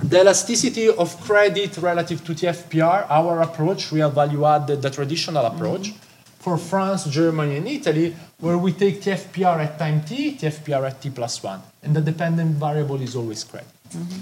the 0.03 0.21
elasticity 0.21 0.89
of 0.89 1.21
credit 1.23 1.77
relative 1.79 2.25
to 2.25 2.33
TFPR, 2.33 3.07
our 3.11 3.43
approach, 3.43 3.91
real 3.93 4.11
value 4.11 4.45
added, 4.45 4.83
the 4.83 4.91
traditional 4.91 5.45
approach, 5.45 5.91
mm-hmm. 5.91 6.39
for 6.39 6.57
France, 6.57 7.05
Germany, 7.07 7.57
and 7.57 7.67
Italy, 7.67 8.15
where 8.39 8.59
we 8.59 8.73
take 8.73 9.01
TFPR 9.01 9.59
at 9.59 9.79
time 9.79 10.03
t, 10.03 10.37
TFPR 10.37 10.87
at 10.87 11.01
t 11.01 11.11
plus 11.11 11.43
1, 11.43 11.61
and 11.83 11.97
the 11.97 12.01
dependent 12.01 12.57
variable 12.57 13.01
is 13.01 13.17
always 13.17 13.43
credit. 13.43 13.69
Mm-hmm. 13.91 14.21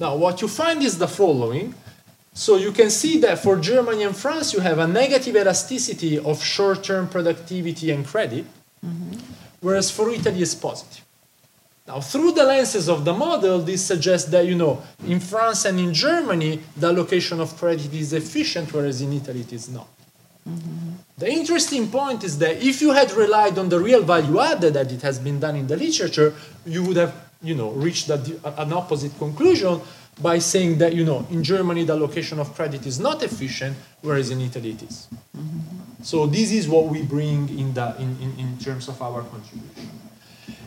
Now, 0.00 0.16
what 0.16 0.40
you 0.40 0.48
find 0.48 0.82
is 0.82 0.98
the 0.98 1.08
following. 1.08 1.74
So 2.32 2.56
you 2.56 2.70
can 2.70 2.90
see 2.90 3.18
that 3.20 3.40
for 3.40 3.56
Germany 3.56 4.04
and 4.04 4.16
France, 4.16 4.54
you 4.54 4.60
have 4.60 4.78
a 4.78 4.86
negative 4.86 5.34
elasticity 5.34 6.18
of 6.18 6.42
short-term 6.42 7.08
productivity 7.08 7.90
and 7.90 8.06
credit, 8.06 8.46
Mm-hmm. 8.84 9.18
whereas 9.60 9.90
for 9.90 10.08
Italy 10.10 10.40
it's 10.40 10.54
positive. 10.54 11.04
Now, 11.86 12.00
through 12.00 12.32
the 12.32 12.44
lenses 12.44 12.88
of 12.88 13.04
the 13.04 13.12
model, 13.12 13.58
this 13.58 13.84
suggests 13.84 14.30
that, 14.30 14.46
you 14.46 14.54
know, 14.54 14.80
in 15.06 15.18
France 15.18 15.64
and 15.64 15.78
in 15.78 15.92
Germany, 15.92 16.60
the 16.76 16.86
allocation 16.86 17.40
of 17.40 17.56
credit 17.56 17.92
is 17.92 18.12
efficient, 18.12 18.72
whereas 18.72 19.02
in 19.02 19.12
Italy 19.12 19.40
it 19.40 19.52
is 19.52 19.68
not. 19.68 19.88
Mm-hmm. 20.48 20.90
The 21.18 21.30
interesting 21.30 21.90
point 21.90 22.24
is 22.24 22.38
that 22.38 22.62
if 22.62 22.80
you 22.80 22.92
had 22.92 23.10
relied 23.12 23.58
on 23.58 23.68
the 23.68 23.78
real 23.78 24.02
value 24.02 24.38
added 24.38 24.74
that 24.74 24.90
it 24.90 25.02
has 25.02 25.18
been 25.18 25.40
done 25.40 25.56
in 25.56 25.66
the 25.66 25.76
literature, 25.76 26.32
you 26.64 26.82
would 26.84 26.96
have, 26.96 27.12
you 27.42 27.54
know, 27.54 27.70
reached 27.70 28.08
a, 28.08 28.18
an 28.56 28.72
opposite 28.72 29.18
conclusion 29.18 29.80
by 30.20 30.38
saying 30.38 30.78
that, 30.78 30.94
you 30.94 31.04
know, 31.04 31.26
in 31.30 31.42
Germany 31.42 31.84
the 31.84 31.92
allocation 31.92 32.38
of 32.38 32.54
credit 32.54 32.86
is 32.86 32.98
not 33.00 33.22
efficient, 33.22 33.76
whereas 34.02 34.30
in 34.30 34.40
Italy 34.40 34.70
it 34.70 34.82
is. 34.82 35.08
So 36.02 36.26
this 36.26 36.52
is 36.52 36.68
what 36.68 36.86
we 36.86 37.02
bring 37.02 37.48
in, 37.58 37.74
the, 37.74 37.94
in, 37.98 38.16
in, 38.20 38.38
in 38.38 38.58
terms 38.58 38.88
of 38.88 39.00
our 39.02 39.22
contribution. 39.22 39.90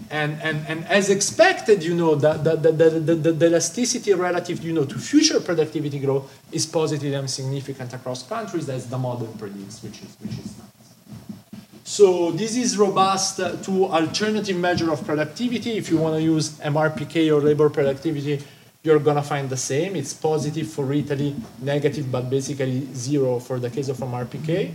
And, 0.10 0.40
and, 0.44 0.64
and 0.68 0.86
as 0.86 1.10
expected, 1.10 1.84
you 1.84 1.96
know, 1.96 2.14
the, 2.14 2.34
the, 2.34 2.56
the, 2.56 2.72
the, 2.72 3.16
the, 3.16 3.32
the 3.32 3.46
elasticity 3.48 4.14
relative, 4.14 4.64
you 4.64 4.72
know, 4.72 4.86
to 4.86 5.00
future 5.00 5.40
productivity 5.40 5.98
growth 5.98 6.32
is 6.52 6.68
positive 6.68 7.14
and 7.14 7.28
significant 7.28 7.94
across 7.94 8.22
countries, 8.28 8.70
as 8.70 8.88
the 8.88 8.98
model 8.98 9.28
predicts, 9.40 9.82
which 9.82 10.04
is, 10.04 10.16
which 10.20 10.34
is 10.34 10.58
nice. 10.60 11.50
So 11.84 12.32
this 12.32 12.56
is 12.56 12.78
robust 12.78 13.38
to 13.38 13.86
alternative 13.86 14.56
measure 14.56 14.92
of 14.92 15.04
productivity. 15.04 15.78
If 15.78 15.90
you 15.90 15.98
want 15.98 16.16
to 16.16 16.22
use 16.22 16.60
MRPK 16.60 17.36
or 17.36 17.42
labor 17.42 17.70
productivity, 17.70 18.44
you're 18.84 19.00
going 19.00 19.16
to 19.16 19.24
find 19.24 19.50
the 19.50 19.58
same. 19.58 19.96
It's 19.96 20.14
positive 20.14 20.68
for 20.68 20.92
Italy, 20.94 21.36
negative, 21.62 22.12
but 22.12 22.30
basically 22.30 22.94
zero 22.94 23.40
for 23.40 23.60
the 23.60 23.70
case 23.70 23.90
of 23.90 23.98
MRPK 23.98 24.74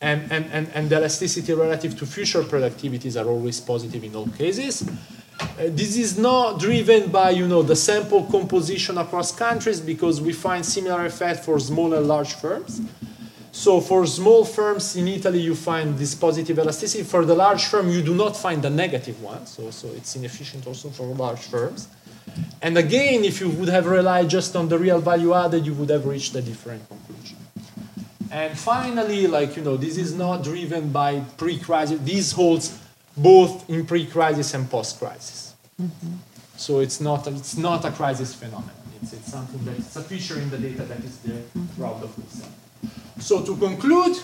and, 0.00 0.30
and, 0.30 0.46
and, 0.52 0.68
and 0.74 0.90
the 0.90 0.96
elasticity 0.98 1.52
relative 1.54 1.98
to 1.98 2.06
future 2.06 2.42
productivities 2.42 3.20
are 3.22 3.28
always 3.28 3.60
positive 3.60 4.04
in 4.04 4.14
all 4.14 4.28
cases. 4.28 4.86
Uh, 5.40 5.46
this 5.68 5.96
is 5.96 6.18
not 6.18 6.58
driven 6.60 7.10
by 7.10 7.30
you 7.30 7.46
know 7.46 7.62
the 7.62 7.76
sample 7.76 8.24
composition 8.24 8.98
across 8.98 9.32
countries 9.32 9.80
because 9.80 10.20
we 10.20 10.32
find 10.32 10.64
similar 10.64 11.04
effect 11.06 11.44
for 11.44 11.58
small 11.58 11.92
and 11.94 12.06
large 12.06 12.34
firms. 12.34 12.80
So 13.52 13.80
for 13.80 14.06
small 14.06 14.44
firms 14.44 14.96
in 14.96 15.08
Italy, 15.08 15.40
you 15.40 15.54
find 15.54 15.96
this 15.96 16.14
positive 16.14 16.58
elasticity. 16.58 17.04
For 17.04 17.24
the 17.24 17.34
large 17.34 17.64
firm, 17.64 17.90
you 17.90 18.02
do 18.02 18.14
not 18.14 18.36
find 18.36 18.60
the 18.60 18.68
negative 18.68 19.22
one. 19.22 19.46
So, 19.46 19.70
so 19.70 19.88
it's 19.88 20.14
inefficient 20.14 20.66
also 20.66 20.90
for 20.90 21.06
large 21.06 21.40
firms. 21.40 21.88
And 22.62 22.78
again, 22.78 23.24
if 23.24 23.40
you 23.40 23.48
would 23.50 23.68
have 23.68 23.86
relied 23.86 24.28
just 24.28 24.56
on 24.56 24.68
the 24.68 24.78
real 24.78 25.00
value 25.00 25.34
added, 25.34 25.66
you 25.66 25.74
would 25.74 25.90
have 25.90 26.06
reached 26.06 26.34
a 26.34 26.42
different 26.42 26.88
conclusion. 26.88 27.36
And 28.30 28.58
finally, 28.58 29.26
like, 29.26 29.56
you 29.56 29.62
know, 29.62 29.76
this 29.76 29.96
is 29.96 30.14
not 30.14 30.42
driven 30.42 30.90
by 30.90 31.20
pre-crisis. 31.36 32.00
This 32.00 32.32
holds 32.32 32.78
both 33.16 33.68
in 33.70 33.86
pre-crisis 33.86 34.52
and 34.54 34.68
post-crisis. 34.68 35.54
Mm-hmm. 35.80 36.14
So 36.56 36.80
it's 36.80 37.00
not, 37.00 37.26
a, 37.26 37.30
it's 37.30 37.56
not 37.56 37.84
a 37.84 37.90
crisis 37.92 38.34
phenomenon. 38.34 38.74
It's, 39.00 39.12
it's 39.12 39.30
something 39.30 39.64
that 39.64 39.78
it's 39.78 39.94
a 39.96 40.02
feature 40.02 40.38
in 40.38 40.50
the 40.50 40.58
data 40.58 40.82
that 40.84 41.04
is 41.04 41.18
there 41.18 41.42
throughout 41.74 42.00
the 42.00 42.08
full 42.08 42.24
set. 42.28 42.48
So 43.20 43.42
to 43.44 43.56
conclude, 43.56 44.16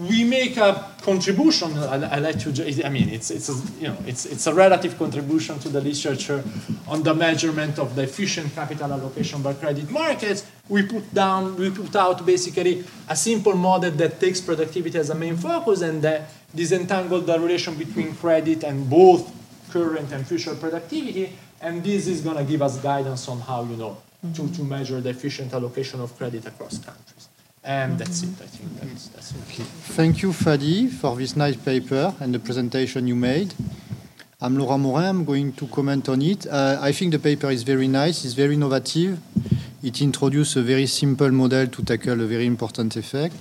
we 0.00 0.24
make 0.24 0.56
a 0.56 0.90
contribution. 1.02 1.76
I, 1.78 2.16
I 2.16 2.18
let 2.18 2.44
you. 2.44 2.52
I 2.84 2.88
mean, 2.88 3.08
it's 3.08 3.30
it's 3.30 3.48
a, 3.48 3.54
you 3.80 3.88
know 3.88 3.96
it's 4.06 4.26
it's 4.26 4.46
a 4.46 4.54
relative 4.54 4.98
contribution 4.98 5.58
to 5.60 5.68
the 5.68 5.80
literature 5.80 6.42
on 6.86 7.02
the 7.02 7.14
measurement 7.14 7.78
of 7.78 7.94
the 7.94 8.02
efficient 8.02 8.54
capital 8.54 8.92
allocation 8.92 9.42
by 9.42 9.54
credit 9.54 9.90
markets. 9.90 10.46
We 10.68 10.82
put 10.82 11.12
down, 11.14 11.56
we 11.56 11.70
put 11.70 11.94
out 11.96 12.26
basically 12.26 12.84
a 13.08 13.16
simple 13.16 13.54
model 13.54 13.90
that 13.92 14.20
takes 14.20 14.40
productivity 14.40 14.98
as 14.98 15.10
a 15.10 15.14
main 15.14 15.36
focus 15.36 15.82
and 15.82 16.02
that 16.02 16.28
disentangle 16.54 17.20
the 17.20 17.38
relation 17.38 17.74
between 17.74 18.14
credit 18.14 18.64
and 18.64 18.88
both 18.90 19.30
current 19.70 20.12
and 20.12 20.26
future 20.26 20.54
productivity. 20.54 21.32
And 21.60 21.82
this 21.82 22.06
is 22.06 22.20
going 22.20 22.36
to 22.36 22.44
give 22.44 22.60
us 22.62 22.78
guidance 22.78 23.28
on 23.28 23.40
how 23.40 23.64
you 23.64 23.76
know 23.76 23.96
to, 24.34 24.52
to 24.52 24.62
measure 24.62 25.00
the 25.00 25.10
efficient 25.10 25.52
allocation 25.52 26.00
of 26.00 26.16
credit 26.16 26.46
across 26.46 26.78
countries. 26.78 27.15
And 27.66 27.98
that's 27.98 28.22
it. 28.22 28.28
I 28.40 28.46
think 28.46 28.80
that's, 28.80 29.08
that's. 29.08 29.34
Okay. 29.42 29.64
Thank 29.64 30.22
you, 30.22 30.30
Fadi, 30.30 30.88
for 30.88 31.16
this 31.16 31.34
nice 31.34 31.56
paper 31.56 32.14
and 32.20 32.32
the 32.32 32.38
presentation 32.38 33.08
you 33.08 33.16
made. 33.16 33.52
I'm 34.40 34.56
Laurent 34.56 34.82
Morin. 34.82 35.04
I'm 35.04 35.24
going 35.24 35.52
to 35.54 35.66
comment 35.66 36.08
on 36.08 36.22
it. 36.22 36.46
Uh, 36.46 36.78
I 36.80 36.92
think 36.92 37.10
the 37.10 37.18
paper 37.18 37.50
is 37.50 37.64
very 37.64 37.88
nice. 37.88 38.24
It's 38.24 38.34
very 38.34 38.54
innovative. 38.54 39.18
It 39.82 40.00
introduces 40.00 40.56
a 40.56 40.62
very 40.62 40.86
simple 40.86 41.30
model 41.32 41.66
to 41.66 41.84
tackle 41.84 42.20
a 42.20 42.26
very 42.26 42.46
important 42.46 42.94
effect. 42.96 43.34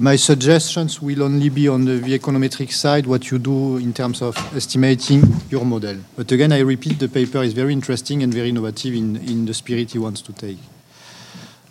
My 0.00 0.16
suggestions 0.16 1.00
will 1.00 1.22
only 1.22 1.50
be 1.50 1.68
on 1.68 1.84
the, 1.84 1.98
the 1.98 2.18
econometric 2.18 2.72
side, 2.72 3.06
what 3.06 3.30
you 3.30 3.38
do 3.38 3.76
in 3.76 3.92
terms 3.92 4.22
of 4.22 4.36
estimating 4.56 5.22
your 5.50 5.64
model. 5.64 5.98
But 6.16 6.32
again, 6.32 6.50
I 6.50 6.60
repeat, 6.60 6.98
the 6.98 7.08
paper 7.08 7.42
is 7.44 7.52
very 7.52 7.74
interesting 7.74 8.24
and 8.24 8.34
very 8.34 8.48
innovative 8.48 8.94
in, 8.94 9.16
in 9.16 9.44
the 9.44 9.54
spirit 9.54 9.92
he 9.92 9.98
wants 9.98 10.22
to 10.22 10.32
take. 10.32 10.58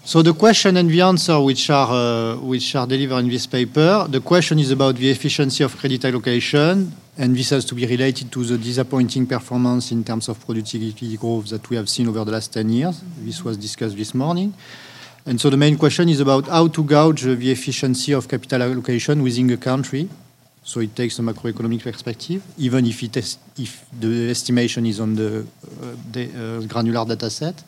So 0.04 0.24
the 0.24 0.34
question 0.34 0.78
and 0.78 0.89
the 0.89 1.02
answer 1.02 1.39
which 1.39 1.70
are 1.70 1.88
uh, 1.91 2.36
which 2.38 2.76
are 2.76 2.88
delivered 2.88 3.20
in 3.20 3.30
this 3.30 3.45
paper, 3.45 4.08
the 4.10 4.20
question 4.20 4.58
is 4.58 4.72
about 4.72 4.95
the 4.95 5.10
efficiency 5.12 5.64
of 5.64 5.78
credit 5.78 6.04
allocation, 6.06 6.91
and 7.20 7.36
this 7.36 7.52
has 7.52 7.64
to 7.66 7.76
be 7.76 7.86
related 7.86 8.32
to 8.32 8.43
the 8.43 8.58
disappointing 8.58 9.28
performance 9.28 9.91
in 9.91 10.04
terms 10.04 10.28
of 10.28 10.43
productivity 10.43 11.18
growth 11.18 11.49
that 11.49 11.70
we 11.70 11.76
have 11.76 11.88
seen 11.88 12.08
over 12.08 12.26
the 12.26 12.32
last 12.32 12.52
10 12.52 12.70
years. 12.70 12.99
This 13.20 13.43
was 13.43 13.58
discussed 13.58 13.95
this 13.95 14.16
morning. 14.16 14.56
And 15.28 15.39
so 15.39 15.52
the 15.52 15.58
main 15.58 15.78
question 15.78 16.10
is 16.10 16.20
about 16.20 16.47
how 16.47 16.68
to 16.68 16.84
gauge 16.84 17.22
the 17.22 17.52
efficiency 17.52 18.12
of 18.14 18.28
capital 18.28 18.64
allocation 18.64 19.22
within 19.22 19.52
a 19.52 19.58
country. 19.58 20.10
So 20.64 20.80
it 20.80 20.95
takes 20.95 21.20
a 21.20 21.22
macroeconomic 21.22 21.84
perspective, 21.84 22.41
even 22.58 22.88
if, 22.88 23.04
it 23.04 23.18
is, 23.18 23.38
if 23.56 23.86
the 23.99 24.32
estimation 24.32 24.88
is 24.88 24.99
on 24.99 25.16
the, 25.16 25.39
uh, 25.41 25.95
the 26.12 26.26
uh, 26.26 26.68
granular 26.68 27.06
data 27.06 27.30
set. 27.30 27.64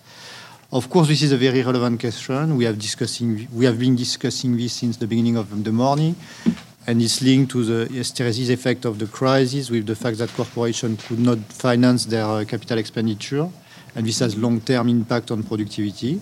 Of 0.74 0.90
course, 0.90 1.08
this 1.08 1.22
is 1.22 1.32
a 1.32 1.38
very 1.38 1.62
relevant 1.62 2.00
question. 2.00 2.58
We 2.58 2.66
have 2.66 2.80
discussing, 2.80 3.48
we 3.54 3.66
have 3.66 3.78
been 3.78 3.96
discussing 3.96 4.58
this 4.58 4.74
since 4.74 4.98
the 4.98 5.06
beginning 5.06 5.38
of 5.38 5.64
the 5.64 5.72
morning, 5.72 6.16
and 6.88 7.00
it's 7.00 7.22
linked 7.22 7.52
to 7.52 7.64
the 7.64 7.94
hysteresis 7.94 8.50
effect 8.50 8.86
of 8.86 8.98
the 8.98 9.06
crisis 9.06 9.70
with 9.70 9.86
the 9.86 9.96
fact 9.96 10.18
that 10.18 10.34
corporations 10.34 11.06
could 11.06 11.20
not 11.20 11.38
finance 11.38 12.06
their 12.06 12.26
uh, 12.26 12.44
capital 12.44 12.80
expenditure, 12.80 13.48
and 13.96 14.08
this 14.08 14.18
has 14.18 14.36
long-term 14.36 14.90
impact 14.90 15.30
on 15.30 15.44
productivity. 15.44 16.20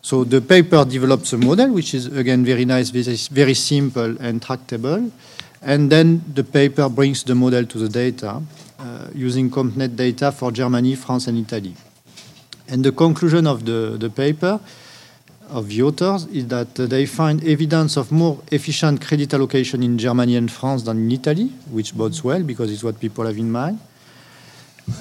So 0.00 0.24
the 0.24 0.40
paper 0.40 0.82
develops 0.86 1.34
a 1.34 1.36
model, 1.36 1.74
which 1.74 1.92
is 1.92 2.06
again 2.06 2.42
very 2.46 2.64
nice, 2.64 2.88
very 2.88 3.52
simple 3.52 4.16
and 4.20 4.40
tractable, 4.40 5.12
and 5.60 5.92
then 5.92 6.24
the 6.32 6.44
paper 6.44 6.88
brings 6.88 7.24
the 7.24 7.34
model 7.34 7.66
to 7.66 7.78
the 7.78 7.90
data 7.90 8.40
uh, 8.78 9.08
using 9.14 9.50
CompNet 9.50 9.96
data 9.96 10.32
for 10.32 10.50
Germany, 10.50 10.94
France, 10.94 11.26
and 11.26 11.36
Italy. 11.36 11.76
And 12.70 12.84
the 12.84 12.92
conclusion 12.92 13.46
of 13.46 13.64
the, 13.64 13.96
the 13.98 14.10
paper 14.10 14.60
of 15.50 15.68
the 15.68 15.82
authors 15.82 16.26
is 16.26 16.46
that 16.48 16.74
they 16.76 17.06
find 17.06 17.44
evidence 17.44 17.96
of 17.96 18.12
more 18.12 18.38
efficient 18.52 19.04
credit 19.04 19.34
allocation 19.34 19.82
in 19.82 19.98
Germany 19.98 20.36
and 20.36 20.50
France 20.50 20.84
than 20.84 20.98
in 20.98 21.10
Italy, 21.10 21.50
which 21.70 21.94
bodes 21.94 22.22
well 22.22 22.42
because 22.42 22.70
it's 22.70 22.84
what 22.84 23.00
people 23.00 23.26
have 23.26 23.36
in 23.36 23.50
mind. 23.50 23.80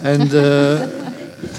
And 0.04 0.34
uh, 0.34 0.88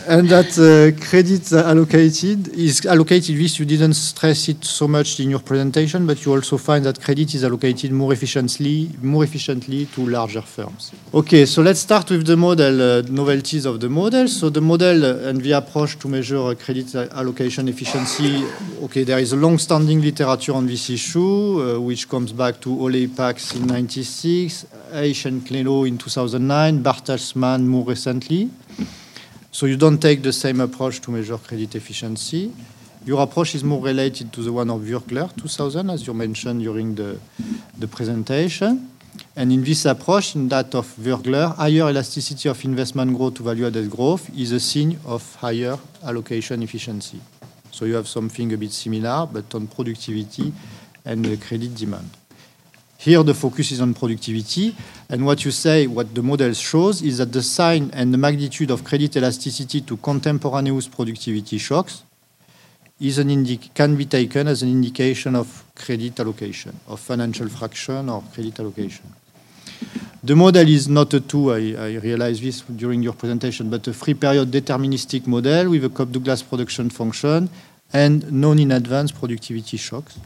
and 0.06 0.28
that 0.28 0.50
uh, 0.58 0.90
credit 1.08 1.52
allocated 1.52 2.48
is 2.48 2.84
allocated. 2.86 3.36
This 3.36 3.58
you 3.58 3.64
didn't 3.64 3.94
stress 3.94 4.48
it 4.48 4.64
so 4.64 4.86
much 4.88 5.20
in 5.20 5.30
your 5.30 5.40
presentation, 5.40 6.06
but 6.06 6.24
you 6.24 6.32
also 6.32 6.58
find 6.58 6.84
that 6.84 7.00
credit 7.00 7.34
is 7.34 7.44
allocated 7.44 7.92
more 7.92 8.12
efficiently, 8.12 8.90
more 9.02 9.24
efficiently 9.24 9.86
to 9.86 10.06
larger 10.06 10.42
firms. 10.42 10.92
Okay, 11.14 11.46
so 11.46 11.62
let's 11.62 11.80
start 11.80 12.10
with 12.10 12.26
the 12.26 12.36
model 12.36 12.80
uh, 12.80 13.02
novelties 13.02 13.64
of 13.66 13.80
the 13.80 13.88
model. 13.88 14.28
So 14.28 14.50
the 14.50 14.60
model 14.60 15.04
and 15.26 15.40
the 15.40 15.52
approach 15.52 15.98
to 16.00 16.08
measure 16.08 16.54
credit 16.56 16.94
allocation 16.94 17.68
efficiency. 17.68 18.44
Okay, 18.82 19.04
there 19.04 19.18
is 19.18 19.32
a 19.32 19.36
long-standing 19.36 20.00
literature 20.00 20.52
on 20.52 20.66
this 20.66 20.90
issue, 20.90 21.76
uh, 21.76 21.80
which 21.80 22.08
comes 22.08 22.32
back 22.32 22.60
to 22.60 22.70
Olley 22.70 23.08
Pakes 23.08 23.54
in 23.54 23.66
'96, 23.66 24.66
Eich 24.92 25.26
and 25.26 25.50
in 25.86 25.98
2009, 25.98 26.82
Bartelsman 26.82 27.66
more 27.66 27.84
recently. 27.84 28.50
So 29.52 29.66
you 29.66 29.76
don't 29.76 29.98
take 29.98 30.22
the 30.22 30.32
same 30.32 30.60
approach 30.60 31.00
to 31.00 31.10
measure 31.10 31.36
credit 31.36 31.74
efficiency. 31.74 32.52
Your 33.04 33.22
approach 33.22 33.54
is 33.54 33.64
more 33.64 33.82
related 33.82 34.32
to 34.34 34.42
the 34.42 34.52
one 34.52 34.70
of 34.70 34.82
Würgler 34.82 35.34
2000, 35.36 35.90
as 35.90 36.06
you 36.06 36.14
mentioned 36.14 36.60
during 36.60 36.94
the, 36.94 37.18
the 37.76 37.88
presentation. 37.88 38.90
And 39.34 39.52
in 39.52 39.64
this 39.64 39.86
approach, 39.86 40.36
in 40.36 40.48
that 40.48 40.74
of 40.74 40.86
Würgler, 40.96 41.56
higher 41.56 41.88
elasticity 41.90 42.48
of 42.48 42.64
investment 42.64 43.16
growth 43.16 43.34
to 43.34 43.42
value-added 43.42 43.90
growth 43.90 44.30
is 44.38 44.52
a 44.52 44.60
sign 44.60 44.98
of 45.04 45.34
higher 45.36 45.76
allocation 46.04 46.62
efficiency. 46.62 47.20
So 47.70 47.86
you 47.86 47.94
have 47.94 48.06
something 48.06 48.52
a 48.52 48.56
bit 48.56 48.72
similar, 48.72 49.26
but 49.26 49.52
on 49.54 49.66
productivity 49.66 50.52
and 51.04 51.40
credit 51.40 51.74
demand. 51.74 52.19
Here, 53.00 53.22
the 53.22 53.32
focus 53.32 53.72
is 53.72 53.80
on 53.80 53.94
productivity, 53.94 54.76
and 55.08 55.24
what 55.24 55.42
you 55.42 55.50
say, 55.50 55.86
what 55.86 56.14
the 56.14 56.22
model 56.22 56.52
shows, 56.52 57.00
is 57.00 57.16
that 57.16 57.32
the 57.32 57.42
sign 57.42 57.90
and 57.94 58.12
the 58.12 58.18
magnitude 58.18 58.70
of 58.70 58.84
credit 58.84 59.16
elasticity 59.16 59.80
to 59.80 59.96
contemporaneous 59.96 60.86
productivity 60.86 61.56
shocks 61.56 62.02
is 63.00 63.16
an 63.16 63.30
can 63.72 63.96
be 63.96 64.04
taken 64.04 64.48
as 64.48 64.62
an 64.62 64.68
indication 64.68 65.34
of 65.34 65.64
credit 65.74 66.20
allocation, 66.20 66.78
of 66.88 67.00
financial 67.00 67.48
fraction 67.48 68.10
or 68.10 68.22
credit 68.34 68.60
allocation. 68.60 69.06
The 70.22 70.36
model 70.36 70.68
is 70.68 70.86
not 70.86 71.14
a 71.14 71.20
two, 71.20 71.54
I, 71.54 71.56
I 71.56 72.32
this 72.34 72.60
during 72.60 73.02
your 73.02 73.14
presentation, 73.14 73.70
but 73.70 73.88
a 73.88 73.94
free 73.94 74.12
period 74.12 74.50
deterministic 74.50 75.26
model 75.26 75.70
with 75.70 75.86
a 75.86 75.88
Cobb-Douglas 75.88 76.42
production 76.42 76.90
function 76.90 77.48
and 77.94 78.30
known 78.30 78.58
in 78.58 78.72
advance 78.72 79.10
productivity 79.10 79.78
shocks. 79.78 80.18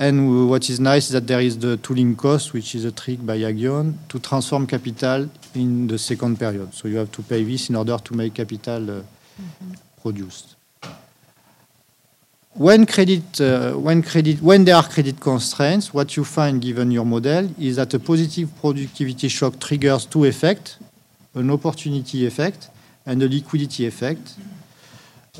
And 0.00 0.48
what 0.48 0.70
is 0.70 0.78
nice 0.78 1.06
is 1.06 1.12
that 1.12 1.26
there 1.26 1.40
is 1.40 1.58
the 1.58 1.76
tooling 1.78 2.14
cost, 2.14 2.52
which 2.52 2.76
is 2.76 2.84
a 2.84 2.92
trick 2.92 3.26
by 3.26 3.36
Aghion, 3.38 3.94
to 4.08 4.20
transform 4.20 4.64
capital 4.64 5.28
in 5.56 5.88
the 5.88 5.98
second 5.98 6.38
period. 6.38 6.72
So 6.72 6.86
you 6.86 6.98
have 6.98 7.10
to 7.10 7.22
pay 7.22 7.42
this 7.42 7.68
in 7.68 7.74
order 7.74 7.98
to 7.98 8.14
make 8.14 8.34
capital 8.34 8.90
uh, 8.90 8.94
mm 8.94 9.04
-hmm. 9.38 9.74
produced. 10.00 10.56
When 12.54 12.86
credit, 12.86 13.40
uh, 13.40 13.46
when 13.86 14.02
credit, 14.02 14.38
when 14.40 14.64
there 14.64 14.76
are 14.76 14.88
credit 14.88 15.18
constraints, 15.18 15.92
what 15.92 16.14
you 16.16 16.24
find 16.24 16.62
given 16.62 16.92
your 16.92 17.06
model 17.06 17.48
is 17.58 17.74
that 17.74 17.94
a 17.94 17.98
positive 17.98 18.48
productivity 18.60 19.28
shock 19.28 19.58
triggers 19.58 20.06
two 20.06 20.24
effects: 20.26 20.78
an 21.34 21.50
opportunity 21.50 22.26
effect 22.26 22.70
and 23.04 23.22
a 23.22 23.26
liquidity 23.26 23.86
effect. 23.86 24.36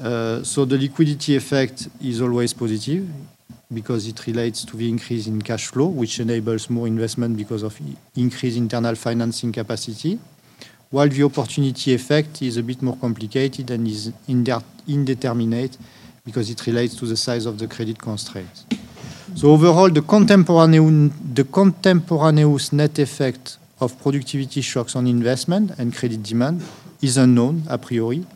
Uh, 0.02 0.42
so 0.42 0.66
the 0.66 0.76
liquidity 0.76 1.36
effect 1.36 1.88
is 2.00 2.20
always 2.20 2.54
positive 2.54 3.04
because 3.72 4.06
it 4.06 4.26
relates 4.26 4.64
to 4.64 4.76
the 4.76 4.88
increase 4.88 5.26
in 5.26 5.42
cash 5.42 5.66
flow, 5.66 5.86
which 5.86 6.20
enables 6.20 6.70
more 6.70 6.86
investment 6.86 7.36
because 7.36 7.62
of 7.62 7.78
increased 8.16 8.56
internal 8.56 8.94
financing 8.94 9.52
capacity, 9.52 10.18
while 10.90 11.08
the 11.08 11.22
opportunity 11.22 11.92
effect 11.92 12.40
is 12.40 12.56
a 12.56 12.62
bit 12.62 12.80
more 12.80 12.96
complicated 12.96 13.70
and 13.70 13.86
is 13.86 14.10
indeterminate 14.86 15.76
because 16.24 16.48
it 16.48 16.66
relates 16.66 16.94
to 16.94 17.04
the 17.04 17.16
size 17.16 17.44
of 17.44 17.58
the 17.58 17.66
credit 17.66 17.98
constraints. 17.98 18.64
So 19.34 19.50
overall, 19.50 19.90
the 19.90 20.00
contemporaneous, 20.00 21.12
the 21.34 21.44
contemporaneous 21.44 22.72
net 22.72 22.98
effect 22.98 23.58
of 23.80 24.00
productivity 24.00 24.62
shocks 24.62 24.96
on 24.96 25.06
investment 25.06 25.72
and 25.78 25.94
credit 25.94 26.22
demand 26.22 26.62
is 27.02 27.18
unknown 27.18 27.62
a 27.68 27.76
priori 27.76 28.26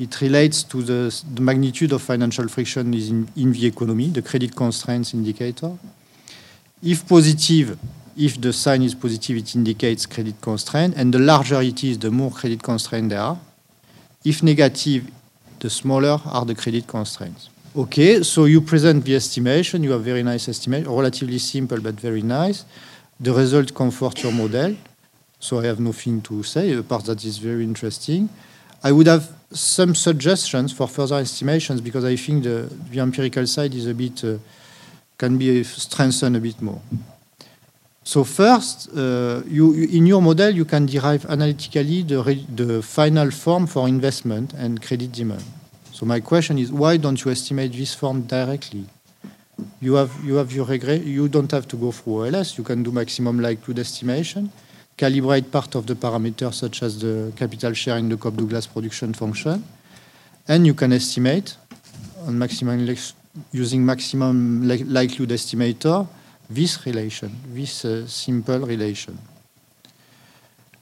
it 0.00 0.20
relates 0.22 0.62
to 0.62 0.82
the, 0.82 1.22
the 1.34 1.42
magnitude 1.42 1.92
of 1.92 2.00
financial 2.00 2.48
friction 2.48 2.94
in, 2.94 3.28
in 3.36 3.52
the 3.52 3.66
economy, 3.66 4.08
the 4.08 4.22
credit 4.22 4.56
constraints 4.56 5.12
indicator. 5.12 5.76
If 6.82 7.06
positive, 7.06 7.78
if 8.16 8.40
the 8.40 8.52
sign 8.54 8.82
is 8.82 8.94
positive, 8.94 9.36
it 9.36 9.54
indicates 9.54 10.06
credit 10.06 10.40
constraint, 10.40 10.94
and 10.96 11.12
the 11.12 11.18
larger 11.18 11.60
it 11.60 11.84
is, 11.84 11.98
the 11.98 12.10
more 12.10 12.30
credit 12.30 12.62
constraint 12.62 13.10
there 13.10 13.20
are. 13.20 13.38
If 14.24 14.42
negative, 14.42 15.10
the 15.58 15.68
smaller 15.68 16.18
are 16.24 16.46
the 16.46 16.54
credit 16.54 16.86
constraints. 16.86 17.50
Okay, 17.76 18.22
so 18.22 18.46
you 18.46 18.62
present 18.62 19.04
the 19.04 19.14
estimation, 19.14 19.84
you 19.84 19.92
have 19.92 20.02
very 20.02 20.22
nice 20.22 20.48
estimation, 20.48 20.90
relatively 20.90 21.38
simple 21.38 21.78
but 21.78 22.00
very 22.00 22.22
nice. 22.22 22.64
The 23.20 23.34
result 23.34 23.74
comforts 23.74 24.22
your 24.22 24.32
model, 24.32 24.76
so 25.38 25.60
I 25.60 25.66
have 25.66 25.78
nothing 25.78 26.22
to 26.22 26.42
say, 26.42 26.72
a 26.72 26.82
part 26.82 27.04
that 27.04 27.22
is 27.22 27.36
very 27.36 27.64
interesting. 27.64 28.30
I 28.82 28.92
would 28.92 29.06
have 29.06 29.39
some 29.52 29.94
suggestions 29.94 30.72
for 30.72 30.86
further 30.86 31.16
estimations 31.16 31.80
because 31.80 32.04
I 32.04 32.16
think 32.16 32.44
the, 32.44 32.72
the 32.90 33.00
empirical 33.00 33.46
side 33.46 33.74
is 33.74 33.86
a 33.86 33.94
bit 33.94 34.24
uh, 34.24 34.38
can 35.18 35.36
be 35.36 35.62
strengthened 35.64 36.36
a 36.36 36.40
bit 36.40 36.62
more. 36.62 36.80
So 38.02 38.24
first, 38.24 38.88
uh, 38.96 39.42
you, 39.46 39.74
in 39.74 40.06
your 40.06 40.22
model, 40.22 40.50
you 40.50 40.64
can 40.64 40.86
derive 40.86 41.26
analytically 41.26 42.02
the, 42.02 42.22
the 42.54 42.82
final 42.82 43.30
form 43.30 43.66
for 43.66 43.86
investment 43.86 44.54
and 44.54 44.80
credit 44.80 45.12
demand. 45.12 45.44
So 45.92 46.06
my 46.06 46.20
question 46.20 46.58
is, 46.58 46.72
why 46.72 46.96
don't 46.96 47.22
you 47.22 47.30
estimate 47.30 47.72
this 47.72 47.94
form 47.94 48.22
directly? 48.22 48.86
You 49.82 49.94
have 49.94 50.24
you 50.24 50.36
have 50.36 50.50
your 50.50 50.64
regret. 50.64 51.02
You 51.02 51.28
don't 51.28 51.50
have 51.50 51.68
to 51.68 51.76
go 51.76 51.92
through 51.92 52.24
OLS. 52.24 52.56
You 52.56 52.64
can 52.64 52.82
do 52.82 52.90
maximum 52.90 53.40
likelihood 53.40 53.80
estimation 53.80 54.50
calibrate 55.00 55.50
part 55.50 55.74
of 55.74 55.86
the 55.86 55.94
parameters 55.94 56.54
such 56.54 56.82
as 56.82 57.00
the 57.00 57.32
capital 57.34 57.72
share 57.72 57.98
in 57.98 58.08
the 58.08 58.16
Cobb-Douglas 58.16 58.66
production 58.66 59.14
function, 59.14 59.64
and 60.46 60.66
you 60.66 60.74
can 60.74 60.92
estimate 60.92 61.56
on 62.26 62.38
maximum 62.38 62.78
using 63.52 63.84
maximum 63.84 64.68
likelihood 64.68 65.30
estimator 65.30 66.06
this 66.50 66.84
relation, 66.84 67.30
this 67.54 67.84
uh, 67.84 68.06
simple 68.06 68.58
relation. 68.58 69.16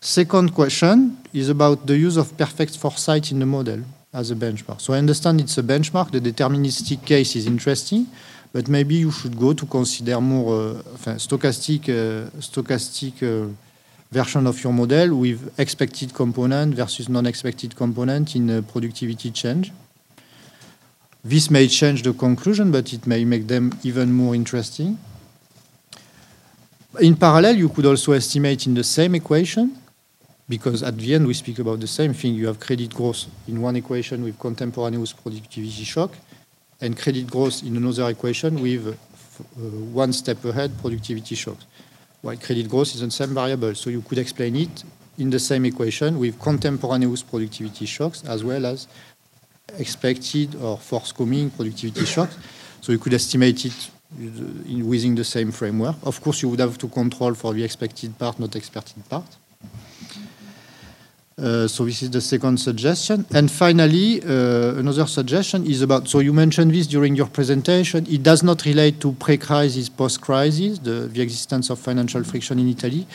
Second 0.00 0.54
question 0.54 1.18
is 1.32 1.48
about 1.48 1.86
the 1.86 1.96
use 1.96 2.16
of 2.16 2.36
perfect 2.36 2.76
foresight 2.78 3.30
in 3.32 3.38
the 3.38 3.46
model 3.46 3.80
as 4.12 4.30
a 4.30 4.34
benchmark. 4.34 4.80
So 4.80 4.94
I 4.94 4.98
understand 4.98 5.40
it's 5.40 5.58
a 5.58 5.62
benchmark. 5.62 6.10
The 6.10 6.20
deterministic 6.20 7.04
case 7.04 7.36
is 7.36 7.46
interesting, 7.46 8.06
but 8.52 8.68
maybe 8.68 8.94
you 8.94 9.10
should 9.10 9.36
go 9.38 9.52
to 9.52 9.66
consider 9.66 10.20
more 10.20 10.76
uh, 10.76 11.18
stochastic, 11.18 11.88
uh, 11.88 12.30
stochastic 12.40 13.22
uh, 13.22 13.52
version 14.10 14.46
of 14.46 14.62
your 14.64 14.72
model 14.72 15.16
with 15.16 15.58
expected 15.58 16.14
component 16.14 16.74
versus 16.74 17.08
non-expected 17.08 17.76
component 17.76 18.34
in 18.34 18.50
uh, 18.50 18.62
productivity 18.62 19.30
change. 19.30 19.72
This 21.22 21.50
may 21.50 21.68
change 21.68 22.02
the 22.02 22.12
conclusion, 22.14 22.70
but 22.70 22.92
it 22.92 23.06
may 23.06 23.24
make 23.24 23.46
them 23.46 23.72
even 23.82 24.12
more 24.12 24.34
interesting. 24.34 24.98
In 27.00 27.16
parallel, 27.16 27.56
you 27.56 27.68
could 27.68 27.84
also 27.84 28.12
estimate 28.12 28.66
in 28.66 28.74
the 28.74 28.84
same 28.84 29.14
equation, 29.14 29.76
because 30.48 30.82
at 30.82 30.96
the 30.96 31.14
end 31.14 31.26
we 31.26 31.34
speak 31.34 31.58
about 31.58 31.80
the 31.80 31.86
same 31.86 32.14
thing. 32.14 32.34
You 32.34 32.46
have 32.46 32.58
credit 32.58 32.94
growth 32.94 33.26
in 33.46 33.60
one 33.60 33.76
equation 33.76 34.24
with 34.24 34.38
contemporaneous 34.38 35.12
productivity 35.12 35.84
shock, 35.84 36.12
and 36.80 36.96
credit 36.96 37.26
growth 37.30 37.62
in 37.62 37.76
another 37.76 38.08
equation 38.08 38.62
with 38.62 38.86
uh, 38.88 38.94
one 39.92 40.12
step 40.12 40.42
ahead 40.44 40.72
productivity 40.80 41.34
shocks 41.34 41.66
while 42.22 42.36
credit 42.36 42.68
growth 42.68 42.94
is 42.94 43.00
the 43.00 43.10
same 43.10 43.34
variable. 43.34 43.74
So 43.74 43.90
you 43.90 44.02
could 44.02 44.18
explain 44.18 44.56
it 44.56 44.84
in 45.18 45.30
the 45.30 45.38
same 45.38 45.64
equation 45.64 46.18
with 46.18 46.38
contemporaneous 46.38 47.22
productivity 47.22 47.86
shocks 47.86 48.24
as 48.24 48.44
well 48.44 48.66
as 48.66 48.86
expected 49.78 50.54
or 50.56 50.78
forthcoming 50.78 51.50
productivity 51.50 52.04
shocks. 52.06 52.36
So 52.80 52.92
you 52.92 52.98
could 52.98 53.14
estimate 53.14 53.64
it 53.66 53.90
within 54.84 55.14
the 55.14 55.24
same 55.24 55.52
framework. 55.52 55.96
Of 56.02 56.20
course, 56.20 56.42
you 56.42 56.48
would 56.48 56.60
have 56.60 56.78
to 56.78 56.88
control 56.88 57.34
for 57.34 57.52
the 57.52 57.64
expected 57.64 58.16
part, 58.18 58.38
not 58.38 58.56
expected 58.56 59.06
part. 59.08 59.36
Uh, 61.38 61.68
so 61.68 61.84
this 61.84 62.02
is 62.02 62.10
the 62.10 62.20
second 62.20 62.58
suggestion. 62.58 63.24
And 63.32 63.48
finally, 63.48 64.20
uh, 64.22 64.74
another 64.74 65.06
suggestion 65.06 65.64
is 65.66 65.82
about, 65.82 66.08
so 66.08 66.18
you 66.18 66.32
mentioned 66.32 66.72
this 66.72 66.88
during 66.88 67.14
your 67.14 67.28
presentation, 67.28 68.06
it 68.08 68.24
does 68.24 68.42
not 68.42 68.64
relate 68.64 69.00
to 69.02 69.12
pre-crisis, 69.12 69.88
post-crisis, 69.88 70.80
the, 70.80 71.06
the, 71.06 71.22
existence 71.22 71.70
of 71.70 71.78
financial 71.78 72.24
friction 72.24 72.58
in 72.58 72.68
Italy. 72.68 73.06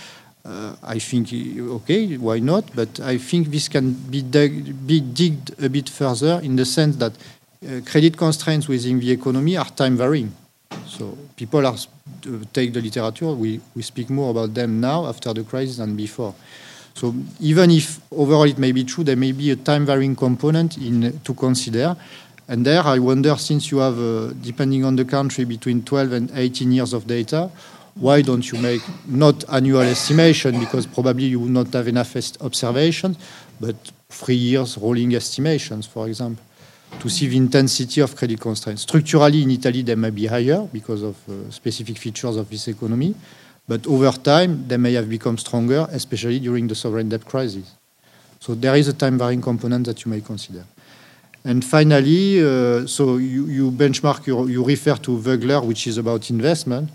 Uh, 0.45 0.73
I 0.83 0.99
think, 0.99 1.33
okay, 1.33 2.15
why 2.17 2.39
not? 2.39 2.63
But 2.73 3.01
I 3.01 3.17
think 3.17 3.47
this 3.47 3.67
can 3.67 3.91
be, 3.91 4.21
be 4.21 5.01
digged 5.01 5.61
a 5.61 5.69
bit 5.69 5.89
further 5.89 6.39
in 6.41 6.55
the 6.55 6.65
sense 6.65 6.95
that 6.97 7.11
uh, 7.11 7.81
credit 7.85 8.15
constraints 8.15 8.69
within 8.69 8.99
the 8.99 9.11
economy 9.11 9.57
are 9.57 9.69
time 9.69 9.97
varying. 9.97 10.33
So 10.87 11.17
people 11.35 11.65
are, 11.67 11.75
take 12.53 12.71
the 12.73 12.81
literature, 12.81 13.31
we, 13.31 13.59
we 13.75 13.81
speak 13.81 14.09
more 14.09 14.31
about 14.31 14.53
them 14.53 14.79
now 14.79 15.07
after 15.07 15.33
the 15.33 15.43
crisis 15.43 15.77
than 15.77 15.97
before. 15.97 16.33
So 16.93 17.13
even 17.39 17.71
if 17.71 17.99
overall 18.11 18.43
it 18.43 18.57
may 18.57 18.71
be 18.71 18.83
true, 18.83 19.03
there 19.03 19.15
may 19.15 19.31
be 19.31 19.51
a 19.51 19.55
time 19.55 19.85
varying 19.85 20.15
component 20.15 20.77
in, 20.77 21.19
to 21.19 21.33
consider. 21.33 21.95
And 22.47 22.65
there, 22.65 22.81
I 22.81 22.99
wonder, 22.99 23.35
since 23.37 23.71
you 23.71 23.79
have, 23.79 23.97
uh, 23.97 24.33
depending 24.41 24.83
on 24.85 24.95
the 24.95 25.05
country, 25.05 25.45
between 25.45 25.83
12 25.83 26.11
and 26.11 26.31
18 26.35 26.71
years 26.71 26.93
of 26.93 27.07
data, 27.07 27.49
why 27.95 28.21
don't 28.21 28.51
you 28.51 28.59
make 28.59 28.81
not 29.07 29.43
annual 29.51 29.81
estimation, 29.81 30.59
because 30.59 30.85
probably 30.85 31.25
you 31.25 31.39
will 31.39 31.47
not 31.47 31.71
have 31.73 31.87
enough 31.87 32.15
observations, 32.41 33.17
but 33.59 33.75
three 34.09 34.35
years 34.35 34.77
rolling 34.77 35.15
estimations, 35.15 35.85
for 35.85 36.07
example, 36.07 36.43
to 36.99 37.09
see 37.09 37.27
the 37.27 37.37
intensity 37.37 38.01
of 38.01 38.15
credit 38.15 38.39
constraints. 38.39 38.83
Structurally, 38.83 39.43
in 39.43 39.51
Italy, 39.51 39.83
they 39.83 39.95
may 39.95 40.09
be 40.09 40.25
higher 40.25 40.67
because 40.71 41.03
of 41.03 41.17
uh, 41.29 41.49
specific 41.49 41.97
features 41.97 42.35
of 42.35 42.49
this 42.49 42.67
economy. 42.67 43.15
But 43.67 43.87
over 43.87 44.11
time, 44.11 44.67
they 44.67 44.77
may 44.77 44.93
have 44.93 45.09
become 45.09 45.37
stronger, 45.37 45.87
especially 45.91 46.39
during 46.39 46.67
the 46.67 46.75
sovereign 46.75 47.09
debt 47.09 47.25
crisis. 47.25 47.75
So 48.39 48.55
there 48.55 48.75
is 48.75 48.87
a 48.89 48.93
time 48.93 49.17
varying 49.17 49.41
component 49.41 49.85
that 49.85 50.03
you 50.03 50.11
may 50.11 50.21
consider. 50.21 50.65
And 51.45 51.63
finally, 51.63 52.43
uh, 52.43 52.85
so 52.87 53.17
you, 53.17 53.45
you 53.47 53.71
benchmark, 53.71 54.25
your, 54.27 54.49
you 54.49 54.63
refer 54.63 54.95
to 54.95 55.11
Würgler, 55.17 55.63
which 55.65 55.87
is 55.87 55.97
about 55.97 56.29
investment. 56.29 56.89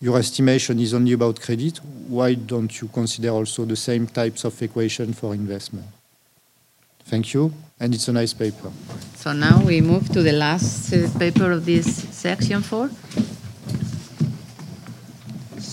Your 0.00 0.18
estimation 0.18 0.78
is 0.80 0.94
only 0.94 1.12
about 1.12 1.40
credit. 1.40 1.78
Why 2.08 2.34
don't 2.34 2.80
you 2.80 2.88
consider 2.88 3.30
also 3.30 3.64
the 3.64 3.76
same 3.76 4.06
types 4.06 4.44
of 4.44 4.60
equation 4.62 5.12
for 5.14 5.34
investment? 5.34 5.86
Thank 7.06 7.34
you, 7.34 7.52
and 7.78 7.94
it's 7.94 8.08
a 8.08 8.12
nice 8.12 8.32
paper. 8.32 8.70
So 9.16 9.32
now 9.32 9.62
we 9.64 9.80
move 9.80 10.08
to 10.10 10.22
the 10.22 10.32
last 10.32 10.92
uh, 10.92 11.08
paper 11.18 11.52
of 11.52 11.64
this 11.64 11.86
section 12.10 12.62
four. 12.62 12.90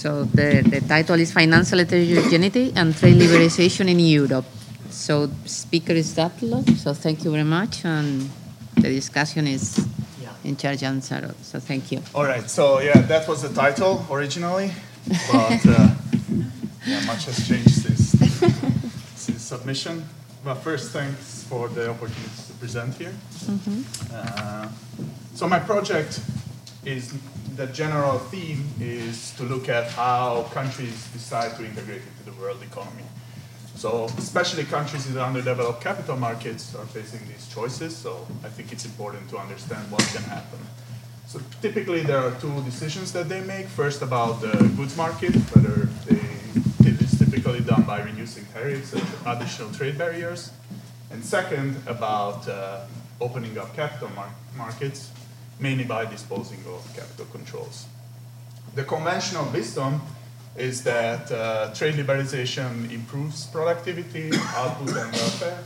So 0.02 0.24
the, 0.24 0.64
the 0.68 0.82
title 0.82 1.20
is 1.20 1.32
Financial 1.32 1.78
Heterogeneity 1.78 2.74
and 2.76 2.98
Trade 2.98 3.22
Liberalization 3.22 3.88
in 3.88 4.00
Europe. 4.00 4.46
So 4.90 5.30
speaker 5.46 5.94
is 5.94 6.16
Datlo, 6.16 6.68
so 6.76 6.96
thank 6.96 7.24
you 7.24 7.30
very 7.30 7.44
much, 7.44 7.86
and 7.86 8.28
the 8.78 8.90
discussion 8.90 9.46
is 9.46 9.86
in 10.44 10.58
charge 10.58 10.82
of 10.82 10.88
answer. 10.88 11.36
So 11.44 11.60
thank 11.60 11.92
you. 11.92 12.02
All 12.16 12.24
right, 12.24 12.50
so 12.50 12.80
yeah, 12.80 13.00
that 13.02 13.28
was 13.28 13.44
the 13.44 13.50
title 13.50 14.04
originally, 14.10 14.72
but 15.32 15.68
uh, 15.68 15.94
yeah, 16.88 17.06
much 17.06 17.26
has 17.26 17.48
changed 17.48 17.70
since, 17.70 18.18
since 19.16 19.42
submission. 19.44 20.04
But 20.44 20.56
first, 20.56 20.94
thanks 20.94 21.44
for 21.44 21.68
the 21.68 21.92
opportunity 21.92 22.42
to 22.48 22.54
present 22.54 22.96
here. 22.96 23.14
Uh, 24.12 24.68
so 25.36 25.48
my 25.48 25.60
project 25.60 26.22
is 26.86 27.14
the 27.56 27.68
general 27.68 28.18
theme 28.18 28.66
is 28.80 29.34
to 29.36 29.44
look 29.44 29.68
at 29.70 29.92
how 29.92 30.44
countries 30.54 31.08
decide 31.14 31.56
to 31.58 31.66
integrate 31.66 32.02
into 32.02 32.32
the 32.32 32.42
world 32.42 32.62
economy. 32.64 33.04
So 33.76 34.06
especially 34.18 34.64
countries 34.64 35.08
in 35.08 35.18
underdeveloped 35.18 35.82
capital 35.82 36.16
markets 36.16 36.76
are 36.76 36.86
facing 36.86 37.28
these 37.28 37.48
choices. 37.48 37.96
So 37.96 38.28
I 38.44 38.50
think 38.50 38.72
it's 38.72 38.86
important 38.86 39.30
to 39.30 39.38
understand 39.38 39.92
what 39.92 40.02
can 40.14 40.24
happen. 40.24 40.60
So 41.28 41.40
typically 41.62 42.02
there 42.02 42.20
are 42.20 42.32
two 42.40 42.62
decisions 42.64 43.12
that 43.14 43.28
they 43.28 43.42
make. 43.42 43.68
First 43.68 44.02
about 44.02 44.42
the 44.42 44.52
goods 44.78 44.96
market, 44.96 45.34
whether 45.54 45.90
they, 46.06 46.90
it 46.90 47.02
is 47.02 47.18
typically 47.18 47.62
done 47.62 47.84
by 47.84 48.02
reducing 48.02 48.46
tariffs 48.54 48.94
and 48.94 49.04
additional 49.26 49.72
trade 49.72 49.98
barriers. 49.98 50.52
And 51.10 51.24
second 51.24 51.76
about 51.88 52.48
uh, 52.48 52.82
opening 53.20 53.58
up 53.58 53.76
capital 53.76 54.10
mar- 54.16 54.36
markets, 54.56 55.10
mainly 55.62 55.86
by 55.86 56.06
disposing 56.06 56.60
of 56.68 56.84
capital 56.96 57.26
controls. 57.32 57.86
The 58.76 58.84
conventional 58.84 59.46
wisdom 59.52 60.02
is 60.58 60.84
that 60.84 61.32
uh, 61.32 61.74
trade 61.74 61.96
liberalization 61.96 62.92
improves 62.92 63.46
productivity, 63.48 64.32
output, 64.56 64.90
and 64.90 65.12
welfare. 65.14 65.60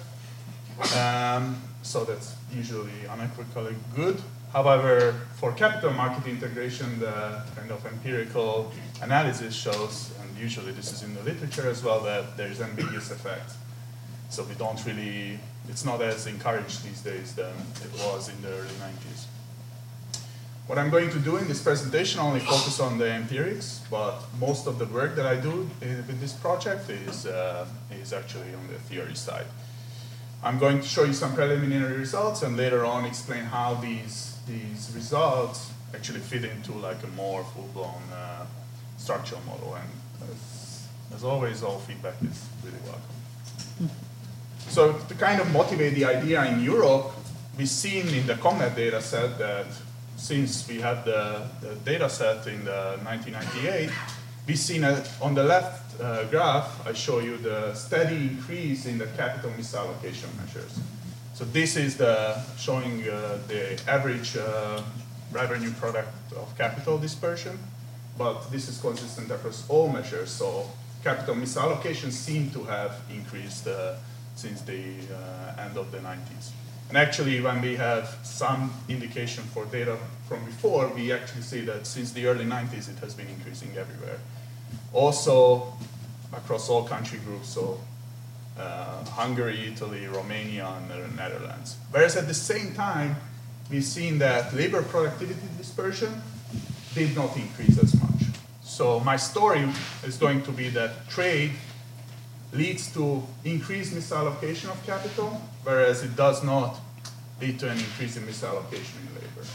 Um, 1.00 1.62
so 1.82 2.04
that's 2.04 2.36
usually 2.54 3.08
unequivocally 3.10 3.76
good. 3.96 4.22
However, 4.52 5.14
for 5.36 5.52
capital 5.52 5.91
market 5.91 6.28
integration, 6.28 7.00
the 7.00 7.41
kind 7.56 7.72
of 7.72 7.86
empirical 7.86 8.72
analysis 9.02 9.54
shows, 9.54 10.12
and 10.22 10.38
usually 10.38 10.72
this 10.72 10.91
is 10.93 11.04
in 11.04 11.14
the 11.14 11.24
literature 11.24 11.70
as 11.70 11.84
well, 11.84 12.00
that 12.02 12.38
there's 12.38 12.62
ambiguous 12.62 13.12
effect. 13.12 13.52
So 14.30 14.43
we 14.43 14.56
don't 14.56 14.84
really, 14.86 15.39
it's 15.70 15.86
not 15.86 16.02
as 16.02 16.28
encouraged 16.28 16.84
these 16.84 17.02
days 17.02 17.36
than 17.36 17.54
it 17.84 17.91
was 18.00 18.30
in 18.30 18.41
the 18.41 18.50
early 18.50 18.76
90s. 18.80 19.26
What 20.68 20.80
I'm 20.80 20.89
going 20.89 21.11
to 21.11 21.20
do 21.20 21.38
in 21.38 21.47
this 21.47 21.61
presentation 21.61 22.20
only 22.20 22.39
focus 22.39 22.80
on 22.80 22.97
the 22.97 23.07
empirics, 23.11 23.82
but 23.91 24.20
most 24.39 24.66
of 24.66 24.80
the 24.80 24.86
work 24.86 25.16
that 25.16 25.28
I 25.28 25.36
do 25.36 25.70
with 25.80 26.20
this 26.20 26.34
project 26.34 26.89
is, 26.89 27.28
uh, 27.28 27.68
is 27.91 28.11
actually 28.11 28.51
on 28.55 28.68
the 28.74 28.80
theory 28.80 29.16
side. 29.16 29.45
I'm 30.43 30.57
going 30.57 30.82
to 30.82 30.88
show 30.88 31.03
you 31.03 31.13
some 31.13 31.36
preliminary 31.36 31.97
results 31.97 32.41
and 32.41 32.57
later 32.57 32.84
on 32.84 33.05
explain 33.05 33.43
how 33.43 33.76
these, 33.76 34.39
these 34.47 34.91
results 34.95 35.70
actually 35.93 36.22
fit 36.22 36.43
into 36.43 36.72
like 36.72 37.03
a 37.03 37.07
more 37.16 37.43
full-blown 37.43 38.01
uh, 38.11 38.47
structural 38.97 39.41
model. 39.41 39.76
And 39.76 39.89
as, 40.32 40.88
as 41.13 41.24
always, 41.24 41.61
all 41.61 41.78
feedback 41.78 42.16
is 42.24 42.43
really 42.63 42.80
welcome. 42.86 43.95
So 44.70 44.93
to 44.93 45.13
kind 45.13 45.39
of 45.39 45.51
motivate 45.51 45.93
the 45.93 46.05
idea 46.05 46.43
in 46.45 46.63
Europe, 46.63 47.11
we've 47.55 47.70
seen 47.70 48.07
in 48.07 48.26
the 48.26 48.34
CompNet 48.34 48.76
data 48.76 48.99
set 48.99 49.38
that 49.38 49.68
since 50.16 50.68
we 50.68 50.80
had 50.80 51.05
the, 51.05 51.47
the 51.61 51.76
data 51.76 52.09
set 52.09 52.47
in 52.47 52.66
the 52.66 52.97
1998, 53.03 53.89
we've 54.47 54.57
seen 54.57 54.84
a, 54.84 55.03
on 55.22 55.36
the 55.36 55.43
left 55.43 55.99
uh, 56.01 56.24
graph, 56.26 56.86
I 56.88 56.93
show 56.93 57.20
you 57.20 57.38
the 57.38 57.74
steady 57.74 58.16
increase 58.16 58.86
in 58.86 58.97
the 58.97 59.07
capital 59.18 59.51
misallocation 59.51 60.36
measures. 60.38 60.80
So 61.34 61.45
this 61.45 61.76
is 61.76 61.97
the 61.97 62.41
showing 62.57 63.07
uh, 63.09 63.39
the 63.47 63.82
average 63.88 64.38
uh, 64.38 64.82
revenue 65.32 65.72
product 65.74 66.32
of 66.34 66.57
capital 66.57 66.97
dispersion, 66.97 67.59
but 68.18 68.49
this 68.51 68.70
is 68.70 68.80
consistent 68.80 69.32
across 69.32 69.70
all 69.70 69.89
measures. 69.89 70.32
So 70.32 70.70
capital 71.03 71.36
misallocation 71.36 72.11
seem 72.11 72.51
to 72.51 72.63
have 72.63 72.95
increased 73.13 73.68
uh, 73.68 73.95
since 74.36 74.61
the 74.61 74.95
uh, 75.11 75.61
end 75.61 75.78
of 75.78 75.91
the 75.91 75.99
90s. 75.99 76.51
And 76.90 76.98
actually, 76.98 77.42
when 77.42 77.62
we 77.62 77.76
have 77.76 78.18
some 78.24 78.72
indication 78.88 79.44
for 79.46 79.66
data 79.66 79.98
from 80.28 80.46
before, 80.46 80.88
we 80.90 81.12
actually 81.12 81.42
see 81.42 81.62
that 81.62 81.88
since 81.88 82.12
the 82.12 82.28
early 82.28 82.46
90s, 82.46 82.90
it 82.90 83.00
has 83.00 83.14
been 83.16 83.28
increasing 83.28 83.76
everywhere. 83.76 84.20
Also, 84.94 85.74
across 86.32 86.70
all 86.70 86.84
country 86.84 87.20
groups, 87.20 87.50
so 87.50 87.80
uh, 88.58 89.04
Hungary, 89.06 89.68
Italy, 89.68 90.08
Romania, 90.08 90.68
and 90.68 90.90
the 90.90 91.16
Netherlands. 91.16 91.78
Whereas 91.92 92.16
at 92.16 92.28
the 92.28 92.34
same 92.34 92.74
time, 92.74 93.16
we've 93.70 93.84
seen 93.84 94.20
that 94.20 94.54
labor 94.56 94.82
productivity 94.82 95.48
dispersion 95.58 96.22
did 96.94 97.16
not 97.16 97.36
increase 97.36 97.78
as 97.82 98.00
much. 98.00 98.24
So 98.64 99.00
my 99.00 99.18
story 99.18 99.68
is 100.06 100.18
going 100.18 100.44
to 100.44 100.52
be 100.52 100.70
that 100.70 101.10
trade 101.10 101.52
leads 102.56 102.93
to 102.93 103.24
increased 103.43 103.93
misallocation 103.93 104.70
of 104.70 104.84
capital, 104.86 105.41
whereas 105.64 106.03
it 106.03 106.16
does 106.16 106.43
not 106.43 106.80
lead 107.41 107.60
to 107.60 107.70
an 107.70 107.78
increase 107.78 108.18
in 108.18 108.24
misallocation 108.24 108.95
in 109.01 109.16
labor. 109.16 109.45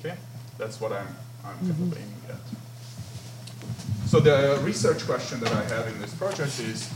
Okay, 0.00 0.16
that's 0.58 0.80
what 0.80 0.92
I'm, 0.92 1.06
I'm 1.44 1.56
kind 1.58 1.70
of 1.70 1.76
mm-hmm. 1.76 2.02
aiming 2.02 2.22
at. 2.28 4.08
So 4.08 4.20
the 4.20 4.60
research 4.62 5.06
question 5.06 5.40
that 5.40 5.52
I 5.52 5.64
have 5.74 5.88
in 5.88 6.00
this 6.00 6.14
project 6.14 6.60
is 6.60 6.90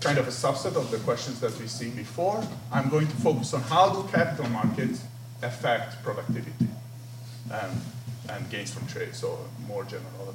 kind 0.00 0.18
of 0.18 0.26
a 0.26 0.30
subset 0.30 0.76
of 0.76 0.90
the 0.90 0.98
questions 0.98 1.40
that 1.40 1.56
we've 1.58 1.70
seen 1.70 1.94
before. 1.94 2.42
I'm 2.72 2.88
going 2.88 3.06
to 3.06 3.16
focus 3.16 3.54
on 3.54 3.62
how 3.62 3.90
do 3.90 4.08
capital 4.08 4.48
markets 4.50 5.04
affect 5.42 6.02
productivity 6.02 6.52
and, 7.50 7.80
and 8.28 8.50
gains 8.50 8.72
from 8.72 8.86
trade, 8.86 9.14
so 9.14 9.38
more 9.68 9.84
general. 9.84 10.34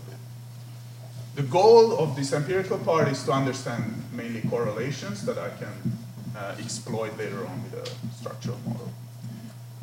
The 1.37 1.43
goal 1.43 1.99
of 1.99 2.15
this 2.15 2.33
empirical 2.33 2.79
part 2.79 3.07
is 3.09 3.23
to 3.25 3.31
understand 3.31 3.93
mainly 4.11 4.41
correlations 4.49 5.23
that 5.27 5.37
I 5.37 5.49
can 5.49 5.97
uh, 6.35 6.55
exploit 6.57 7.15
later 7.15 7.45
on 7.45 7.61
with 7.61 7.75
a 7.75 8.15
structural 8.15 8.57
model. 8.65 8.91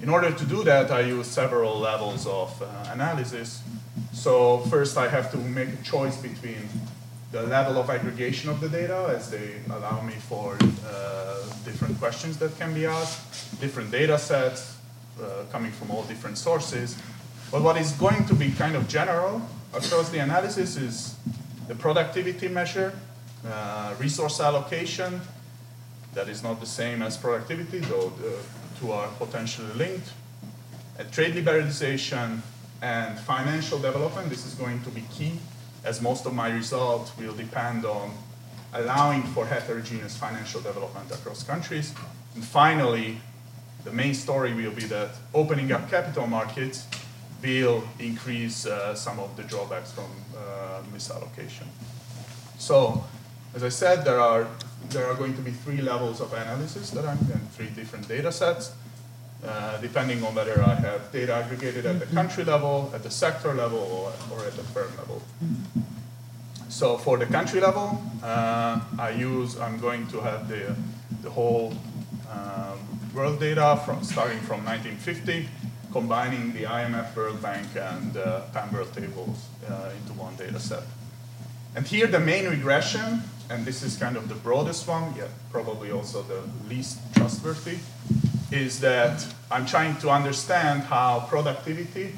In 0.03 0.09
order 0.09 0.33
to 0.33 0.45
do 0.47 0.65
that, 0.65 0.91
I 0.91 1.03
use 1.03 1.29
several 1.29 1.79
levels 1.79 2.27
of 2.27 2.61
uh, 2.61 2.91
analysis. 2.91 3.63
So 4.13 4.63
first 4.69 4.99
I 4.99 5.07
have 5.07 5.31
to 5.31 5.37
make 5.37 5.69
a 5.69 5.83
choice 5.85 6.17
between 6.17 6.69
the 7.31 7.45
level 7.45 7.79
of 7.79 7.89
aggregation 7.89 8.51
of 8.51 8.61
the 8.61 8.69
data 8.69 9.15
as 9.17 9.31
they 9.31 9.61
allow 9.71 10.01
me 10.01 10.15
for 10.15 10.59
uh, 10.61 11.37
different 11.65 12.01
questions 12.01 12.37
that 12.39 12.59
can 12.59 12.75
be 12.75 12.85
asked, 12.85 13.61
different 13.61 13.93
data 13.93 14.19
sets 14.19 14.77
uh, 15.23 15.45
coming 15.53 15.71
from 15.71 15.93
all 15.93 16.03
different 16.03 16.37
sources. 16.37 17.01
But 17.53 17.63
what 17.63 17.77
is 17.77 17.93
going 17.93 18.25
to 18.27 18.35
be 18.35 18.51
kind 18.51 18.75
of 18.75 18.89
general 18.89 19.41
across 19.73 20.09
the 20.11 20.19
analysis 20.19 20.77
is 20.77 21.15
the 21.69 21.75
productivity 21.75 22.49
measure, 22.49 22.93
uh, 23.47 23.95
resource 23.99 24.41
allocation, 24.41 25.21
that 26.15 26.29
is 26.29 26.43
not 26.43 26.61
the 26.61 26.67
same 26.67 27.03
as 27.03 27.17
productivity, 27.17 27.81
though 27.81 28.11
the 28.21 28.39
two 28.79 28.93
are 28.93 29.09
potentially 29.19 29.73
linked. 29.75 30.11
Uh, 30.99 31.05
trade 31.11 31.35
liberalization 31.35 32.41
and 32.83 33.19
financial 33.19 33.79
development, 33.79 34.29
this 34.29 34.47
is 34.47 34.55
going 34.55 34.81
to 34.83 34.91
be 34.91 35.03
key, 35.11 35.33
as 35.85 36.01
most 36.01 36.27
of 36.27 36.35
my 36.35 36.51
results 36.51 37.17
will 37.19 37.35
depend 37.35 37.85
on 37.85 38.13
allowing 38.73 39.23
for 39.23 39.47
heterogeneous 39.47 40.17
financial 40.17 40.61
development 40.61 41.11
across 41.11 41.43
countries. 41.43 41.95
And 42.35 42.45
finally, 42.45 43.19
the 43.85 43.93
main 43.93 44.15
story 44.15 44.53
will 44.55 44.73
be 44.73 44.85
that 44.85 45.11
opening 45.33 45.73
up 45.73 45.91
capital 45.91 46.27
markets 46.27 46.87
will 47.43 47.85
increase 47.99 48.67
uh, 48.67 48.95
some 48.95 49.19
of 49.21 49.37
the 49.37 49.43
drawbacks 49.43 49.93
from 49.93 50.11
uh, 50.37 50.83
misallocation. 50.95 51.67
So, 52.59 53.05
as 53.55 53.63
I 53.63 53.69
said, 53.69 54.05
there 54.05 54.21
are 54.21 54.47
there 54.91 55.07
are 55.07 55.15
going 55.15 55.35
to 55.35 55.41
be 55.41 55.51
three 55.51 55.81
levels 55.81 56.21
of 56.21 56.33
analysis 56.33 56.91
that 56.91 57.05
I'm 57.05 57.19
and 57.19 57.51
three 57.53 57.71
different 57.71 58.07
data 58.07 58.31
sets, 58.31 58.73
uh, 59.45 59.81
depending 59.81 60.23
on 60.25 60.35
whether 60.35 60.63
I 60.63 60.75
have 60.75 61.11
data 61.11 61.35
aggregated 61.35 61.87
at 61.87 62.01
the 62.01 62.07
country 62.07 62.45
level, 62.45 62.91
at 62.95 63.03
the 63.03 63.11
sector 63.11 63.55
level, 63.55 63.79
or, 63.79 64.13
or 64.33 64.45
at 64.45 64.55
the 64.57 64.65
firm 64.65 64.95
level. 64.97 65.23
So 66.69 66.99
for 66.99 67.19
the 67.19 67.27
country 67.27 67.61
level, 67.61 68.03
uh, 68.23 68.81
I 68.99 69.11
use 69.11 69.59
I'm 69.59 69.79
going 69.79 70.07
to 70.09 70.21
have 70.21 70.49
the 70.49 70.75
the 71.23 71.31
whole 71.31 71.73
um, 72.31 72.79
world 73.15 73.41
data 73.41 73.81
from 73.85 74.03
starting 74.05 74.41
from 74.41 74.65
1950, 74.65 75.49
combining 75.95 76.53
the 76.53 76.65
IMF, 76.65 77.15
World 77.15 77.41
Bank, 77.41 77.69
and 77.77 78.17
uh, 78.17 78.43
World 78.73 78.93
tables 78.93 79.47
uh, 79.71 79.91
into 79.97 80.13
one 80.21 80.35
data 80.35 80.59
set. 80.59 80.83
And 81.77 81.87
here 81.87 82.09
the 82.09 82.19
main 82.19 82.49
regression, 82.51 83.23
and 83.49 83.65
this 83.65 83.85
is 83.85 83.97
kind 83.97 84.17
of 84.17 84.29
the 84.29 84.35
broadest 84.35 84.89
one, 84.89 85.15
yet 85.17 85.31
probably 85.53 85.93
also 85.93 86.23
the 86.23 86.43
least 86.69 86.99
trustworthy, 87.15 87.79
is 88.51 88.81
that 88.81 89.25
I'm 89.53 89.67
trying 89.67 89.97
to 89.99 90.11
understand 90.11 90.83
how 90.83 91.27
productivity, 91.29 92.13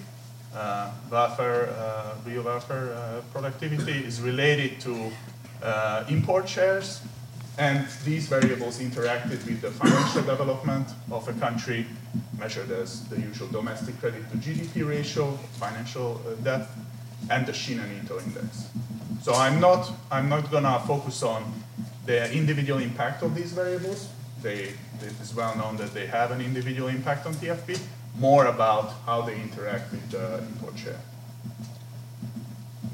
uh, 0.55 0.91
welfare, 1.11 1.69
uh, 1.69 2.15
real 2.25 2.45
welfare 2.45 2.95
uh, 2.95 3.21
productivity 3.31 3.93
is 3.93 4.23
related 4.23 4.81
to 4.81 5.13
uh, 5.63 6.05
import 6.09 6.49
shares, 6.49 7.03
and 7.59 7.87
these 8.07 8.27
variables 8.27 8.79
interacted 8.79 9.45
with 9.45 9.61
the 9.61 9.71
financial 9.71 10.23
development 10.23 10.89
of 11.11 11.29
a 11.29 11.35
country, 11.35 11.85
measured 12.39 12.71
as 12.71 13.05
the 13.09 13.21
usual 13.21 13.49
domestic 13.49 13.99
credit 14.01 14.31
to 14.31 14.37
GDP 14.37 14.89
ratio, 14.89 15.33
financial 15.59 16.21
uh, 16.27 16.35
debt, 16.43 16.69
and 17.31 17.47
the 17.47 17.53
Chinn 17.53 17.81
and 17.81 18.05
Ito 18.05 18.19
index. 18.21 18.69
So 19.23 19.35
I'm 19.35 19.61
not, 19.61 19.91
I'm 20.11 20.29
not 20.29 20.51
gonna 20.51 20.79
focus 20.87 21.23
on 21.23 21.53
the 22.05 22.33
individual 22.33 22.81
impact 22.81 23.23
of 23.23 23.35
these 23.35 23.53
variables. 23.53 24.09
They, 24.43 24.75
it 25.03 25.21
is 25.21 25.35
well 25.35 25.57
known 25.57 25.77
that 25.79 25.93
they 25.93 26.07
have 26.07 26.31
an 26.31 26.41
individual 26.41 26.89
impact 26.89 27.27
on 27.27 27.35
TFP, 27.35 27.81
more 28.19 28.47
about 28.47 28.93
how 29.05 29.23
they 29.23 29.35
interact 29.35 29.91
with 29.91 30.11
the 30.11 30.39
import 30.39 30.79
share. 30.79 31.01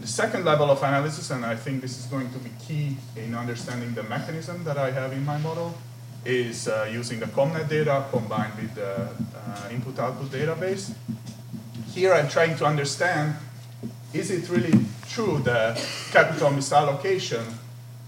The 0.00 0.08
second 0.08 0.44
level 0.44 0.70
of 0.70 0.82
analysis, 0.82 1.30
and 1.30 1.44
I 1.44 1.54
think 1.54 1.80
this 1.80 1.98
is 1.98 2.06
going 2.06 2.30
to 2.32 2.38
be 2.38 2.50
key 2.66 2.96
in 3.16 3.34
understanding 3.34 3.94
the 3.94 4.02
mechanism 4.02 4.64
that 4.64 4.76
I 4.76 4.90
have 4.90 5.12
in 5.12 5.24
my 5.24 5.38
model, 5.38 5.74
is 6.24 6.68
uh, 6.68 6.88
using 6.92 7.20
the 7.20 7.26
CompNet 7.26 7.68
data 7.68 8.04
combined 8.10 8.54
with 8.56 8.74
the 8.74 9.08
uh, 9.08 9.68
input-output 9.70 10.30
database. 10.30 10.94
Here 11.92 12.14
I'm 12.14 12.28
trying 12.28 12.56
to 12.56 12.64
understand, 12.64 13.34
is 14.12 14.30
it 14.30 14.48
really 14.48 14.72
true 15.08 15.38
that 15.44 15.76
capital 16.10 16.50
misallocation 16.50 17.44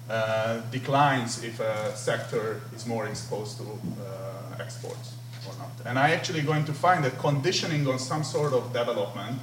uh, 0.08 0.60
declines 0.70 1.42
if 1.42 1.60
a 1.60 1.96
sector 1.96 2.60
is 2.74 2.86
more 2.86 3.06
exposed 3.06 3.58
to 3.58 3.64
uh, 3.64 4.62
exports 4.62 5.14
or 5.46 5.54
not? 5.58 5.72
And 5.84 5.98
I'm 5.98 6.12
actually 6.12 6.42
going 6.42 6.64
to 6.66 6.72
find 6.72 7.04
that 7.04 7.18
conditioning 7.18 7.86
on 7.88 7.98
some 7.98 8.22
sort 8.22 8.52
of 8.52 8.72
development 8.72 9.40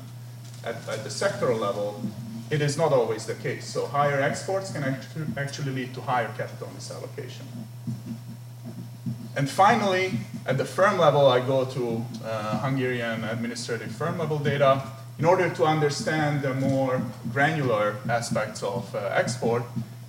at, 0.63 0.75
at 0.87 1.03
the 1.03 1.09
sectoral 1.09 1.59
level 1.59 2.01
it 2.51 2.61
is 2.61 2.77
not 2.77 2.91
always 2.91 3.25
the 3.25 3.35
case. 3.35 3.65
So 3.65 3.87
higher 3.87 4.21
exports 4.21 4.73
can 4.73 4.83
actually 5.37 5.71
lead 5.71 5.93
to 5.93 6.01
higher 6.01 6.29
capital 6.37 6.69
misallocation. 6.77 7.47
And 9.35 9.49
finally, 9.49 10.11
at 10.45 10.57
the 10.57 10.65
firm 10.65 10.97
level, 10.97 11.27
I 11.27 11.39
go 11.39 11.65
to 11.65 12.05
uh, 12.25 12.59
Hungarian 12.59 13.23
administrative 13.23 13.91
firm 13.91 14.17
level 14.17 14.39
data 14.39 14.83
in 15.19 15.25
order 15.25 15.49
to 15.49 15.65
understand 15.65 16.41
the 16.41 16.53
more 16.53 17.01
granular 17.31 17.95
aspects 18.09 18.63
of 18.63 18.93
uh, 18.93 19.09
export. 19.13 19.63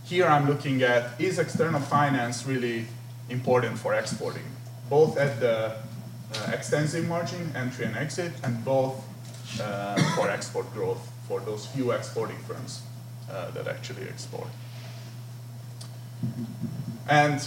Here 0.04 0.26
I'm 0.26 0.48
looking 0.48 0.82
at 0.82 1.20
is 1.20 1.38
external 1.38 1.80
finance 1.80 2.46
really 2.46 2.86
important 3.28 3.78
for 3.78 3.94
exporting, 3.94 4.44
both 4.90 5.16
at 5.16 5.38
the 5.38 5.76
uh, 6.34 6.50
extensive 6.52 7.06
margin, 7.06 7.52
entry 7.54 7.84
and 7.84 7.96
exit, 7.96 8.32
and 8.42 8.64
both 8.64 9.04
uh, 9.60 9.96
for 10.16 10.30
export 10.30 10.72
growth 10.72 11.12
for 11.28 11.40
those 11.40 11.66
few 11.66 11.92
exporting 11.92 12.38
firms 12.48 12.82
uh, 13.30 13.50
that 13.52 13.68
actually 13.68 14.08
export. 14.08 14.48
And 17.08 17.46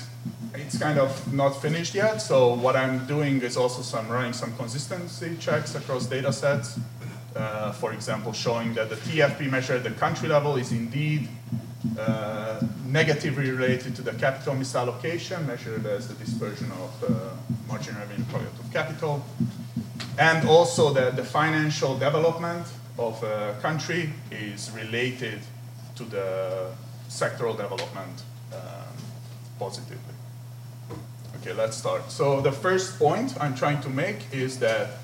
it's 0.53 0.77
kind 0.77 0.99
of 0.99 1.33
not 1.33 1.61
finished 1.61 1.95
yet, 1.95 2.17
so 2.21 2.53
what 2.53 2.75
I'm 2.75 3.05
doing 3.05 3.41
is 3.41 3.57
also 3.57 3.81
some 3.81 4.07
running 4.09 4.33
some 4.33 4.55
consistency 4.57 5.37
checks 5.39 5.75
across 5.75 6.05
data 6.05 6.31
sets. 6.33 6.79
Uh, 7.35 7.71
for 7.73 7.91
example, 7.91 8.31
showing 8.31 8.73
that 8.73 8.89
the 8.89 8.95
TFP 8.95 9.51
measure 9.51 9.73
at 9.73 9.83
the 9.83 9.91
country 9.91 10.29
level 10.29 10.55
is 10.55 10.71
indeed 10.71 11.27
uh, 11.99 12.61
negatively 12.87 13.51
related 13.51 13.95
to 13.95 14.01
the 14.01 14.13
capital 14.13 14.55
misallocation, 14.55 15.45
measured 15.45 15.85
as 15.85 16.07
the 16.07 16.13
dispersion 16.15 16.71
of 16.71 17.03
uh, 17.03 17.29
margin 17.67 17.95
revenue 17.97 18.25
product 18.25 18.57
of 18.59 18.71
capital, 18.71 19.23
and 20.17 20.47
also 20.47 20.93
that 20.93 21.15
the 21.15 21.23
financial 21.23 21.97
development 21.97 22.65
of 22.97 23.21
a 23.23 23.57
country 23.61 24.09
is 24.31 24.71
related 24.71 25.39
to 25.95 26.03
the 26.05 26.71
sectoral 27.09 27.55
development 27.55 28.23
um, 28.53 28.84
positively. 29.59 30.13
Okay, 31.37 31.53
let's 31.53 31.77
start. 31.77 32.11
So 32.11 32.41
the 32.41 32.51
first 32.51 32.97
point 32.97 33.35
I'm 33.39 33.55
trying 33.55 33.81
to 33.81 33.89
make 33.89 34.17
is 34.31 34.59
that 34.59 34.97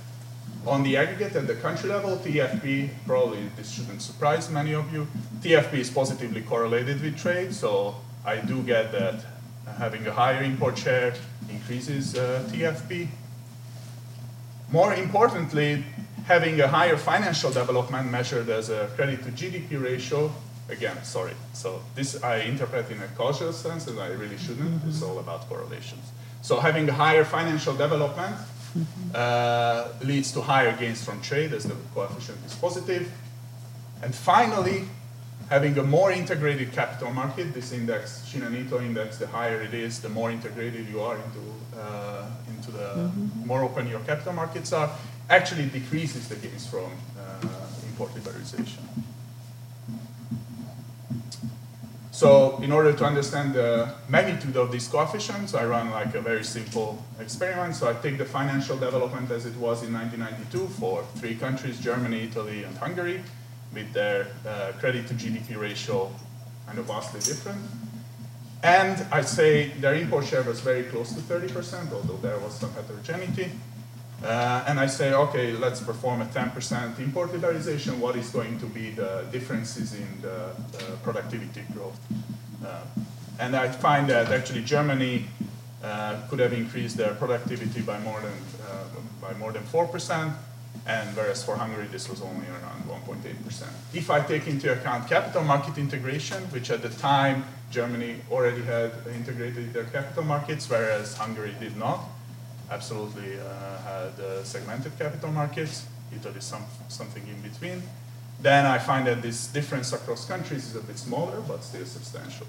on 0.65 0.83
the 0.83 0.97
aggregate 0.97 1.35
at 1.35 1.47
the 1.47 1.55
country 1.55 1.89
level, 1.89 2.17
TFP, 2.17 2.89
probably 3.05 3.49
this 3.57 3.71
shouldn't 3.71 4.01
surprise 4.01 4.49
many 4.49 4.73
of 4.73 4.91
you, 4.93 5.07
TFP 5.41 5.73
is 5.73 5.89
positively 5.89 6.41
correlated 6.41 7.01
with 7.01 7.17
trade, 7.17 7.53
so 7.53 7.95
I 8.25 8.37
do 8.37 8.61
get 8.61 8.91
that 8.91 9.25
having 9.77 10.05
a 10.05 10.11
higher 10.11 10.43
import 10.43 10.77
share 10.77 11.13
increases 11.49 12.15
uh, 12.15 12.47
TFP. 12.51 13.07
More 14.71 14.93
importantly, 14.93 15.83
having 16.25 16.61
a 16.61 16.67
higher 16.67 16.97
financial 16.97 17.51
development 17.51 18.11
measured 18.11 18.49
as 18.49 18.69
a 18.69 18.87
credit 18.95 19.23
to 19.23 19.31
GDP 19.31 19.81
ratio, 19.81 20.31
again, 20.71 21.03
sorry. 21.03 21.33
So 21.53 21.81
this 21.95 22.23
I 22.23 22.37
interpret 22.37 22.89
in 22.91 23.01
a 23.01 23.07
causal 23.17 23.53
sense, 23.53 23.87
and 23.87 23.99
I 23.99 24.07
really 24.07 24.37
shouldn't. 24.37 24.83
It's 24.87 25.01
all 25.01 25.19
about 25.19 25.47
correlations. 25.49 26.11
So 26.41 26.59
having 26.59 26.89
a 26.89 26.93
higher 26.93 27.23
financial 27.23 27.75
development 27.75 28.35
uh, 29.13 29.89
leads 30.03 30.31
to 30.31 30.41
higher 30.41 30.75
gains 30.75 31.03
from 31.03 31.21
trade 31.21 31.53
as 31.53 31.63
the 31.63 31.75
coefficient 31.93 32.39
is 32.45 32.55
positive. 32.55 33.11
And 34.01 34.15
finally, 34.15 34.85
having 35.49 35.77
a 35.77 35.83
more 35.83 36.11
integrated 36.11 36.71
capital 36.71 37.11
market, 37.13 37.53
this 37.53 37.71
index, 37.71 38.27
Chinn 38.31 38.43
and 38.43 38.55
Ito 38.55 38.79
index, 38.79 39.17
the 39.17 39.27
higher 39.27 39.61
it 39.61 39.73
is, 39.73 39.99
the 39.99 40.09
more 40.09 40.31
integrated 40.31 40.87
you 40.87 41.01
are 41.01 41.17
into, 41.17 41.79
uh, 41.79 42.25
into 42.47 42.71
the 42.71 42.87
mm-hmm. 42.95 43.47
more 43.47 43.63
open 43.63 43.87
your 43.87 43.99
capital 44.01 44.33
markets 44.33 44.73
are, 44.73 44.89
actually 45.29 45.65
decreases 45.65 46.27
the 46.27 46.35
gains 46.35 46.65
from 46.65 46.91
uh, 47.19 47.45
import 47.87 48.11
liberalization. 48.15 48.79
So 52.21 52.59
in 52.61 52.71
order 52.71 52.93
to 52.93 53.03
understand 53.03 53.55
the 53.55 53.95
magnitude 54.07 54.55
of 54.55 54.71
these 54.71 54.87
coefficients, 54.87 55.55
I 55.55 55.65
run 55.65 55.89
like 55.89 56.13
a 56.13 56.21
very 56.21 56.43
simple 56.43 57.03
experiment. 57.19 57.73
So 57.75 57.89
I 57.89 57.93
take 57.93 58.19
the 58.19 58.25
financial 58.25 58.77
development 58.77 59.31
as 59.31 59.47
it 59.47 59.55
was 59.55 59.81
in 59.81 59.91
1992 59.91 60.67
for 60.79 61.03
three 61.15 61.33
countries, 61.33 61.79
Germany, 61.79 62.25
Italy, 62.25 62.63
and 62.63 62.77
Hungary, 62.77 63.23
with 63.73 63.91
their 63.93 64.27
uh, 64.47 64.73
credit 64.79 65.07
to 65.07 65.15
GDP 65.15 65.59
ratio 65.59 66.11
kind 66.67 66.77
of 66.77 66.85
vastly 66.85 67.21
different. 67.21 67.59
And 68.61 69.03
I 69.11 69.21
say 69.21 69.69
their 69.79 69.95
import 69.95 70.25
share 70.25 70.43
was 70.43 70.59
very 70.59 70.83
close 70.83 71.13
to 71.13 71.21
30%, 71.21 71.91
although 71.91 72.17
there 72.17 72.37
was 72.37 72.53
some 72.53 72.71
heterogeneity. 72.73 73.49
Uh, 74.23 74.63
and 74.67 74.79
I 74.79 74.85
say, 74.85 75.13
okay, 75.13 75.53
let's 75.53 75.81
perform 75.81 76.21
a 76.21 76.25
10% 76.25 76.99
import 76.99 77.31
liberalization. 77.31 77.97
What 77.97 78.15
is 78.15 78.29
going 78.29 78.59
to 78.59 78.67
be 78.67 78.91
the 78.91 79.25
differences 79.31 79.95
in 79.95 80.07
the, 80.21 80.51
the 80.73 80.97
productivity 81.03 81.63
growth? 81.73 81.99
Uh, 82.63 82.83
and 83.39 83.55
I 83.55 83.69
find 83.69 84.07
that 84.09 84.31
actually 84.31 84.61
Germany 84.61 85.25
uh, 85.83 86.21
could 86.29 86.39
have 86.39 86.53
increased 86.53 86.97
their 86.97 87.15
productivity 87.15 87.81
by 87.81 87.99
more 87.99 88.21
than 88.21 88.33
uh, 88.69 88.83
by 89.19 89.33
more 89.39 89.51
than 89.51 89.63
four 89.63 89.87
percent, 89.87 90.31
and 90.85 91.15
whereas 91.15 91.43
for 91.43 91.55
Hungary 91.55 91.87
this 91.87 92.07
was 92.07 92.21
only 92.21 92.45
around 92.47 92.83
1.8 92.87 93.43
percent. 93.43 93.71
If 93.91 94.11
I 94.11 94.19
take 94.21 94.45
into 94.45 94.71
account 94.71 95.09
capital 95.09 95.43
market 95.43 95.79
integration, 95.79 96.43
which 96.51 96.69
at 96.69 96.83
the 96.83 96.89
time 96.89 97.45
Germany 97.71 98.21
already 98.29 98.61
had 98.61 98.91
integrated 99.15 99.73
their 99.73 99.85
capital 99.85 100.23
markets, 100.23 100.69
whereas 100.69 101.17
Hungary 101.17 101.55
did 101.59 101.75
not, 101.77 102.01
absolutely 102.71 103.39
uh, 103.39 103.77
had 103.83 104.19
uh, 104.19 104.43
segmented 104.43 104.97
capital 104.97 105.31
markets. 105.31 105.85
Italy 106.15 106.41
some, 106.41 106.65
something 106.89 107.23
in 107.27 107.41
between. 107.41 107.83
Then 108.41 108.65
I 108.65 108.79
find 108.79 109.07
that 109.07 109.21
this 109.21 109.47
difference 109.47 109.93
across 109.93 110.25
countries 110.25 110.65
is 110.69 110.75
a 110.75 110.81
bit 110.81 110.97
smaller, 110.97 111.41
but 111.41 111.63
still 111.63 111.85
substantial. 111.85 112.47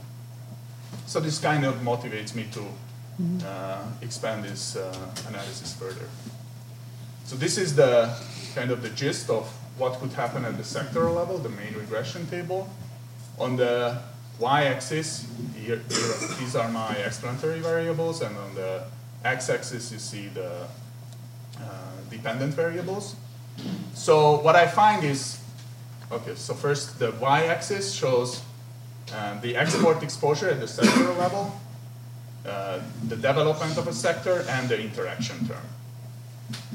So 1.06 1.20
this 1.20 1.38
kind 1.38 1.64
of 1.64 1.76
motivates 1.76 2.34
me 2.34 2.46
to 2.52 2.60
mm-hmm. 2.60 3.38
uh, 3.46 3.84
expand 4.00 4.44
this 4.44 4.76
uh, 4.76 4.94
analysis 5.28 5.74
further. 5.74 6.08
So 7.24 7.36
this 7.36 7.58
is 7.58 7.76
the 7.76 8.16
kind 8.54 8.70
of 8.70 8.82
the 8.82 8.90
gist 8.90 9.30
of 9.30 9.46
what 9.78 10.00
could 10.00 10.12
happen 10.12 10.44
at 10.44 10.56
the 10.56 10.62
sectoral 10.62 11.14
level, 11.14 11.38
the 11.38 11.48
main 11.50 11.74
regression 11.74 12.26
table. 12.26 12.68
On 13.38 13.56
the 13.56 13.98
y-axis, 14.38 15.26
these 16.38 16.56
are 16.56 16.68
my 16.68 16.94
explanatory 16.96 17.60
variables, 17.60 18.22
and 18.22 18.36
on 18.36 18.54
the 18.54 18.84
x-axis 19.24 19.92
you 19.92 19.98
see 19.98 20.28
the 20.28 20.66
uh, 21.60 21.92
dependent 22.10 22.54
variables. 22.54 23.16
So 23.94 24.40
what 24.40 24.56
I 24.56 24.66
find 24.66 25.04
is, 25.04 25.40
okay, 26.10 26.34
so 26.34 26.54
first 26.54 26.98
the 26.98 27.12
y-axis 27.20 27.92
shows 27.92 28.42
um, 29.16 29.40
the 29.40 29.56
export 29.56 30.02
exposure 30.02 30.48
at 30.48 30.60
the 30.60 30.66
sectoral 30.66 31.18
level. 31.18 31.52
uh, 32.46 32.80
the 33.08 33.16
development 33.16 33.78
of 33.78 33.86
a 33.86 33.92
sector 33.92 34.44
and 34.48 34.68
the 34.68 34.80
interaction 34.80 35.46
term. 35.46 35.62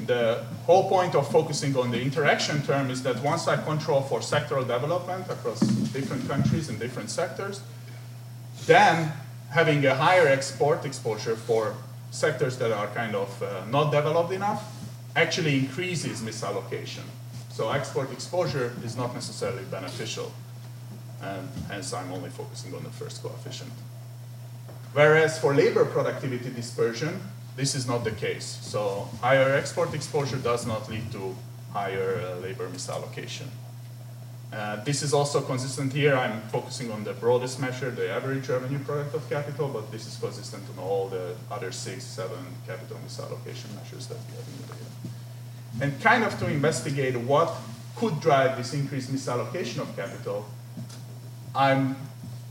The 0.06 0.44
whole 0.64 0.88
point 0.88 1.14
of 1.14 1.30
focusing 1.30 1.76
on 1.76 1.90
the 1.90 2.00
interaction 2.00 2.62
term 2.62 2.90
is 2.90 3.02
that 3.02 3.22
once 3.22 3.46
I 3.46 3.56
control 3.62 4.00
for 4.02 4.20
sectoral 4.20 4.66
development 4.66 5.28
across 5.28 5.60
different 5.60 6.26
countries 6.26 6.68
and 6.68 6.78
different 6.78 7.10
sectors, 7.10 7.60
then 8.66 9.12
having 9.50 9.84
a 9.84 9.94
higher 9.94 10.26
export 10.26 10.84
exposure 10.84 11.36
for 11.36 11.74
sectors 12.10 12.56
that 12.58 12.72
are 12.72 12.88
kind 12.88 13.14
of 13.14 13.42
uh, 13.42 13.64
not 13.70 13.90
developed 13.92 14.32
enough 14.32 14.62
actually 15.16 15.58
increases 15.58 16.20
misallocation. 16.22 17.04
So 17.50 17.70
export 17.70 18.12
exposure 18.12 18.72
is 18.84 18.96
not 18.96 19.14
necessarily 19.14 19.64
beneficial, 19.64 20.32
and 21.22 21.48
hence 21.68 21.92
I'm 21.92 22.12
only 22.12 22.30
focusing 22.30 22.74
on 22.74 22.84
the 22.84 22.90
first 22.90 23.22
coefficient. 23.22 23.72
Whereas 24.92 25.38
for 25.38 25.54
labor 25.54 25.84
productivity 25.84 26.50
dispersion, 26.50 27.20
this 27.56 27.74
is 27.74 27.86
not 27.86 28.04
the 28.04 28.12
case. 28.12 28.58
So 28.62 29.08
higher 29.20 29.50
export 29.56 29.92
exposure 29.92 30.36
does 30.36 30.66
not 30.66 30.88
lead 30.88 31.10
to 31.12 31.34
higher 31.72 32.22
uh, 32.22 32.40
labor 32.40 32.68
misallocation. 32.68 33.48
Uh, 34.50 34.82
this 34.84 35.02
is 35.02 35.12
also 35.12 35.42
consistent 35.42 35.92
here. 35.92 36.16
I'm 36.16 36.40
focusing 36.48 36.90
on 36.90 37.04
the 37.04 37.12
broadest 37.12 37.60
measure, 37.60 37.90
the 37.90 38.10
average 38.10 38.48
revenue 38.48 38.78
product 38.78 39.14
of 39.14 39.28
capital, 39.28 39.68
but 39.68 39.92
this 39.92 40.06
is 40.06 40.16
consistent 40.16 40.62
on 40.76 40.82
all 40.82 41.08
the 41.08 41.34
other 41.50 41.70
six, 41.70 42.02
seven 42.04 42.38
capital 42.66 42.96
misallocation 43.06 43.74
measures 43.74 44.06
that 44.06 44.16
we 44.26 44.36
have 44.36 44.48
in 44.48 44.62
the 44.62 44.68
data. 44.68 44.84
And 45.80 46.00
kind 46.00 46.24
of 46.24 46.38
to 46.38 46.48
investigate 46.48 47.14
what 47.16 47.54
could 47.96 48.20
drive 48.20 48.56
this 48.56 48.72
increased 48.72 49.12
misallocation 49.12 49.80
of 49.80 49.94
capital, 49.94 50.46
I'm, 51.54 51.96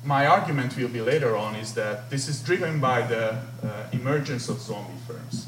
my 0.03 0.27
argument 0.27 0.77
will 0.77 0.89
be 0.89 1.01
later 1.01 1.35
on 1.35 1.55
is 1.55 1.73
that 1.73 2.11
this 2.11 2.27
is 2.27 2.41
driven 2.41 2.79
by 2.79 3.01
the 3.01 3.31
uh, 3.31 3.87
emergence 3.91 4.49
of 4.49 4.59
zombie 4.59 4.93
firms. 5.07 5.47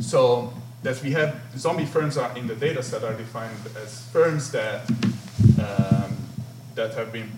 So 0.00 0.52
that 0.82 1.00
we 1.02 1.12
have 1.12 1.40
zombie 1.56 1.86
firms 1.86 2.16
are 2.16 2.36
in 2.36 2.46
the 2.46 2.54
data 2.56 2.82
set 2.82 3.04
are 3.04 3.14
defined 3.14 3.56
as 3.82 4.02
firms 4.10 4.50
that 4.50 4.90
um, 5.64 6.16
that 6.74 6.94
have 6.94 7.12
been 7.12 7.30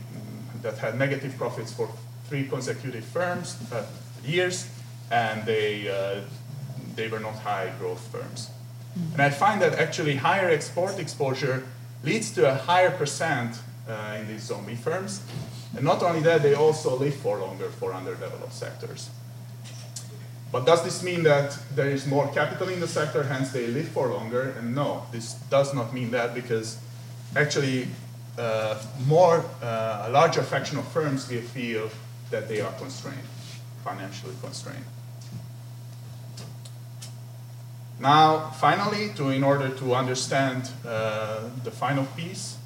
that 0.63 0.79
had 0.79 0.99
negative 0.99 1.37
profits 1.37 1.73
for 1.73 1.89
three 2.29 2.47
consecutive 2.49 3.05
firms 3.05 3.57
uh, 3.73 3.85
years, 4.25 4.69
and 5.11 5.45
they 5.45 5.89
uh, 5.89 6.21
they 6.97 7.09
were 7.09 7.21
not 7.21 7.35
high 7.35 7.73
growth 7.79 8.07
firms. 8.13 8.51
And 9.13 9.21
I 9.21 9.31
find 9.31 9.61
that 9.61 9.75
actually 9.75 10.17
higher 10.17 10.49
export 10.49 10.99
exposure 10.99 11.65
leads 12.03 12.31
to 12.33 12.51
a 12.51 12.55
higher 12.55 12.91
percent 12.91 13.59
uh, 13.89 14.17
in 14.19 14.27
these 14.29 14.43
zombie 14.43 14.75
firms. 14.75 15.21
And 15.77 15.85
not 15.85 16.03
only 16.03 16.21
that, 16.21 16.43
they 16.43 16.55
also 16.55 16.97
live 16.97 17.15
for 17.15 17.39
longer 17.39 17.69
for 17.69 17.93
underdeveloped 17.93 18.55
sectors. 18.55 19.11
But 20.53 20.65
does 20.65 20.83
this 20.85 21.03
mean 21.03 21.23
that 21.25 21.59
there 21.75 21.91
is 21.91 22.07
more 22.07 22.29
capital 22.33 22.69
in 22.69 22.81
the 22.81 22.89
sector, 22.89 23.25
hence 23.25 23.51
they 23.51 23.67
live 23.67 23.89
for 23.89 24.09
longer? 24.09 24.55
And 24.59 24.75
no, 24.75 25.03
this 25.13 25.35
does 25.51 25.75
not 25.75 25.93
mean 25.93 26.11
that 26.13 26.35
because 26.35 26.79
actually 27.35 27.89
uh, 28.39 28.79
more, 29.07 29.45
uh, 29.63 30.05
a 30.07 30.11
larger 30.11 30.43
fraction 30.43 30.79
of 30.79 30.87
firms 30.89 31.27
feel 31.27 31.91
that 32.31 32.49
they 32.49 32.61
are 32.61 32.73
constrained, 32.73 33.29
financially 33.85 34.35
constrained. 34.43 34.85
Now, 37.99 38.51
finally, 38.51 39.11
to, 39.17 39.31
in 39.31 39.43
order 39.43 39.71
to 39.71 39.95
understand 39.95 40.71
uh, 40.87 41.49
the 41.65 41.71
final 41.71 42.05
piece, 42.17 42.59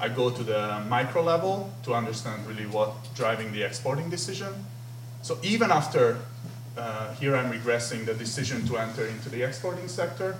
I 0.00 0.08
go 0.08 0.30
to 0.30 0.42
the 0.42 0.82
micro 0.88 1.22
level 1.22 1.70
to 1.84 1.94
understand 1.94 2.46
really 2.46 2.66
what 2.66 2.92
driving 3.14 3.52
the 3.52 3.62
exporting 3.62 4.08
decision. 4.08 4.52
So 5.20 5.38
even 5.42 5.70
after, 5.70 6.18
uh, 6.76 7.14
here 7.14 7.36
I'm 7.36 7.52
regressing 7.52 8.06
the 8.06 8.14
decision 8.14 8.66
to 8.66 8.78
enter 8.78 9.06
into 9.06 9.28
the 9.28 9.42
exporting 9.42 9.88
sector 9.88 10.36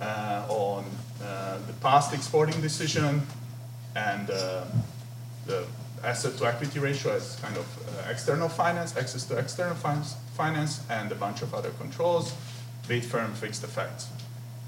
uh, 0.00 0.44
on 0.48 0.84
uh, 1.22 1.58
the 1.66 1.72
past 1.74 2.12
exporting 2.12 2.60
decision 2.60 3.22
and 4.06 4.30
uh, 4.30 4.64
the 5.46 5.64
asset 6.04 6.36
to 6.38 6.46
equity 6.46 6.78
ratio 6.78 7.12
as 7.12 7.36
kind 7.36 7.56
of 7.56 7.66
uh, 7.66 8.10
external 8.10 8.48
finance, 8.48 8.96
access 8.96 9.24
to 9.24 9.36
external 9.36 9.74
finance, 9.74 10.14
finance, 10.34 10.72
and 10.88 11.10
a 11.10 11.14
bunch 11.24 11.42
of 11.42 11.54
other 11.54 11.70
controls 11.82 12.34
bid 12.86 13.04
firm 13.04 13.34
fixed 13.34 13.62
effects. 13.64 14.08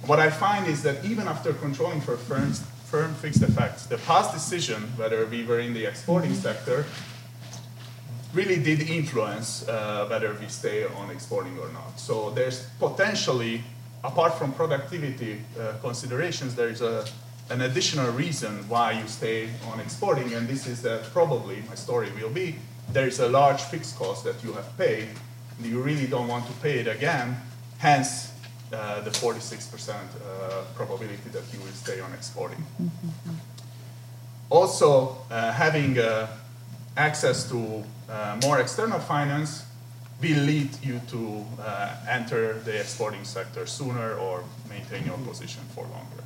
What 0.06 0.18
I 0.18 0.30
find 0.30 0.66
is 0.66 0.82
that 0.82 1.04
even 1.04 1.26
after 1.26 1.52
controlling 1.52 2.00
for 2.00 2.16
firms, 2.16 2.62
firm 2.84 3.14
fixed 3.14 3.42
effects, 3.42 3.86
the 3.86 3.98
past 3.98 4.32
decision, 4.32 4.82
whether 4.96 5.24
we 5.26 5.44
were 5.44 5.60
in 5.60 5.72
the 5.72 5.86
exporting 5.86 6.34
sector, 6.34 6.84
really 8.32 8.56
did 8.62 8.80
influence 8.88 9.66
uh, 9.68 10.06
whether 10.08 10.34
we 10.34 10.48
stay 10.48 10.84
on 10.84 11.10
exporting 11.10 11.58
or 11.58 11.68
not. 11.72 11.98
So 11.98 12.30
there's 12.30 12.66
potentially, 12.78 13.62
apart 14.04 14.34
from 14.38 14.52
productivity 14.52 15.40
uh, 15.58 15.74
considerations, 15.80 16.54
there 16.54 16.68
is 16.68 16.80
a, 16.80 17.06
an 17.50 17.62
additional 17.62 18.10
reason 18.12 18.68
why 18.68 18.92
you 18.92 19.06
stay 19.08 19.48
on 19.72 19.80
exporting, 19.80 20.32
and 20.34 20.48
this 20.48 20.66
is 20.66 20.82
that 20.82 21.04
probably, 21.12 21.62
my 21.68 21.74
story 21.74 22.08
will 22.12 22.30
be, 22.30 22.56
there 22.92 23.06
is 23.06 23.20
a 23.20 23.28
large 23.28 23.60
fixed 23.60 23.96
cost 23.96 24.24
that 24.24 24.42
you 24.42 24.52
have 24.52 24.76
paid, 24.78 25.08
and 25.58 25.66
you 25.66 25.82
really 25.82 26.06
don't 26.06 26.28
want 26.28 26.46
to 26.46 26.52
pay 26.54 26.78
it 26.78 26.88
again, 26.88 27.36
Hence, 27.80 28.30
uh, 28.74 29.00
the 29.00 29.10
46% 29.10 29.88
uh, 29.88 30.64
probability 30.76 31.30
that 31.32 31.42
you 31.50 31.58
will 31.60 31.72
stay 31.72 31.98
on 31.98 32.12
exporting. 32.12 32.62
Also, 34.50 35.16
uh, 35.30 35.50
having 35.50 35.98
uh, 35.98 36.26
access 36.98 37.48
to 37.48 37.82
uh, 38.10 38.38
more 38.42 38.60
external 38.60 39.00
finance 39.00 39.64
will 40.20 40.42
lead 40.42 40.68
you 40.82 41.00
to 41.08 41.46
uh, 41.58 41.96
enter 42.06 42.60
the 42.66 42.78
exporting 42.78 43.24
sector 43.24 43.64
sooner 43.64 44.12
or 44.16 44.44
maintain 44.68 45.06
your 45.06 45.16
position 45.18 45.62
for 45.74 45.84
longer. 45.84 46.22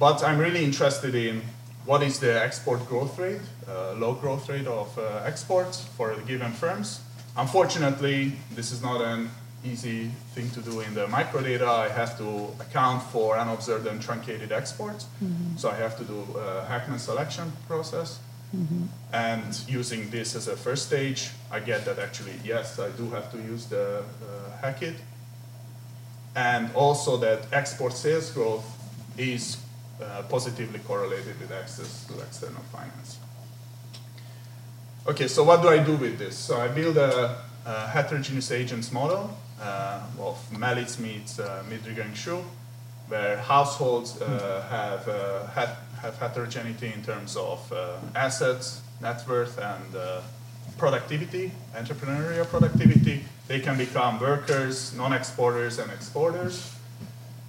But 0.00 0.24
I'm 0.24 0.38
really 0.38 0.64
interested 0.64 1.14
in 1.14 1.42
what 1.84 2.02
is 2.02 2.18
the 2.18 2.42
export 2.42 2.88
growth 2.88 3.18
rate, 3.18 3.42
low 3.68 4.14
growth 4.14 4.48
rate 4.48 4.66
of 4.66 4.98
exports 5.26 5.84
for 5.96 6.14
the 6.14 6.22
given 6.22 6.52
firms. 6.52 7.00
Unfortunately, 7.36 8.32
this 8.54 8.72
is 8.72 8.82
not 8.82 9.02
an 9.02 9.30
easy 9.62 10.10
thing 10.34 10.48
to 10.52 10.62
do 10.62 10.80
in 10.80 10.94
the 10.94 11.06
microdata. 11.06 11.68
I 11.68 11.90
have 11.90 12.16
to 12.16 12.48
account 12.60 13.02
for 13.12 13.38
unobserved 13.38 13.86
and 13.86 14.00
truncated 14.00 14.52
exports. 14.52 15.04
Mm-hmm. 15.04 15.58
So 15.58 15.68
I 15.68 15.76
have 15.76 15.98
to 15.98 16.04
do 16.04 16.20
a 16.34 16.64
Heckman 16.66 16.98
selection 16.98 17.52
process. 17.68 18.20
Mm-hmm. 18.56 18.84
And 19.12 19.60
using 19.68 20.08
this 20.08 20.34
as 20.34 20.48
a 20.48 20.56
first 20.56 20.86
stage, 20.86 21.30
I 21.52 21.60
get 21.60 21.84
that 21.84 21.98
actually, 21.98 22.36
yes, 22.42 22.78
I 22.78 22.88
do 22.90 23.10
have 23.10 23.30
to 23.32 23.36
use 23.36 23.66
the 23.66 23.98
uh, 23.98 24.66
Heckit. 24.66 24.94
And 26.34 26.70
also 26.74 27.18
that 27.18 27.40
export 27.52 27.92
sales 27.92 28.30
growth 28.30 28.64
is 29.18 29.58
uh, 30.02 30.22
positively 30.28 30.78
correlated 30.80 31.38
with 31.40 31.52
access 31.52 32.06
to 32.06 32.14
external 32.20 32.62
finance. 32.72 33.18
Okay, 35.06 35.28
so 35.28 35.44
what 35.44 35.62
do 35.62 35.68
I 35.68 35.78
do 35.78 35.96
with 35.96 36.18
this? 36.18 36.36
So 36.36 36.60
I 36.60 36.68
build 36.68 36.96
a, 36.96 37.36
a 37.66 37.86
heterogeneous 37.88 38.50
agents 38.50 38.92
model 38.92 39.36
uh, 39.60 40.00
of 40.18 40.38
Melitz 40.52 40.98
meets 40.98 41.38
uh, 41.38 41.62
Midrigan 41.68 42.12
Xu, 42.12 42.42
where 43.08 43.38
households 43.38 44.20
uh, 44.20 44.66
have, 44.70 45.04
have, 45.54 45.78
have 46.00 46.16
heterogeneity 46.18 46.92
in 46.92 47.02
terms 47.02 47.36
of 47.36 47.72
assets, 48.14 48.82
net 49.00 49.22
worth, 49.28 49.58
and 49.58 50.22
productivity, 50.78 51.52
entrepreneurial 51.74 52.46
productivity. 52.46 53.24
They 53.48 53.60
can 53.60 53.76
become 53.76 54.20
workers, 54.20 54.94
non-exporters, 54.94 55.78
and 55.78 55.90
exporters. 55.90 56.74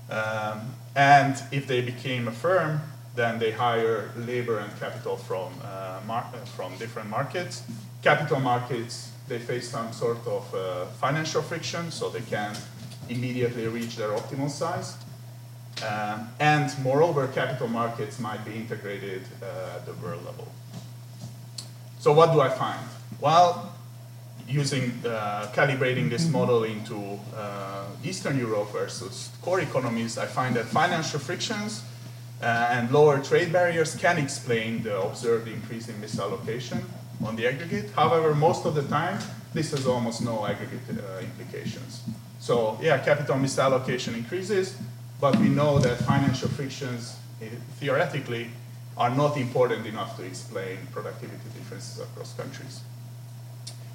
Um, 0.10 0.74
and 0.96 1.42
if 1.52 1.68
they 1.68 1.82
became 1.82 2.28
a 2.28 2.32
firm, 2.32 2.82
then 3.16 3.40
they 3.40 3.52
hire 3.52 4.12
labor 4.18 4.60
and 4.60 4.72
capital 4.80 5.18
from, 5.18 5.54
uh, 5.64 6.00
from 6.56 6.76
different 6.78 7.10
markets. 7.10 7.64
Capital 8.02 8.40
markets 8.40 9.12
they 9.32 9.40
face 9.40 9.70
some 9.70 9.94
sort 9.94 10.26
of 10.28 10.54
uh, 10.54 10.86
financial 11.00 11.42
friction, 11.42 11.90
so 11.90 12.10
they 12.10 12.22
can 12.22 12.54
immediately 13.08 13.66
reach 13.68 13.96
their 13.96 14.10
optimal 14.10 14.50
size. 14.50 14.98
Um, 15.88 16.28
and 16.40 16.70
moreover, 16.84 17.28
capital 17.28 17.70
markets 17.70 18.20
might 18.20 18.44
be 18.44 18.56
integrated 18.56 19.24
uh, 19.42 19.78
at 19.78 19.86
the 19.86 19.94
world 19.94 20.26
level. 20.26 20.48
So 22.00 22.12
what 22.12 22.34
do 22.34 22.42
I 22.42 22.50
find? 22.50 22.86
Well, 23.22 23.71
using 24.48 24.92
uh, 25.06 25.52
calibrating 25.54 26.10
this 26.10 26.24
mm-hmm. 26.24 26.34
model 26.34 26.64
into 26.64 27.20
uh, 27.36 27.86
Eastern 28.04 28.38
Europe 28.38 28.72
versus 28.72 29.30
core 29.42 29.62
economies, 29.62 30.18
I 30.18 30.26
find 30.26 30.56
that 30.56 30.66
financial 30.66 31.20
frictions 31.20 31.84
uh, 32.42 32.70
and 32.72 32.92
lower 32.92 33.20
trade 33.20 33.52
barriers 33.54 33.96
can 33.96 34.18
explain 34.18 34.84
the 34.84 35.00
observed 35.00 35.48
increase 35.48 35.88
in 35.90 35.96
misallocation 35.96 36.84
on 37.24 37.36
the 37.36 37.48
aggregate. 37.48 37.92
However, 37.92 38.34
most 38.34 38.66
of 38.66 38.74
the 38.76 38.84
time, 38.84 39.20
this 39.54 39.72
has 39.72 39.86
almost 39.86 40.24
no 40.24 40.46
aggregate 40.46 40.82
uh, 40.90 41.20
implications. 41.20 42.02
So 42.40 42.80
yeah, 42.82 42.98
capital 42.98 43.36
misallocation 43.36 44.16
increases, 44.16 44.76
but 45.20 45.36
we 45.38 45.50
know 45.50 45.78
that 45.80 46.00
financial 46.00 46.50
frictions 46.50 47.16
eh, 47.42 47.50
theoretically 47.80 48.50
are 48.98 49.10
not 49.10 49.38
important 49.38 49.86
enough 49.86 50.18
to 50.18 50.24
explain 50.24 50.78
productivity 50.92 51.38
differences 51.58 52.00
across 52.00 52.34
countries. 52.34 52.82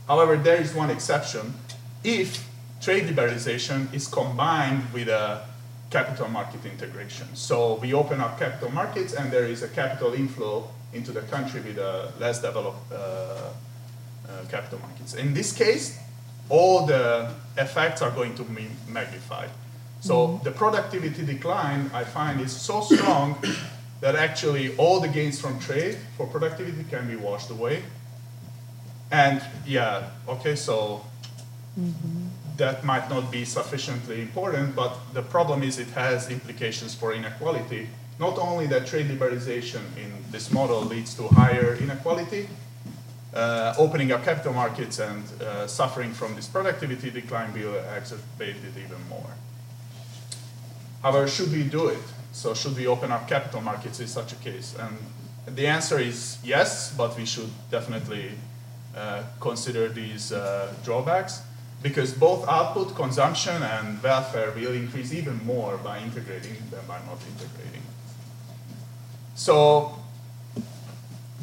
However, 0.09 0.37
there 0.37 0.61
is 0.61 0.75
one 0.75 0.91
exception. 0.91 1.55
If 2.05 2.47
trade 2.81 3.05
liberalization 3.05 3.93
is 3.93 4.07
combined 4.07 4.85
with 4.93 5.09
a 5.09 5.43
capital 5.91 6.29
market 6.29 6.65
integration. 6.65 7.27
So 7.35 7.75
we 7.77 7.95
open 7.95 8.21
up 8.21 8.39
capital 8.39 8.71
markets 8.71 9.13
and 9.15 9.31
there 9.31 9.45
is 9.45 9.63
a 9.63 9.69
capital 9.69 10.15
inflow 10.15 10.69
into 10.93 11.13
the 11.13 11.23
country 11.23 11.61
with 11.61 11.79
a 11.79 12.13
less 12.19 12.41
developed 12.41 12.93
uh, 12.93 12.97
uh, 12.97 13.51
capital 14.51 14.79
markets. 14.81 15.15
In 15.15 15.35
this 15.35 15.53
case, 15.53 15.99
all 16.49 16.87
the 16.87 17.33
effects 17.57 18.03
are 18.03 18.11
going 18.11 18.35
to 18.35 18.43
be 18.43 18.67
magnified. 18.89 19.51
So 20.01 20.15
mm-hmm. 20.15 20.45
the 20.45 20.51
productivity 20.51 21.25
decline 21.25 21.91
I 21.93 22.05
find 22.05 22.41
is 22.41 22.53
so 22.53 22.81
strong 22.81 23.39
that 24.01 24.15
actually 24.15 24.77
all 24.77 25.01
the 25.01 25.09
gains 25.09 25.41
from 25.41 25.59
trade 25.59 25.97
for 26.17 26.27
productivity 26.27 26.85
can 26.91 27.09
be 27.09 27.17
washed 27.17 27.51
away. 27.51 27.83
And 29.11 29.41
yeah, 29.67 30.11
okay, 30.29 30.57
so 30.57 31.05
mm-hmm. 31.79 32.27
that 32.57 32.85
might 32.85 33.09
not 33.09 33.31
be 33.31 33.45
sufficiently 33.45 34.21
important, 34.21 34.75
but 34.75 34.97
the 35.15 35.23
problem 35.23 35.63
is 35.63 35.79
it 35.79 35.91
has 35.91 36.31
implications 36.31 36.95
for 36.95 37.15
inequality. 37.15 37.89
Not 38.19 38.39
only 38.39 38.67
that 38.69 38.87
trade 38.87 39.07
liberalization 39.07 39.83
in 39.97 40.13
this 40.31 40.51
model 40.51 40.81
leads 40.81 41.15
to 41.15 41.29
higher 41.29 41.75
inequality, 41.75 42.49
uh, 43.35 43.75
opening 43.79 44.13
up 44.13 44.25
capital 44.25 44.55
markets 44.55 44.99
and 44.99 45.23
uh, 45.43 45.67
suffering 45.67 46.13
from 46.13 46.35
this 46.35 46.49
productivity 46.49 47.11
decline 47.11 47.53
will 47.53 47.75
exacerbate 47.95 48.57
it 48.65 48.77
even 48.79 49.09
more. 49.09 49.31
However, 51.03 51.29
should 51.29 51.53
we 51.53 51.63
do 51.63 51.89
it? 51.89 52.03
So 52.33 52.55
should 52.55 52.77
we 52.77 52.87
open 52.87 53.13
up 53.13 53.29
capital 53.29 53.61
markets 53.61 54.01
in 54.01 54.09
such 54.09 54.33
a 54.33 54.37
case? 54.37 54.75
And 54.81 54.97
the 55.57 55.67
answer 55.67 55.99
is 55.99 56.39
yes, 56.43 56.93
but 56.97 57.17
we 57.17 57.27
should 57.27 57.51
definitely 57.71 58.33
consider 59.41 59.89
these 59.89 60.33
uh, 60.33 60.73
drawbacks 60.85 61.43
because 61.83 62.13
both 62.13 62.49
output, 62.49 62.95
consumption, 62.95 63.63
and 63.63 64.03
welfare 64.03 64.51
will 64.53 64.73
increase 64.73 65.13
even 65.13 65.45
more 65.45 65.77
by 65.77 65.99
integrating 65.99 66.57
than 66.71 66.85
by 66.89 66.99
not 67.07 67.19
integrating. 67.29 67.83
So 69.35 69.99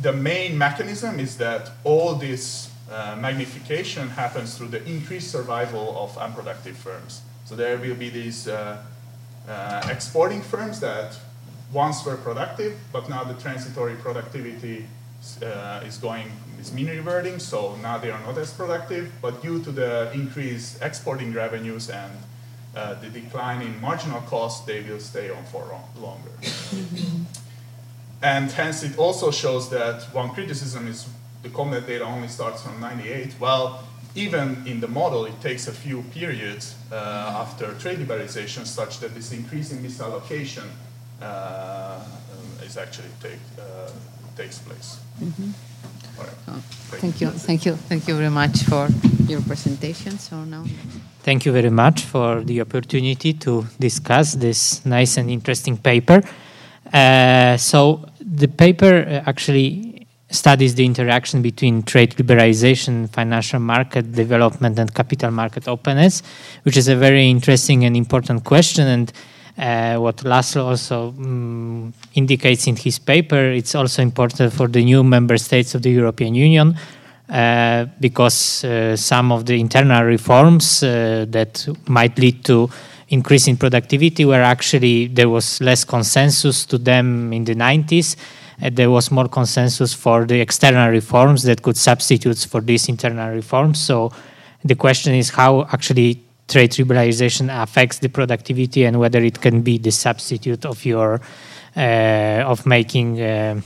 the 0.02 0.12
main 0.12 0.58
mechanism 0.58 1.20
is 1.20 1.38
that 1.38 1.72
all 1.84 2.16
this 2.16 2.72
uh, 2.92 3.16
magnification 3.20 4.10
happens 4.10 4.58
through 4.58 4.70
the 4.70 4.84
increased 4.86 5.32
survival 5.32 5.96
of 5.98 6.18
unproductive 6.18 6.76
firms. 6.76 7.22
So 7.46 7.56
there 7.56 7.78
will 7.78 7.96
be 7.96 8.10
these 8.10 8.48
uh, 8.48 8.84
uh, 9.48 9.88
exporting 9.90 10.42
firms 10.42 10.80
that 10.80 11.18
once 11.72 12.06
were 12.06 12.18
productive, 12.18 12.78
but 12.92 13.10
now 13.10 13.24
the 13.24 13.34
transitory 13.36 13.96
productivity 13.96 14.86
uh, 15.42 15.82
is 15.86 15.98
going 15.98 16.32
is 16.64 16.74
mean 16.74 16.88
reverting, 16.88 17.40
so 17.40 17.76
now 17.82 17.98
they 17.98 18.12
are 18.12 18.22
not 18.22 18.38
as 18.38 18.52
productive. 18.54 19.12
But 19.22 19.42
due 19.42 19.62
to 19.64 19.72
the 19.72 20.12
increased 20.14 20.82
exporting 20.82 21.34
revenues 21.34 21.90
and 21.90 22.12
uh, 22.76 22.94
the 23.02 23.10
decline 23.10 23.62
in 23.62 23.80
marginal 23.82 24.22
cost, 24.22 24.66
they 24.66 24.82
will 24.82 25.00
stay 25.00 25.30
on 25.30 25.44
for 25.46 25.64
longer. 26.00 26.32
and 28.22 28.52
hence, 28.52 28.84
it 28.84 28.98
also 28.98 29.32
shows 29.32 29.70
that 29.70 30.04
one 30.14 30.30
criticism 30.30 30.88
is 30.88 31.08
the 31.44 31.50
CompNet 31.50 31.86
data 31.86 32.06
only 32.06 32.30
starts 32.30 32.62
from 32.62 32.80
98. 32.80 33.36
Well, 33.40 33.84
even 34.16 34.64
in 34.66 34.80
the 34.80 34.88
model, 34.88 35.26
it 35.26 35.40
takes 35.42 35.68
a 35.68 35.74
few 35.74 36.04
periods 36.14 36.76
uh, 36.92 36.96
after 37.44 37.74
trade 37.74 38.00
liberalization 38.00 38.66
such 38.66 39.00
that 39.00 39.14
this 39.14 39.34
increasing 39.34 39.80
misallocation 39.80 40.68
uh, 41.22 42.00
is 42.64 42.78
actually 42.78 43.10
take, 43.22 43.40
uh, 43.60 43.90
takes 44.36 44.60
place. 44.60 45.00
Mm-hmm. 45.22 45.52
Right. 46.20 46.30
Oh, 46.48 46.62
thank 47.02 47.22
you, 47.22 47.30
thank 47.30 47.66
you, 47.66 47.76
thank 47.76 48.08
you 48.08 48.16
very 48.16 48.30
much 48.30 48.64
for 48.64 48.88
your 49.28 49.42
presentation. 49.42 50.18
So 50.20 50.44
now. 50.44 50.64
Thank 51.24 51.46
you 51.46 51.52
very 51.52 51.70
much 51.70 52.02
for 52.02 52.42
the 52.42 52.62
opportunity 52.62 53.34
to 53.34 53.66
discuss 53.80 54.34
this 54.34 54.86
nice 54.86 55.18
and 55.18 55.30
interesting 55.30 55.78
paper. 55.78 56.22
Uh, 56.92 57.58
so 57.58 58.06
the 58.20 58.48
paper 58.48 59.06
uh, 59.08 59.30
actually 59.30 60.06
studies 60.30 60.76
the 60.76 60.86
interaction 60.86 61.42
between 61.42 61.84
trade 61.84 62.12
liberalization, 62.16 63.10
financial 63.10 63.60
market 63.60 64.12
development, 64.12 64.80
and 64.80 64.94
capital 64.94 65.32
market 65.32 65.68
openness, 65.68 66.24
which 66.64 66.76
is 66.76 66.88
a 66.88 66.96
very 66.96 67.30
interesting 67.30 67.86
and 67.86 67.96
important 67.96 68.44
question. 68.44 68.88
And 68.88 69.14
uh, 69.58 69.96
what 69.98 70.18
Laszlo 70.18 70.66
also 70.66 71.10
um, 71.10 71.94
indicates 72.14 72.68
in 72.68 72.76
his 72.76 73.00
paper, 73.00 73.52
it's 73.52 73.76
also 73.76 74.02
important 74.02 74.52
for 74.54 74.68
the 74.68 74.84
new 74.84 75.04
member 75.04 75.38
states 75.38 75.76
of 75.76 75.82
the 75.82 75.92
European 75.92 76.36
Union. 76.36 76.76
Uh, 77.30 77.86
because 78.00 78.66
uh, 78.66 78.96
some 78.98 79.32
of 79.32 79.46
the 79.46 79.60
internal 79.60 80.04
reforms 80.04 80.84
uh, 80.84 81.26
that 81.30 81.66
might 81.88 82.20
lead 82.20 82.44
to 82.44 82.70
increase 83.10 83.48
in 83.48 83.56
productivity 83.56 84.26
were 84.26 84.42
actually 84.42 85.08
there 85.08 85.30
was 85.30 85.62
less 85.62 85.86
consensus 85.86 86.66
to 86.66 86.78
them 86.78 87.32
in 87.32 87.46
the 87.46 87.56
90s 87.56 88.18
uh, 88.62 88.70
there 88.72 88.90
was 88.90 89.12
more 89.12 89.28
consensus 89.28 89.94
for 89.94 90.26
the 90.26 90.40
external 90.40 90.90
reforms 90.90 91.44
that 91.44 91.62
could 91.62 91.78
substitute 91.78 92.38
for 92.38 92.62
these 92.62 92.88
internal 92.88 93.34
reforms. 93.34 93.80
So 93.80 94.12
the 94.64 94.76
question 94.76 95.14
is 95.16 95.30
how 95.30 95.64
actually 95.72 96.22
trade 96.54 96.72
liberalization 96.72 97.50
affects 97.50 97.98
the 98.00 98.10
productivity 98.10 98.86
and 98.86 99.00
whether 99.00 99.22
it 99.24 99.42
can 99.42 99.62
be 99.62 99.78
the 99.80 99.92
substitute 99.92 100.66
of 100.66 100.86
your 100.86 101.20
uh, 101.76 102.52
of 102.54 102.66
making 102.66 103.20
uh, 103.20 103.60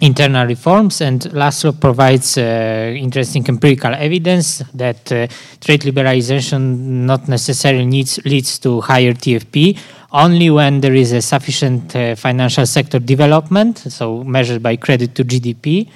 internal 0.00 0.46
reforms. 0.46 1.02
And 1.02 1.20
Laszlo 1.32 1.78
provides 1.78 2.38
uh, 2.38 2.94
interesting 2.96 3.44
empirical 3.48 3.94
evidence 3.94 4.62
that 4.74 5.12
uh, 5.12 5.26
trade 5.60 5.82
liberalization 5.82 6.60
not 7.04 7.28
necessarily 7.28 7.84
needs, 7.84 8.18
leads 8.24 8.58
to 8.60 8.80
higher 8.80 9.12
TFP 9.12 9.78
only 10.12 10.48
when 10.48 10.80
there 10.80 10.94
is 10.94 11.12
a 11.12 11.20
sufficient 11.20 11.94
uh, 11.94 12.14
financial 12.14 12.64
sector 12.64 12.98
development, 12.98 13.78
so 13.78 14.24
measured 14.24 14.62
by 14.62 14.76
credit 14.76 15.14
to 15.14 15.24
GDP. 15.24 15.88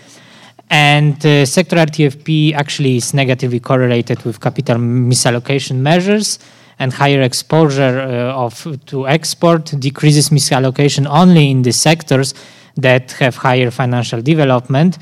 And 0.70 1.14
uh, 1.26 1.44
sectoral 1.44 1.86
TFP 1.86 2.54
actually 2.54 2.96
is 2.96 3.12
negatively 3.12 3.58
correlated 3.58 4.22
with 4.24 4.40
capital 4.40 4.76
misallocation 4.76 5.78
measures 5.78 6.38
and 6.78 6.92
higher 6.92 7.22
exposure 7.22 8.00
uh, 8.00 8.44
of 8.44 8.78
to 8.86 9.08
export 9.08 9.64
decreases 9.78 10.30
misallocation 10.30 11.06
only 11.08 11.50
in 11.50 11.62
the 11.62 11.72
sectors 11.72 12.34
that 12.76 13.10
have 13.12 13.36
higher 13.36 13.70
financial 13.72 14.22
development. 14.22 14.98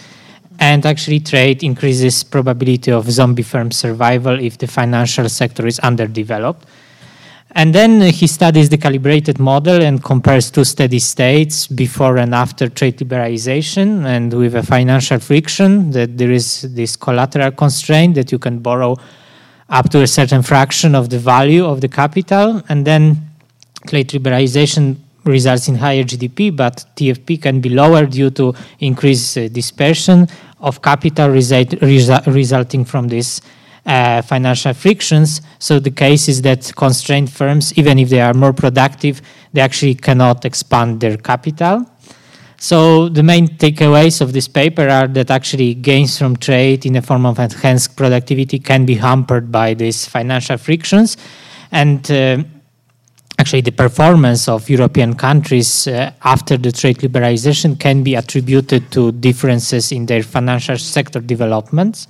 And 0.58 0.84
actually 0.86 1.20
trade 1.20 1.62
increases 1.62 2.24
probability 2.24 2.90
of 2.90 3.08
zombie 3.10 3.44
firm 3.44 3.70
survival 3.70 4.40
if 4.40 4.58
the 4.58 4.66
financial 4.66 5.28
sector 5.28 5.66
is 5.66 5.78
underdeveloped 5.80 6.66
and 7.53 7.74
then 7.74 8.01
he 8.01 8.26
studies 8.26 8.68
the 8.68 8.76
calibrated 8.76 9.38
model 9.38 9.82
and 9.82 10.05
compares 10.05 10.51
two 10.51 10.64
steady 10.64 10.99
states 10.99 11.66
before 11.66 12.18
and 12.18 12.34
after 12.34 12.68
trade 12.68 12.99
liberalization 12.99 14.05
and 14.05 14.34
with 14.34 14.55
a 14.55 14.62
financial 14.62 15.18
friction 15.18 15.90
that 15.92 16.18
there 16.18 16.30
is 16.30 16.62
this 16.74 16.94
collateral 16.94 17.51
constraint 17.51 18.14
that 18.16 18.30
you 18.30 18.38
can 18.38 18.59
borrow 18.59 18.96
up 19.70 19.88
to 19.90 20.03
a 20.03 20.07
certain 20.07 20.42
fraction 20.42 20.94
of 20.94 21.09
the 21.09 21.18
value 21.18 21.64
of 21.64 21.80
the 21.80 21.88
capital. 21.88 22.62
And 22.68 22.86
then 22.86 23.16
trade 23.86 24.09
liberalization 24.09 24.96
results 25.24 25.68
in 25.68 25.76
higher 25.76 26.05
GDP, 26.05 26.55
but 26.55 26.84
TFP 26.96 27.40
can 27.40 27.61
be 27.61 27.70
lower 27.70 28.07
due 28.07 28.30
to 28.30 28.55
increased 28.80 29.36
uh, 29.38 29.49
dispersion 29.49 30.28
of 30.61 30.82
capital 30.82 31.30
resulting 31.30 32.84
from 32.84 33.09
this 33.09 33.40
uh, 33.89 34.22
financial 34.22 34.74
frictions. 34.74 35.41
So 35.59 35.80
the 35.80 35.91
case 35.91 36.28
is 36.28 36.43
that 36.43 36.70
constrained 36.76 37.32
firms, 37.32 37.72
even 37.78 37.99
if 37.99 38.11
they 38.11 38.20
are 38.20 38.34
more 38.34 38.53
productive, 38.53 39.22
they 39.53 39.62
actually 39.62 39.95
cannot 39.95 40.45
expand 40.45 41.01
their 41.01 41.16
capital. 41.16 41.86
So 42.59 43.09
the 43.09 43.22
main 43.22 43.49
takeaways 43.49 44.20
of 44.20 44.32
this 44.32 44.49
paper 44.49 44.89
are 44.89 45.07
that 45.09 45.30
actually 45.30 45.74
gains 45.74 46.18
from 46.18 46.36
trade 46.36 46.84
in 46.84 46.93
the 46.95 47.03
form 47.03 47.24
of 47.24 47.39
enhanced 47.39 47.97
productivity 47.97 48.59
can 48.59 48.84
be 48.84 48.97
hampered 48.97 49.51
by 49.51 49.74
these 49.74 50.07
financial 50.07 50.59
frictions, 50.59 51.16
and 51.70 52.11
uh, 52.11 52.43
actually 53.39 53.61
the 53.61 53.70
performance 53.70 54.49
of 54.49 54.68
European 54.68 55.14
countries 55.14 55.86
uh, 55.86 56.11
after 56.24 56.57
the 56.57 56.72
trade 56.72 56.99
liberalization 56.99 57.78
can 57.78 58.03
be 58.03 58.16
attributed 58.16 58.91
to 58.91 59.12
differences 59.12 59.93
in 59.93 60.07
their 60.07 60.24
financial 60.24 60.76
sector 60.76 61.20
developments. 61.20 62.09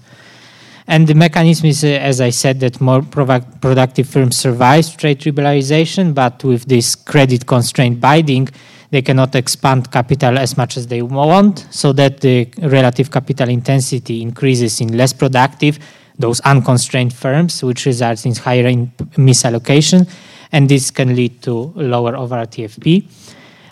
And 0.90 1.06
the 1.06 1.14
mechanism 1.14 1.66
is, 1.66 1.84
uh, 1.84 1.88
as 1.88 2.18
I 2.22 2.30
said, 2.30 2.60
that 2.60 2.80
more 2.80 3.02
productive 3.02 4.08
firms 4.08 4.38
survive 4.38 4.96
trade 4.96 5.20
liberalization, 5.20 6.14
but 6.14 6.42
with 6.42 6.64
this 6.64 6.94
credit 6.94 7.46
constraint 7.46 8.00
binding, 8.00 8.48
they 8.90 9.02
cannot 9.02 9.34
expand 9.34 9.90
capital 9.92 10.38
as 10.38 10.56
much 10.56 10.78
as 10.78 10.86
they 10.86 11.02
want, 11.02 11.66
so 11.70 11.92
that 11.92 12.22
the 12.22 12.48
relative 12.62 13.10
capital 13.10 13.50
intensity 13.50 14.22
increases 14.22 14.80
in 14.80 14.96
less 14.96 15.12
productive, 15.12 15.78
those 16.18 16.40
unconstrained 16.40 17.12
firms, 17.12 17.62
which 17.62 17.84
results 17.84 18.24
in 18.24 18.34
higher 18.34 18.66
in 18.66 18.90
misallocation, 19.18 20.08
and 20.52 20.70
this 20.70 20.90
can 20.90 21.14
lead 21.14 21.42
to 21.42 21.70
lower 21.76 22.16
overall 22.16 22.46
TFP. 22.46 23.04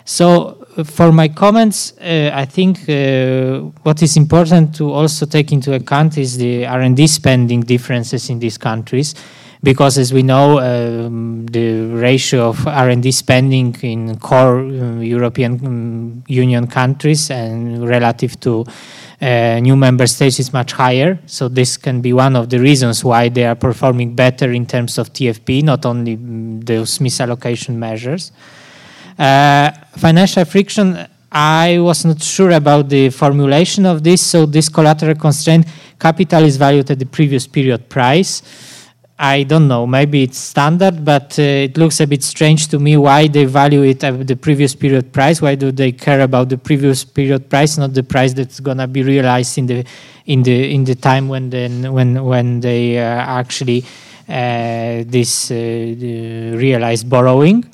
So 0.07 0.65
uh, 0.77 0.85
for 0.85 1.11
my 1.11 1.27
comments, 1.27 1.91
uh, 1.99 2.31
I 2.33 2.45
think 2.45 2.87
uh, 2.87 3.59
what 3.83 4.01
is 4.01 4.15
important 4.15 4.73
to 4.75 4.89
also 4.93 5.25
take 5.25 5.51
into 5.51 5.73
account 5.73 6.17
is 6.17 6.37
the 6.37 6.65
R&D 6.65 7.07
spending 7.07 7.59
differences 7.59 8.29
in 8.29 8.39
these 8.39 8.57
countries, 8.57 9.15
because 9.61 9.97
as 9.97 10.13
we 10.13 10.23
know, 10.23 10.59
um, 10.59 11.45
the 11.47 11.87
ratio 11.87 12.47
of 12.47 12.65
R&D 12.65 13.11
spending 13.11 13.75
in 13.81 14.17
core 14.19 14.59
uh, 14.59 14.99
European 15.01 15.65
um, 15.65 16.23
Union 16.27 16.67
countries 16.67 17.29
and 17.29 17.85
relative 17.85 18.39
to 18.39 18.63
uh, 19.21 19.59
new 19.59 19.75
member 19.75 20.07
states 20.07 20.39
is 20.39 20.53
much 20.53 20.71
higher. 20.71 21.19
So 21.25 21.49
this 21.49 21.75
can 21.75 21.99
be 21.99 22.13
one 22.13 22.37
of 22.37 22.49
the 22.49 22.59
reasons 22.59 23.03
why 23.03 23.27
they 23.27 23.45
are 23.45 23.55
performing 23.55 24.15
better 24.15 24.53
in 24.53 24.67
terms 24.67 24.97
of 24.97 25.11
TFP, 25.11 25.63
not 25.63 25.85
only 25.85 26.15
mm, 26.15 26.65
those 26.65 26.99
misallocation 26.99 27.75
measures. 27.75 28.31
Uh, 29.17 29.71
financial 29.97 30.45
friction, 30.45 31.07
I 31.31 31.79
was 31.79 32.05
not 32.05 32.21
sure 32.21 32.51
about 32.51 32.89
the 32.89 33.09
formulation 33.09 33.85
of 33.85 34.03
this. 34.03 34.21
So 34.21 34.45
this 34.45 34.69
collateral 34.69 35.15
constraint 35.15 35.65
capital 35.99 36.43
is 36.43 36.57
valued 36.57 36.89
at 36.91 36.99
the 36.99 37.05
previous 37.05 37.47
period 37.47 37.89
price. 37.89 38.43
I 39.19 39.43
don't 39.43 39.67
know, 39.67 39.87
maybe 39.87 40.21
it's 40.21 40.37
standard, 40.37 41.03
but 41.03 41.39
uh, 41.39 41.41
it 41.41 41.75
looks 41.75 41.99
a 41.99 42.05
bit 42.05 42.23
strange 42.23 42.67
to 42.67 42.77
me 42.77 42.97
why 42.97 43.27
they 43.27 43.45
value 43.45 43.81
it 43.81 44.03
at 44.03 44.27
the 44.27 44.35
previous 44.35 44.75
period 44.75 45.11
price. 45.11 45.41
Why 45.41 45.55
do 45.55 45.71
they 45.71 45.91
care 45.91 46.21
about 46.21 46.49
the 46.49 46.57
previous 46.59 47.03
period 47.03 47.49
price, 47.49 47.79
not 47.79 47.95
the 47.95 48.03
price 48.03 48.33
that's 48.33 48.59
gonna 48.59 48.87
be 48.87 49.01
realized 49.01 49.57
in 49.57 49.65
the 49.65 49.83
in 50.27 50.43
the 50.43 50.71
in 50.71 50.83
the 50.83 50.93
time 50.93 51.29
when 51.29 51.49
then 51.49 51.91
when 51.91 52.23
when 52.25 52.59
they 52.59 52.99
uh, 52.99 53.01
actually 53.01 53.83
uh, 54.29 55.01
this 55.07 55.49
uh, 55.49 55.55
realized 55.55 57.09
borrowing? 57.09 57.65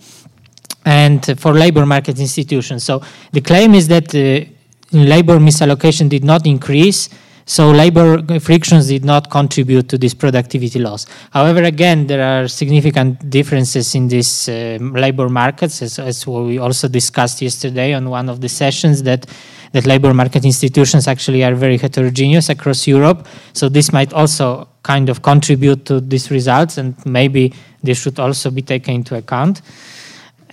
And 0.86 1.40
for 1.40 1.54
labor 1.54 1.86
market 1.86 2.20
institutions. 2.20 2.84
So 2.84 3.02
the 3.32 3.42
claim 3.42 3.74
is 3.74 3.88
that 3.88 4.14
uh, 4.14 4.46
labor 4.92 5.40
misallocation 5.40 6.10
did 6.10 6.24
not 6.24 6.46
increase, 6.46 7.10
so 7.46 7.72
labor 7.72 8.22
frictions 8.40 8.88
did 8.88 9.04
not 9.04 9.30
contribute 9.30 9.90
to 9.90 9.98
this 9.98 10.14
productivity 10.14 10.80
loss. 10.80 11.06
However, 11.32 11.64
again, 11.64 12.08
there 12.08 12.24
are 12.24 12.48
significant 12.48 13.30
differences 13.30 13.96
in 13.96 14.08
these 14.08 14.48
uh, 14.48 14.78
labor 14.80 15.28
markets, 15.30 15.82
as, 15.82 16.00
as 16.00 16.26
we 16.26 16.58
also 16.58 16.88
discussed 16.88 17.42
yesterday 17.42 17.94
on 17.94 18.10
one 18.10 18.30
of 18.30 18.40
the 18.40 18.50
sessions 18.50 19.04
that 19.04 19.26
that 19.74 19.88
labor 19.88 20.14
market 20.14 20.46
institutions 20.46 21.08
actually 21.08 21.44
are 21.44 21.56
very 21.56 21.80
heterogeneous 21.80 22.48
across 22.50 22.86
Europe. 22.86 23.28
So 23.54 23.70
this 23.70 23.92
might 23.92 24.14
also 24.14 24.68
kind 24.84 25.10
of 25.10 25.24
contribute 25.24 25.86
to 25.86 26.00
these 26.00 26.30
results, 26.30 26.78
and 26.78 26.94
maybe 27.08 27.56
they 27.82 27.96
should 27.96 28.20
also 28.20 28.52
be 28.52 28.62
taken 28.62 28.94
into 28.94 29.16
account 29.16 29.64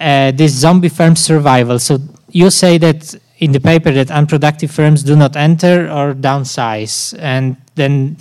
uh, 0.01 0.32
this 0.32 0.53
zombie 0.53 0.88
firm 0.88 1.14
survival. 1.14 1.78
So 1.78 1.98
you 2.30 2.51
say 2.51 2.78
that 2.78 3.14
in 3.38 3.53
the 3.53 3.61
paper 3.61 3.92
that 3.92 4.11
unproductive 4.11 4.70
firms 4.70 5.03
do 5.03 5.14
not 5.16 5.36
enter 5.36 5.90
or 5.90 6.14
downsize, 6.14 7.16
and 7.18 7.57
then 7.74 8.16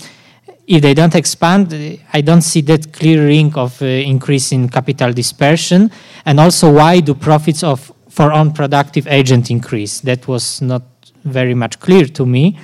if 0.67 0.83
they 0.83 0.93
don't 0.93 1.15
expand, 1.15 1.73
I 2.13 2.21
don't 2.21 2.43
see 2.43 2.61
that 2.61 2.93
clear 2.93 3.27
link 3.27 3.57
of 3.57 3.81
uh, 3.81 3.85
increase 3.85 4.51
in 4.51 4.69
capital 4.69 5.11
dispersion. 5.11 5.89
And 6.25 6.39
also, 6.39 6.71
why 6.71 6.99
do 6.99 7.15
profits 7.15 7.63
of 7.63 7.91
for 8.09 8.31
unproductive 8.31 9.07
agent 9.07 9.49
increase? 9.49 10.01
That 10.01 10.27
was 10.27 10.61
not 10.61 10.83
very 11.23 11.55
much 11.55 11.79
clear 11.79 12.05
to 12.05 12.25
me. 12.25 12.59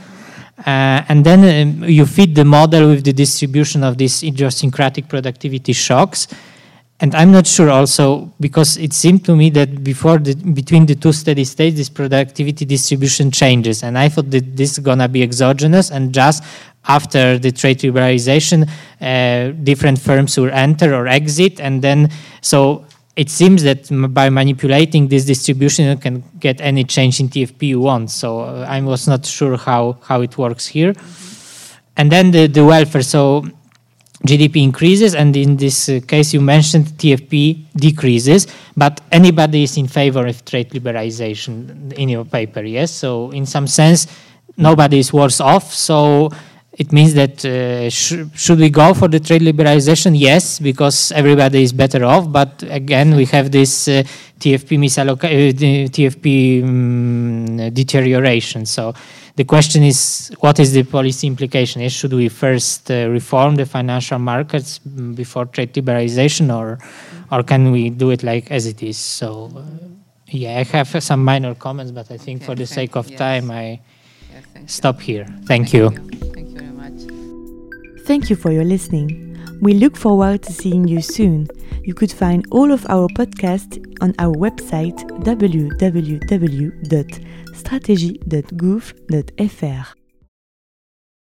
Uh, 0.59 1.03
and 1.09 1.25
then 1.25 1.39
um, 1.67 1.89
you 1.89 2.05
feed 2.05 2.35
the 2.35 2.45
model 2.45 2.89
with 2.89 3.03
the 3.03 3.11
distribution 3.11 3.83
of 3.83 3.97
these 3.97 4.23
idiosyncratic 4.23 5.07
productivity 5.07 5.73
shocks 5.73 6.27
and 7.01 7.13
I'm 7.13 7.31
not 7.31 7.45
sure 7.45 7.69
also 7.69 8.33
because 8.39 8.77
it 8.77 8.93
seemed 8.93 9.25
to 9.25 9.35
me 9.35 9.49
that 9.51 9.83
before 9.83 10.17
the, 10.17 10.33
between 10.35 10.85
the 10.85 10.95
two 10.95 11.11
steady 11.11 11.43
states, 11.43 11.75
this 11.75 11.89
productivity 11.89 12.63
distribution 12.63 13.31
changes, 13.31 13.83
and 13.83 13.97
I 13.97 14.07
thought 14.09 14.31
that 14.31 14.55
this 14.55 14.73
is 14.73 14.79
gonna 14.79 15.09
be 15.09 15.21
exogenous, 15.21 15.91
and 15.91 16.13
just 16.13 16.43
after 16.87 17.37
the 17.37 17.51
trade 17.51 17.79
liberalization, 17.79 18.69
uh, 19.01 19.51
different 19.63 19.99
firms 19.99 20.37
will 20.37 20.51
enter 20.51 20.95
or 20.95 21.07
exit, 21.07 21.59
and 21.59 21.81
then 21.81 22.09
so 22.41 22.85
it 23.17 23.29
seems 23.29 23.63
that 23.63 23.87
by 24.13 24.29
manipulating 24.29 25.07
this 25.07 25.25
distribution, 25.25 25.85
you 25.85 25.95
can 25.97 26.23
get 26.39 26.59
any 26.61 26.83
change 26.83 27.19
in 27.19 27.29
TFP 27.29 27.67
you 27.67 27.79
want. 27.79 28.11
So 28.11 28.41
uh, 28.41 28.65
I 28.67 28.81
was 28.81 29.07
not 29.07 29.25
sure 29.25 29.57
how 29.57 29.97
how 30.01 30.21
it 30.21 30.37
works 30.37 30.67
here, 30.67 30.93
and 31.97 32.09
then 32.09 32.31
the 32.31 32.47
the 32.47 32.63
welfare. 32.63 33.01
So 33.01 33.45
GDP 34.25 34.63
increases, 34.63 35.15
and 35.15 35.35
in 35.35 35.57
this 35.57 35.89
uh, 35.89 35.99
case, 36.07 36.33
you 36.33 36.41
mentioned 36.41 36.85
TFP 36.97 37.65
decreases, 37.75 38.47
but 38.75 39.01
anybody 39.11 39.63
is 39.63 39.77
in 39.77 39.87
favor 39.87 40.25
of 40.25 40.43
trade 40.45 40.71
liberalization 40.71 41.93
in 41.93 42.09
your 42.09 42.25
paper, 42.25 42.61
yes? 42.63 42.91
So, 42.91 43.31
in 43.31 43.45
some 43.45 43.67
sense, 43.67 44.07
nobody 44.57 44.99
is 44.99 45.13
worse 45.13 45.39
off. 45.39 45.73
So, 45.73 46.31
it 46.77 46.91
means 46.91 47.13
that 47.13 47.45
uh, 47.45 47.89
sh 47.89 48.15
should 48.33 48.59
we 48.59 48.69
go 48.69 48.93
for 48.93 49.07
the 49.07 49.19
trade 49.19 49.41
liberalization? 49.41 50.11
Yes, 50.17 50.59
because 50.59 51.11
everybody 51.13 51.63
is 51.63 51.71
better 51.71 52.03
off. 52.03 52.29
But 52.29 52.63
again, 52.69 53.15
we 53.15 53.25
have 53.25 53.51
this 53.51 53.87
uh, 53.87 54.03
TFP 54.39 54.77
misallocation, 54.77 55.55
uh, 55.55 55.89
TFP 55.89 56.63
um, 56.63 57.73
deterioration. 57.73 58.65
So 58.65 58.93
the 59.35 59.43
question 59.43 59.83
is, 59.83 60.31
what 60.39 60.59
is 60.59 60.71
the 60.71 60.83
policy 60.83 61.27
implication? 61.27 61.81
Is 61.81 61.91
should 61.91 62.13
we 62.13 62.29
first 62.29 62.89
uh, 62.89 63.09
reform 63.09 63.55
the 63.55 63.65
financial 63.65 64.17
markets 64.17 64.79
before 64.79 65.45
trade 65.45 65.73
liberalization, 65.73 66.55
or, 66.55 66.79
or 67.31 67.43
can 67.43 67.71
we 67.71 67.89
do 67.89 68.11
it 68.11 68.23
like 68.23 68.49
as 68.49 68.65
it 68.65 68.81
is? 68.81 68.97
So, 68.97 69.51
uh, 69.55 69.61
yeah, 70.27 70.59
I 70.59 70.63
have 70.63 71.03
some 71.03 71.23
minor 71.23 71.53
comments, 71.53 71.91
but 71.91 72.09
I 72.11 72.17
think 72.17 72.41
okay, 72.41 72.45
for 72.45 72.55
the 72.55 72.65
sake 72.65 72.95
of 72.95 73.09
yes. 73.09 73.19
time, 73.19 73.51
I 73.51 73.81
yeah, 74.31 74.39
stop 74.67 74.99
you. 74.99 75.15
here. 75.15 75.25
Thank, 75.25 75.47
thank 75.47 75.73
you. 75.73 75.83
you. 75.83 75.89
Thank 76.31 76.49
you 76.49 76.55
very 76.57 76.71
much. 76.71 78.05
Thank 78.05 78.29
you 78.29 78.37
for 78.37 78.51
your 78.51 78.63
listening. 78.63 79.21
We 79.61 79.73
look 79.73 79.97
forward 79.97 80.43
to 80.43 80.53
seeing 80.53 80.87
you 80.87 81.01
soon. 81.01 81.47
You 81.83 81.93
could 81.93 82.11
find 82.11 82.45
all 82.51 82.71
of 82.71 82.85
our 82.89 83.09
podcasts 83.09 83.77
on 84.01 84.13
our 84.19 84.33
website 84.35 84.97
www 85.23 86.71
stratégie.gouv.fr. 87.55 90.04